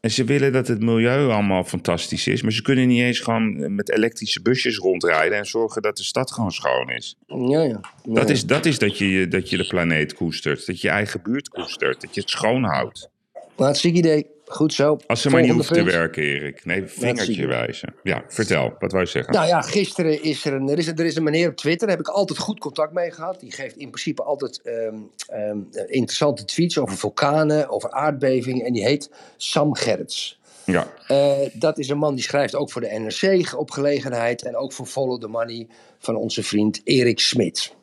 En 0.00 0.10
ze 0.10 0.24
willen 0.24 0.52
dat 0.52 0.68
het 0.68 0.80
milieu 0.80 1.28
allemaal 1.30 1.64
fantastisch 1.64 2.26
is. 2.26 2.42
Maar 2.42 2.52
ze 2.52 2.62
kunnen 2.62 2.88
niet 2.88 3.00
eens 3.00 3.18
gewoon 3.18 3.74
met 3.74 3.90
elektrische 3.90 4.42
busjes 4.42 4.76
rondrijden 4.76 5.38
en 5.38 5.46
zorgen 5.46 5.82
dat 5.82 5.96
de 5.96 6.02
stad 6.02 6.32
gewoon 6.32 6.52
schoon 6.52 6.90
is. 6.90 7.16
Ja, 7.26 7.62
ja. 7.62 7.80
Ja, 8.04 8.14
Dat 8.14 8.30
is, 8.30 8.46
dat, 8.46 8.66
is 8.66 8.78
dat, 8.78 8.98
je, 8.98 9.28
dat 9.28 9.50
je 9.50 9.56
de 9.56 9.66
planeet 9.66 10.14
koestert. 10.14 10.66
Dat 10.66 10.80
je 10.80 10.86
je 10.88 10.94
eigen 10.94 11.22
buurt 11.22 11.48
koestert. 11.48 12.00
Dat 12.00 12.14
je 12.14 12.20
het 12.20 12.30
schoon 12.30 12.64
houdt. 12.64 13.08
Hartstikke 13.56 13.98
idee. 13.98 14.26
Goed 14.52 14.74
zo. 14.74 14.98
Als 15.06 15.20
ze 15.20 15.30
maar 15.30 15.42
niet 15.42 15.52
hoeven 15.52 15.74
te 15.74 15.82
werken, 15.82 16.22
Erik. 16.22 16.64
Nee, 16.64 16.86
vingertje 16.86 17.46
wijzen. 17.46 17.94
Ja, 18.02 18.24
vertel. 18.28 18.74
Wat 18.78 18.92
wou 18.92 19.04
je 19.04 19.10
zeggen? 19.10 19.34
Nou 19.34 19.46
ja, 19.46 19.60
gisteren 19.60 20.22
is 20.22 20.44
er 20.44 20.52
een, 20.52 20.68
er 20.68 20.78
is, 20.78 20.86
er 20.86 21.04
is 21.04 21.16
een 21.16 21.22
meneer 21.22 21.48
op 21.48 21.56
Twitter, 21.56 21.86
daar 21.86 21.96
heb 21.96 22.06
ik 22.06 22.12
altijd 22.12 22.38
goed 22.38 22.58
contact 22.58 22.92
mee 22.92 23.10
gehad. 23.10 23.40
Die 23.40 23.52
geeft 23.52 23.76
in 23.76 23.90
principe 23.90 24.22
altijd 24.22 24.60
ehm, 24.62 24.94
ehm, 25.26 25.58
interessante 25.86 26.44
tweets 26.44 26.78
over 26.78 26.96
vulkanen, 26.96 27.68
over 27.68 27.90
aardbevingen. 27.90 28.66
En 28.66 28.72
die 28.72 28.84
heet 28.84 29.10
Sam 29.36 29.74
Gerrits. 29.74 30.40
Ja. 30.64 30.86
Eh, 31.06 31.48
dat 31.52 31.78
is 31.78 31.88
een 31.88 31.98
man 31.98 32.14
die 32.14 32.24
schrijft 32.24 32.54
ook 32.54 32.70
voor 32.70 32.80
de 32.80 32.98
NRC 33.20 33.58
op 33.58 33.70
gelegenheid. 33.70 34.42
En 34.42 34.56
ook 34.56 34.72
voor 34.72 34.86
Follow 34.86 35.20
the 35.20 35.28
Money 35.28 35.66
van 35.98 36.16
onze 36.16 36.42
vriend 36.42 36.80
Erik 36.84 37.20
Smit. 37.20 37.74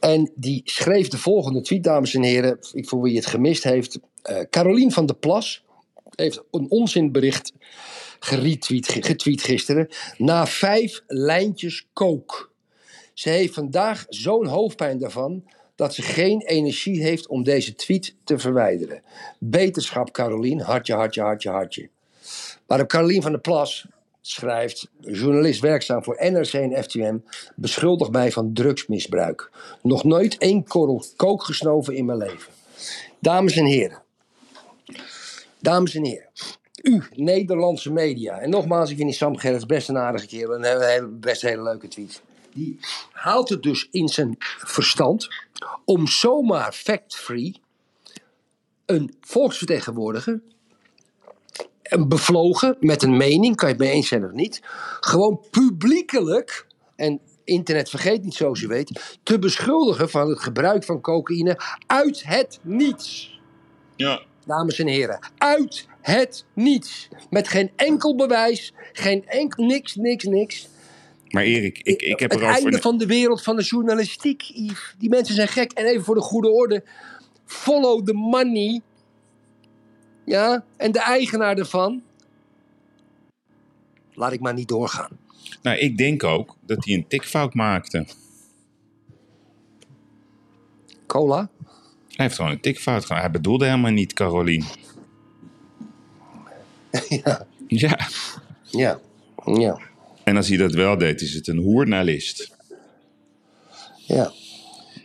En 0.00 0.30
die 0.34 0.60
schreef 0.64 1.08
de 1.08 1.18
volgende 1.18 1.60
tweet, 1.60 1.84
dames 1.84 2.14
en 2.14 2.22
heren. 2.22 2.58
Ik 2.72 2.88
voor 2.88 3.02
wie 3.02 3.16
het 3.16 3.26
gemist 3.26 3.64
heeft. 3.64 3.98
Eh 4.22 4.40
Carolien 4.50 4.92
van 4.92 5.06
der 5.06 5.16
Plas 5.16 5.64
heeft 6.14 6.42
een 6.50 6.66
onzinbericht 6.70 7.52
geretweet, 8.18 8.88
ge- 8.88 9.02
getweet 9.02 9.42
gisteren. 9.42 9.88
Na 10.16 10.46
vijf 10.46 11.02
lijntjes 11.06 11.86
kook. 11.92 12.52
Ze 13.14 13.28
heeft 13.28 13.54
vandaag 13.54 14.04
zo'n 14.08 14.46
hoofdpijn 14.46 14.98
daarvan 14.98 15.44
dat 15.74 15.94
ze 15.94 16.02
geen 16.02 16.40
energie 16.40 17.02
heeft 17.02 17.26
om 17.26 17.42
deze 17.42 17.74
tweet 17.74 18.14
te 18.24 18.38
verwijderen. 18.38 19.02
Beterschap, 19.38 20.12
Carolien. 20.12 20.60
Hartje, 20.60 20.94
hartje, 20.94 21.20
hartje, 21.20 21.50
hartje. 21.50 21.88
Waarop 22.66 22.88
Carolien 22.88 23.22
van 23.22 23.32
der 23.32 23.40
Plas 23.40 23.86
schrijft, 24.20 24.90
journalist 25.00 25.60
werkzaam 25.60 26.04
voor 26.04 26.16
NRC 26.30 26.52
en 26.52 26.82
FTM, 26.82 27.18
beschuldigt 27.56 28.10
mij 28.10 28.32
van 28.32 28.52
drugsmisbruik. 28.52 29.50
Nog 29.82 30.04
nooit 30.04 30.38
één 30.38 30.64
korrel 30.64 31.04
kook 31.16 31.42
gesnoven 31.42 31.96
in 31.96 32.04
mijn 32.04 32.18
leven. 32.18 32.52
Dames 33.18 33.56
en 33.56 33.64
heren. 33.64 34.01
Dames 35.62 35.94
en 35.94 36.04
heren. 36.04 36.30
U, 36.82 37.02
Nederlandse 37.14 37.92
media. 37.92 38.38
En 38.38 38.50
nogmaals, 38.50 38.90
ik 38.90 38.96
vind 38.96 39.08
die 39.08 39.18
Sam 39.18 39.36
Gerrits 39.36 39.66
best 39.66 39.88
een 39.88 39.98
aardige 39.98 40.26
kerel. 40.26 40.54
En 40.54 40.98
een 40.98 41.20
best 41.20 41.42
een 41.42 41.48
hele 41.48 41.62
leuke 41.62 41.88
tweet. 41.88 42.22
Die 42.52 42.78
haalt 43.12 43.48
het 43.48 43.62
dus 43.62 43.88
in 43.90 44.08
zijn 44.08 44.36
verstand 44.58 45.28
om 45.84 46.06
zomaar 46.06 46.72
fact-free 46.72 47.60
een 48.86 49.14
volksvertegenwoordiger 49.20 50.40
een 51.92 52.08
bevlogen 52.08 52.76
met 52.80 53.02
een 53.02 53.16
mening, 53.16 53.56
kan 53.56 53.68
je 53.68 53.74
het 53.74 53.82
mee 53.82 53.92
eens 53.92 54.08
zijn 54.08 54.24
of 54.24 54.32
niet, 54.32 54.60
gewoon 55.00 55.40
publiekelijk, 55.50 56.66
en 56.96 57.20
internet 57.44 57.90
vergeet 57.90 58.22
niet 58.22 58.34
zoals 58.34 58.60
u 58.60 58.66
weet, 58.66 59.18
te 59.22 59.38
beschuldigen 59.38 60.10
van 60.10 60.28
het 60.28 60.40
gebruik 60.40 60.84
van 60.84 61.00
cocaïne 61.00 61.60
uit 61.86 62.22
het 62.26 62.58
niets. 62.62 63.40
Ja. 63.96 64.22
Dames 64.46 64.78
en 64.78 64.86
heren, 64.86 65.18
uit 65.38 65.86
het 66.00 66.44
niets. 66.52 67.08
Met 67.30 67.48
geen 67.48 67.70
enkel 67.76 68.16
bewijs, 68.16 68.72
geen 68.92 69.26
enkel, 69.26 69.64
niks, 69.64 69.94
niks, 69.94 70.24
niks. 70.24 70.68
Maar 71.30 71.42
Erik, 71.42 71.78
ik, 71.78 72.02
ik 72.02 72.18
heb 72.18 72.30
het 72.30 72.40
erover... 72.40 72.62
einde 72.62 72.80
van 72.80 72.98
de 72.98 73.06
wereld 73.06 73.42
van 73.42 73.56
de 73.56 73.62
journalistiek, 73.62 74.42
Yves. 74.42 74.94
Die 74.98 75.08
mensen 75.08 75.34
zijn 75.34 75.48
gek. 75.48 75.72
En 75.72 75.84
even 75.84 76.04
voor 76.04 76.14
de 76.14 76.20
goede 76.20 76.50
orde, 76.50 76.84
follow 77.44 78.06
the 78.06 78.12
money. 78.12 78.80
Ja, 80.24 80.64
en 80.76 80.92
de 80.92 81.00
eigenaar 81.00 81.58
ervan. 81.58 82.02
Laat 84.12 84.32
ik 84.32 84.40
maar 84.40 84.54
niet 84.54 84.68
doorgaan. 84.68 85.18
Nou, 85.62 85.78
ik 85.78 85.96
denk 85.96 86.24
ook 86.24 86.56
dat 86.60 86.84
hij 86.84 86.94
een 86.94 87.06
tikfout 87.08 87.54
maakte. 87.54 88.06
Cola? 91.06 91.50
Hij 92.12 92.24
heeft 92.24 92.34
gewoon 92.36 92.50
een 92.50 92.60
tikfout 92.60 93.02
gedaan. 93.02 93.20
Hij 93.20 93.30
bedoelde 93.30 93.64
helemaal 93.64 93.90
niet 93.90 94.12
Carolien. 94.12 94.64
ja. 97.24 97.46
Ja. 97.66 98.08
Ja. 98.70 99.00
Ja. 99.44 99.80
En 100.24 100.36
als 100.36 100.48
hij 100.48 100.56
dat 100.56 100.72
wel 100.72 100.98
deed, 100.98 101.20
is 101.20 101.34
het 101.34 101.48
een 101.48 101.58
hoernalist. 101.58 102.56
Ja. 104.06 104.32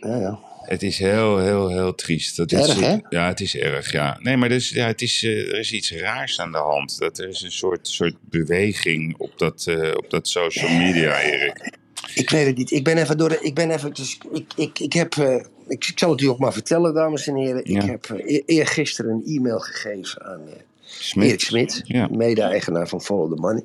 Ja, 0.00 0.16
ja. 0.16 0.38
Het 0.68 0.82
is 0.82 0.98
heel, 0.98 1.38
heel, 1.38 1.68
heel 1.68 1.94
triest. 1.94 2.36
Dat 2.36 2.52
Erg, 2.52 2.80
hè? 2.80 2.96
Ja, 3.08 3.26
het 3.26 3.40
is 3.40 3.56
erg, 3.56 3.92
ja. 3.92 4.18
Nee, 4.20 4.36
maar 4.36 4.48
dus, 4.48 4.68
ja, 4.68 4.86
het 4.86 5.02
is, 5.02 5.22
eh, 5.22 5.48
er 5.48 5.58
is 5.58 5.72
iets 5.72 5.92
raars 5.92 6.40
aan 6.40 6.52
de 6.52 6.58
hand. 6.58 6.98
Dat 6.98 7.18
er 7.18 7.28
is 7.28 7.42
een 7.42 7.52
soort, 7.52 7.88
soort 7.88 8.14
beweging 8.20 9.16
op 9.16 9.38
dat, 9.38 9.66
eh, 9.66 9.90
op 9.96 10.10
dat 10.10 10.28
social 10.28 10.70
media, 10.70 11.20
Erik. 11.20 11.77
Ik 12.14 12.30
weet 12.30 12.46
het 12.46 12.56
niet. 12.56 12.70
Ik 12.70 12.84
ben 12.84 12.96
even 12.98 13.18
door 13.18 13.28
de. 13.28 13.38
Ik 13.40 13.54
ben 13.54 13.70
even. 13.70 13.94
Dus 13.94 14.18
ik, 14.32 14.52
ik, 14.56 14.78
ik 14.78 14.92
heb. 14.92 15.14
eh, 15.16 15.34
ik, 15.68 15.86
ik 15.86 15.98
zal 15.98 16.10
het 16.10 16.20
u 16.20 16.26
ook 16.26 16.38
maar 16.38 16.52
vertellen, 16.52 16.94
dames 16.94 17.26
en 17.26 17.34
heren. 17.36 17.60
Ja. 17.72 17.82
Ik 17.82 17.88
heb 17.90 18.08
eer- 18.10 18.42
eergisteren 18.46 19.10
een 19.10 19.36
e-mail 19.36 19.58
gegeven 19.58 20.24
aan 20.24 20.40
eh, 20.48 20.52
Smit. 20.84 21.26
Erik 21.28 21.40
Smit, 21.40 21.80
Ja. 21.84 22.08
mede-eigenaar 22.10 22.88
van 22.88 23.02
Follow 23.02 23.34
the 23.34 23.40
Money. 23.40 23.64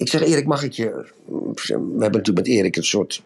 Ik 0.00 0.08
zeg 0.08 0.22
Erik, 0.22 0.46
mag 0.46 0.62
ik 0.62 0.72
je... 0.72 1.04
We 1.54 1.72
hebben 1.74 1.98
natuurlijk 1.98 2.36
met 2.36 2.46
Erik 2.46 2.76
een 2.76 2.84
soort 2.84 3.22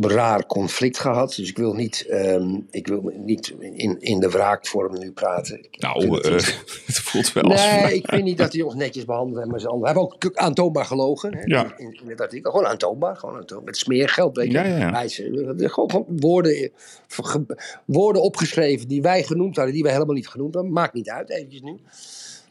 raar 0.00 0.46
conflict 0.46 0.98
gehad. 0.98 1.34
Dus 1.34 1.48
ik 1.48 1.56
wil 1.56 1.74
niet, 1.74 2.06
ehm, 2.08 2.58
ik 2.70 2.86
wil 2.86 3.12
niet 3.16 3.54
in, 3.60 4.00
in 4.00 4.20
de 4.20 4.28
wraakvorm 4.30 4.98
nu 4.98 5.12
praten. 5.12 5.66
Nou, 5.78 6.20
eh, 6.20 6.32
het 6.86 6.98
voelt 6.98 7.32
wel 7.32 7.42
als... 7.42 7.64
Nee, 7.70 7.94
ik 7.94 8.06
vind 8.08 8.22
niet 8.24 8.38
dat 8.38 8.52
hij 8.52 8.62
ons 8.62 8.74
netjes 8.74 9.04
behandeld 9.04 9.36
heeft. 9.38 9.50
Maar 9.50 9.60
ze 9.60 9.78
we 9.78 9.86
hebben 9.86 10.02
ook 10.02 10.30
aantoonbaar 10.34 10.84
gelogen 10.84 11.34
hè, 11.36 11.42
Ja. 11.44 11.74
in, 11.76 12.00
in 12.02 12.08
het 12.10 12.20
artikel. 12.20 12.50
Gewoon 12.50 12.66
aantoonbaar. 12.66 13.16
Gewoon 13.16 13.36
aantoonbaar. 13.36 13.66
Met 13.66 13.76
smeergeld, 13.76 14.36
weet 14.36 14.46
je. 14.52 14.58
Ja, 14.58 15.08
ze- 15.08 15.54
gewoon, 15.56 15.90
gewoon 15.90 16.06
woorden, 16.08 16.52
eh, 16.54 16.70
woorden 17.84 18.22
opgeschreven 18.22 18.88
die 18.88 19.02
wij 19.02 19.22
genoemd 19.22 19.56
hadden, 19.56 19.74
die 19.74 19.82
wij 19.82 19.92
helemaal 19.92 20.14
niet 20.14 20.28
genoemd 20.28 20.54
hadden. 20.54 20.72
Maakt 20.72 20.94
niet 20.94 21.10
uit, 21.10 21.30
eventjes 21.30 21.60
nu. 21.60 21.76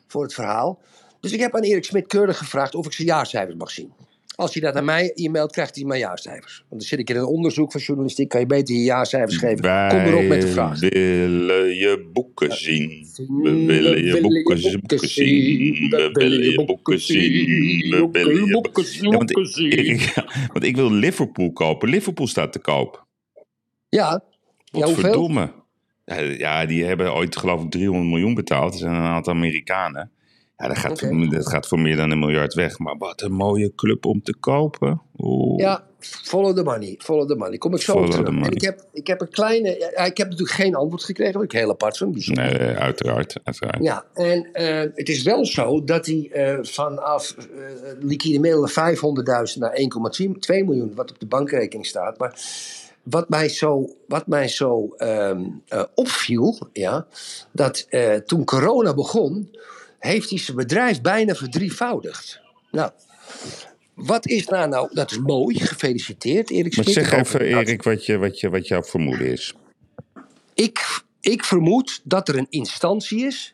Voor 0.07 0.23
het 0.23 0.33
verhaal. 0.33 0.79
Dus 1.19 1.31
ik 1.31 1.39
heb 1.39 1.55
aan 1.55 1.63
Erik 1.63 1.83
Smit 1.83 2.07
keurig 2.07 2.37
gevraagd 2.37 2.75
of 2.75 2.85
ik 2.85 2.93
zijn 2.93 3.07
jaarcijfers 3.07 3.55
mag 3.55 3.71
zien. 3.71 3.91
Als 4.35 4.53
hij 4.53 4.61
dat 4.61 4.75
aan 4.75 4.85
mij 4.85 5.11
e-mailt, 5.15 5.51
krijgt 5.51 5.75
hij 5.75 5.85
mijn 5.85 5.99
jaarcijfers. 5.99 6.57
Want 6.57 6.81
dan 6.81 6.89
zit 6.89 6.99
ik 6.99 7.09
in 7.09 7.15
een 7.15 7.25
onderzoek 7.25 7.71
van 7.71 7.81
journalistiek, 7.81 8.29
kan 8.29 8.39
je 8.39 8.45
beter 8.45 8.75
je 8.75 8.83
jaarcijfers 8.83 9.37
geven. 9.37 9.89
Kom 9.89 9.99
erop 9.99 10.23
met 10.23 10.41
de 10.41 10.47
vraag. 10.47 10.79
Wij 10.79 10.89
willen 10.89 11.75
je 11.75 12.09
boeken 12.13 12.51
zien. 12.51 13.07
We 13.15 13.65
willen 13.65 14.03
je 14.03 14.21
boeken, 14.21 14.57
zien. 14.59 15.89
We 15.89 16.09
willen 16.13 16.43
je 16.43 16.65
boeken 16.65 16.99
zien. 16.99 17.31
We 17.89 18.09
willen 18.11 18.45
je 18.45 18.51
boeken 18.51 18.85
zien. 18.85 19.11
Ja, 19.11 19.17
want, 19.17 19.31
ik, 19.59 19.99
ja, 20.15 20.25
want 20.47 20.63
ik 20.63 20.75
wil 20.75 20.91
Liverpool 20.91 21.51
kopen. 21.51 21.89
Liverpool 21.89 22.27
staat 22.27 22.51
te 22.51 22.59
koop. 22.59 23.05
Ja, 23.89 24.23
ja 24.65 24.79
Wat 24.79 24.83
hoeveel? 24.83 25.03
verdomme. 25.03 25.51
Ja, 26.05 26.19
Ja, 26.19 26.65
die 26.65 26.85
hebben 26.85 27.13
ooit 27.13 27.37
geloof 27.37 27.63
ik 27.63 27.71
300 27.71 28.09
miljoen 28.09 28.33
betaald. 28.33 28.71
Dat 28.71 28.79
zijn 28.81 28.93
een 28.93 29.01
aantal 29.01 29.33
Amerikanen. 29.33 30.11
Ja, 30.59 30.67
dat 30.67 30.77
gaat, 30.77 31.03
Oké. 31.03 31.27
dat 31.29 31.47
gaat 31.47 31.67
voor 31.67 31.79
meer 31.79 31.95
dan 31.95 32.11
een 32.11 32.19
miljard 32.19 32.53
weg. 32.53 32.79
Maar 32.79 32.97
wat 32.97 33.21
een 33.21 33.31
mooie 33.31 33.75
club 33.75 34.05
om 34.05 34.23
te 34.23 34.35
kopen. 34.39 35.01
Oeh. 35.17 35.59
Ja, 35.59 35.83
follow 35.99 36.55
the 36.55 36.63
money. 36.63 36.95
Follow 36.97 37.27
the 37.27 37.35
money. 37.35 37.57
Kom 37.57 37.75
ik 37.75 37.81
zo 37.81 37.93
Follow 37.93 38.11
terug. 38.11 38.27
En 38.27 38.51
ik 38.51 38.61
heb, 38.61 38.85
ik 38.93 39.07
heb 39.07 39.21
een 39.21 39.29
kleine... 39.29 39.93
ja, 39.95 40.05
ik 40.05 40.17
heb 40.17 40.29
natuurlijk 40.29 40.57
geen 40.57 40.75
antwoord 40.75 41.03
gekregen. 41.03 41.33
Wat 41.33 41.43
ik 41.43 41.51
heel 41.51 41.69
apart 41.69 41.97
vind. 41.97 42.11
Bijzonder. 42.11 42.43
Nee, 42.43 42.75
uiteraard. 42.75 43.39
uiteraard. 43.43 43.83
Ja, 43.83 44.05
en 44.13 44.49
eh, 44.53 44.79
het 44.93 45.09
is 45.09 45.23
wel 45.23 45.45
zo 45.45 45.83
dat 45.83 46.05
hij 46.05 46.29
eh, 46.31 46.57
vanaf 46.61 47.35
eh 47.37 47.45
liquide 47.99 48.39
middelen 48.39 48.69
500.000 48.69 49.57
naar 49.57 49.77
1,2 49.77 50.65
miljoen, 50.65 50.95
wat 50.95 51.09
op 51.11 51.19
de 51.19 51.27
bankrekening 51.27 51.85
staat. 51.85 52.17
Maar 52.17 52.39
wat 53.03 53.29
mij 53.29 53.49
zo, 53.49 53.89
wat 54.07 54.27
mij 54.27 54.47
zo 54.47 54.87
ehm, 54.97 55.43
eh, 55.67 55.83
opviel, 55.95 56.69
ja, 56.73 57.07
dat 57.51 57.87
toen 58.25 58.45
corona 58.45 58.93
begon, 58.93 59.49
heeft 59.99 60.29
hij 60.29 60.39
zijn 60.39 60.57
bedrijf 60.57 61.01
bijna 61.01 61.35
verdrievoudigd. 61.35 62.41
Nou, 62.71 62.91
wat 63.93 64.27
is 64.27 64.47
nou 64.47 64.69
nou, 64.69 64.89
dat 64.93 65.11
is 65.11 65.19
mooi, 65.19 65.59
gefeliciteerd 65.59 66.49
Erik 66.49 66.75
Maar 66.75 66.85
zeg 66.85 67.11
even, 67.11 67.39
dat- 67.39 67.47
Erik, 67.47 67.83
wat, 67.83 68.05
je, 68.05 68.17
wat, 68.17 68.39
je, 68.39 68.49
wat 68.49 68.67
jouw 68.67 68.83
vermoeden 68.83 69.31
is. 69.31 69.53
ik, 70.53 71.01
ik 71.21 71.43
vermoed 71.43 72.01
dat 72.03 72.27
er 72.27 72.37
een 72.37 72.47
instantie 72.49 73.25
is, 73.25 73.53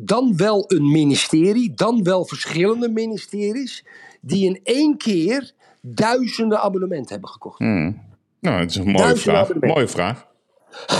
dan 0.00 0.36
wel 0.36 0.64
een 0.72 0.90
ministerie, 0.90 1.74
dan 1.74 2.02
wel 2.02 2.24
verschillende 2.24 2.88
ministeries, 2.88 3.84
die 4.20 4.44
in 4.44 4.60
één 4.62 4.96
keer 4.96 5.52
duizenden 5.80 6.60
abonnementen 6.60 7.12
hebben 7.12 7.30
gekocht. 7.30 7.58
Hmm. 7.58 8.00
Nou, 8.40 8.60
het 8.60 8.70
is 8.70 8.76
een 8.76 8.84
mooie 8.84 8.96
Duizenden 8.96 9.46
vraag. 9.46 9.60
Mooie 9.60 9.88
vraag. 9.88 10.30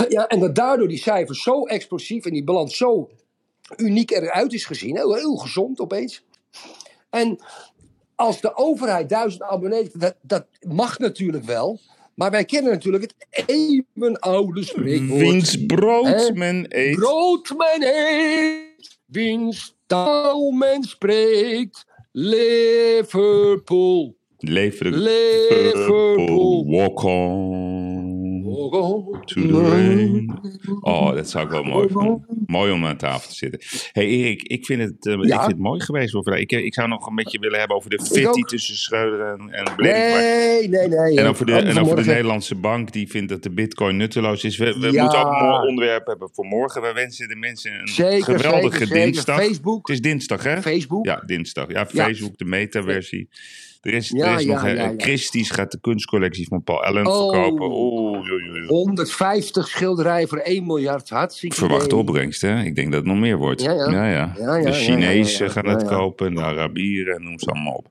Ja, 0.09 0.27
en 0.27 0.39
dat 0.39 0.55
daardoor 0.55 0.87
die 0.87 0.97
cijfers 0.97 1.43
zo 1.43 1.63
explosief 1.63 2.25
en 2.25 2.33
die 2.33 2.43
balans 2.43 2.77
zo 2.77 3.09
uniek 3.77 4.11
eruit 4.11 4.53
is 4.53 4.65
gezien. 4.65 4.95
Heel, 4.95 5.15
heel 5.15 5.35
gezond 5.35 5.79
opeens. 5.79 6.23
En 7.09 7.39
als 8.15 8.41
de 8.41 8.57
overheid 8.57 9.09
duizend 9.09 9.43
abonnees, 9.43 9.89
dat, 9.93 10.15
dat 10.21 10.45
mag 10.67 10.99
natuurlijk 10.99 11.43
wel. 11.43 11.79
Maar 12.15 12.31
wij 12.31 12.45
kennen 12.45 12.71
natuurlijk 12.71 13.03
het 13.03 13.15
even 13.45 14.19
oude 14.19 14.63
spreekwoord. 14.63 15.21
Wiens 15.21 15.65
brood 15.65 16.31
men 16.33 16.65
eet. 16.69 16.95
Brood 16.95 17.53
men 17.57 17.83
eet, 17.83 18.99
wiens 19.05 19.75
taal 19.87 20.51
men 20.51 20.83
spreekt. 20.83 21.85
Liverpool. 22.11 24.15
Liverpool. 24.37 26.65
Walk 26.67 27.03
on 27.03 27.72
to 29.25 29.41
the 29.41 29.69
rain. 29.69 30.39
Oh, 30.81 31.13
dat 31.15 31.29
zou 31.29 31.45
ik 31.45 31.51
wel 31.51 31.63
mooi 31.63 31.87
vinden. 31.87 32.25
Mooi 32.45 32.71
om 32.71 32.85
aan 32.85 32.97
tafel 32.97 33.29
te 33.29 33.35
zitten. 33.35 33.59
hey 33.91 34.05
Erik, 34.07 34.41
ik 34.43 34.65
vind, 34.65 34.81
het, 34.81 35.05
eh, 35.07 35.13
ik 35.13 35.19
vind 35.29 35.41
het 35.45 35.57
mooi 35.57 35.81
geweest. 35.81 36.13
Over, 36.15 36.37
ik, 36.37 36.51
ik 36.51 36.73
zou 36.73 36.87
nog 36.87 37.07
een 37.07 37.15
beetje 37.15 37.39
willen 37.39 37.59
hebben 37.59 37.77
over 37.77 37.89
de 37.89 38.01
fitty 38.03 38.41
tussen 38.41 38.75
Schreuder 38.75 39.21
en, 39.27 39.49
en 39.51 39.73
Nee, 39.77 40.69
nee, 40.69 40.87
nee. 40.87 41.17
En 41.19 41.27
over, 41.27 41.45
de, 41.45 41.53
en 41.55 41.79
over 41.79 41.95
de. 41.95 42.05
Nederlandse 42.05 42.55
bank 42.55 42.91
die 42.91 43.07
vindt 43.09 43.29
dat 43.29 43.43
de 43.43 43.51
bitcoin 43.51 43.97
nutteloos 43.97 44.43
is. 44.43 44.57
We, 44.57 44.79
we 44.79 44.91
Ja. 44.91 45.01
moeten 45.01 45.19
ook 45.25 45.31
een 45.31 45.47
mooi 45.47 45.67
onderwerp 45.67 46.07
hebben 46.07 46.29
voor 46.33 46.45
morgen. 46.45 46.81
We 46.81 46.91
wensen 46.93 47.27
de 47.27 47.35
mensen 47.35 47.79
een 47.79 47.87
Zeker, 47.87 48.23
geweldige 48.39 48.71
zeker, 48.77 48.87
zeker. 48.87 49.03
dinsdag. 49.03 49.37
Facebook. 49.37 49.87
Het 49.87 49.95
is 49.95 50.01
dinsdag, 50.01 50.43
hè? 50.43 50.61
Facebook. 50.61 51.05
Ja, 51.05 51.23
dinsdag. 51.25 51.71
Ja, 51.71 51.85
Facebook, 51.85 52.37
de 52.37 52.45
metaversie. 52.45 53.29
Er 53.83 53.93
is, 53.93 54.09
Ja, 54.09 54.25
er 54.25 54.39
is 54.39 54.43
ja, 54.45 54.53
nog 54.53 54.63
een, 54.63 54.75
ja. 54.75 54.93
Christie's 54.97 55.49
gaat 55.49 55.71
de 55.71 55.79
kunstcollectie 55.81 56.47
van 56.47 56.63
Paul 56.63 56.83
Allen 56.83 57.07
Oh. 57.07 57.31
verkopen. 57.33 57.71
Oei. 57.71 58.65
150 58.67 59.67
schilderijen 59.67 60.27
voor 60.27 60.37
1 60.37 60.65
miljard. 60.65 61.09
Hartstikke 61.09 61.55
Verwachte 61.55 61.95
opbrengst, 61.95 62.41
hè? 62.41 62.61
Ik 62.63 62.75
denk 62.75 62.87
dat 62.91 62.99
het 62.99 63.09
nog 63.09 63.19
meer 63.19 63.37
wordt. 63.37 63.61
Ja, 63.61 63.73
ja. 64.09 64.33
De 64.61 64.71
Chinezen 64.71 65.49
gaan 65.51 65.65
het 65.67 65.83
kopen, 65.83 66.35
de 66.35 66.41
Arabieren, 66.41 67.23
noem 67.23 67.39
ze 67.39 67.45
allemaal 67.45 67.73
op. 67.73 67.87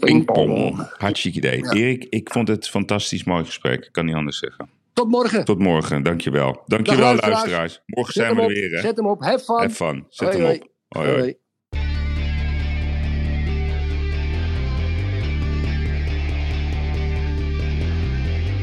Pingpong. 0.00 0.88
Hartstikke 0.98 1.38
idee. 1.38 1.64
Erik, 1.74 2.06
ik 2.10 2.30
vond 2.32 2.48
het 2.48 2.64
een 2.64 2.70
fantastisch 2.70 3.24
mooi 3.24 3.44
gesprek. 3.44 3.84
Ik 3.84 3.92
kan 3.92 4.04
niet 4.06 4.14
anders 4.14 4.38
zeggen. 4.38 4.68
Tot 4.92 5.08
morgen. 5.08 5.44
Tot 5.44 5.58
morgen, 5.58 6.02
dankjewel. 6.02 6.62
Dankjewel, 6.66 7.00
Dag, 7.00 7.06
luisteraars. 7.10 7.34
luisteraars. 7.36 7.82
Morgen 7.86 8.12
Zet 8.12 8.22
zijn 8.24 8.36
we 8.36 8.42
er 8.42 8.48
weer, 8.48 8.70
hè? 8.70 8.80
Zet 8.80 8.96
hem 8.96 9.06
op. 9.06 9.22
Have 9.22 9.44
fun. 9.44 9.56
Have 9.56 9.70
fun. 9.74 10.04
Zet 10.08 10.28
Hoi, 10.28 10.42
hem 10.44 10.54
op. 10.54 10.68
Hoi, 10.88 11.08
hoi. 11.08 11.20
Hoi. 11.20 11.34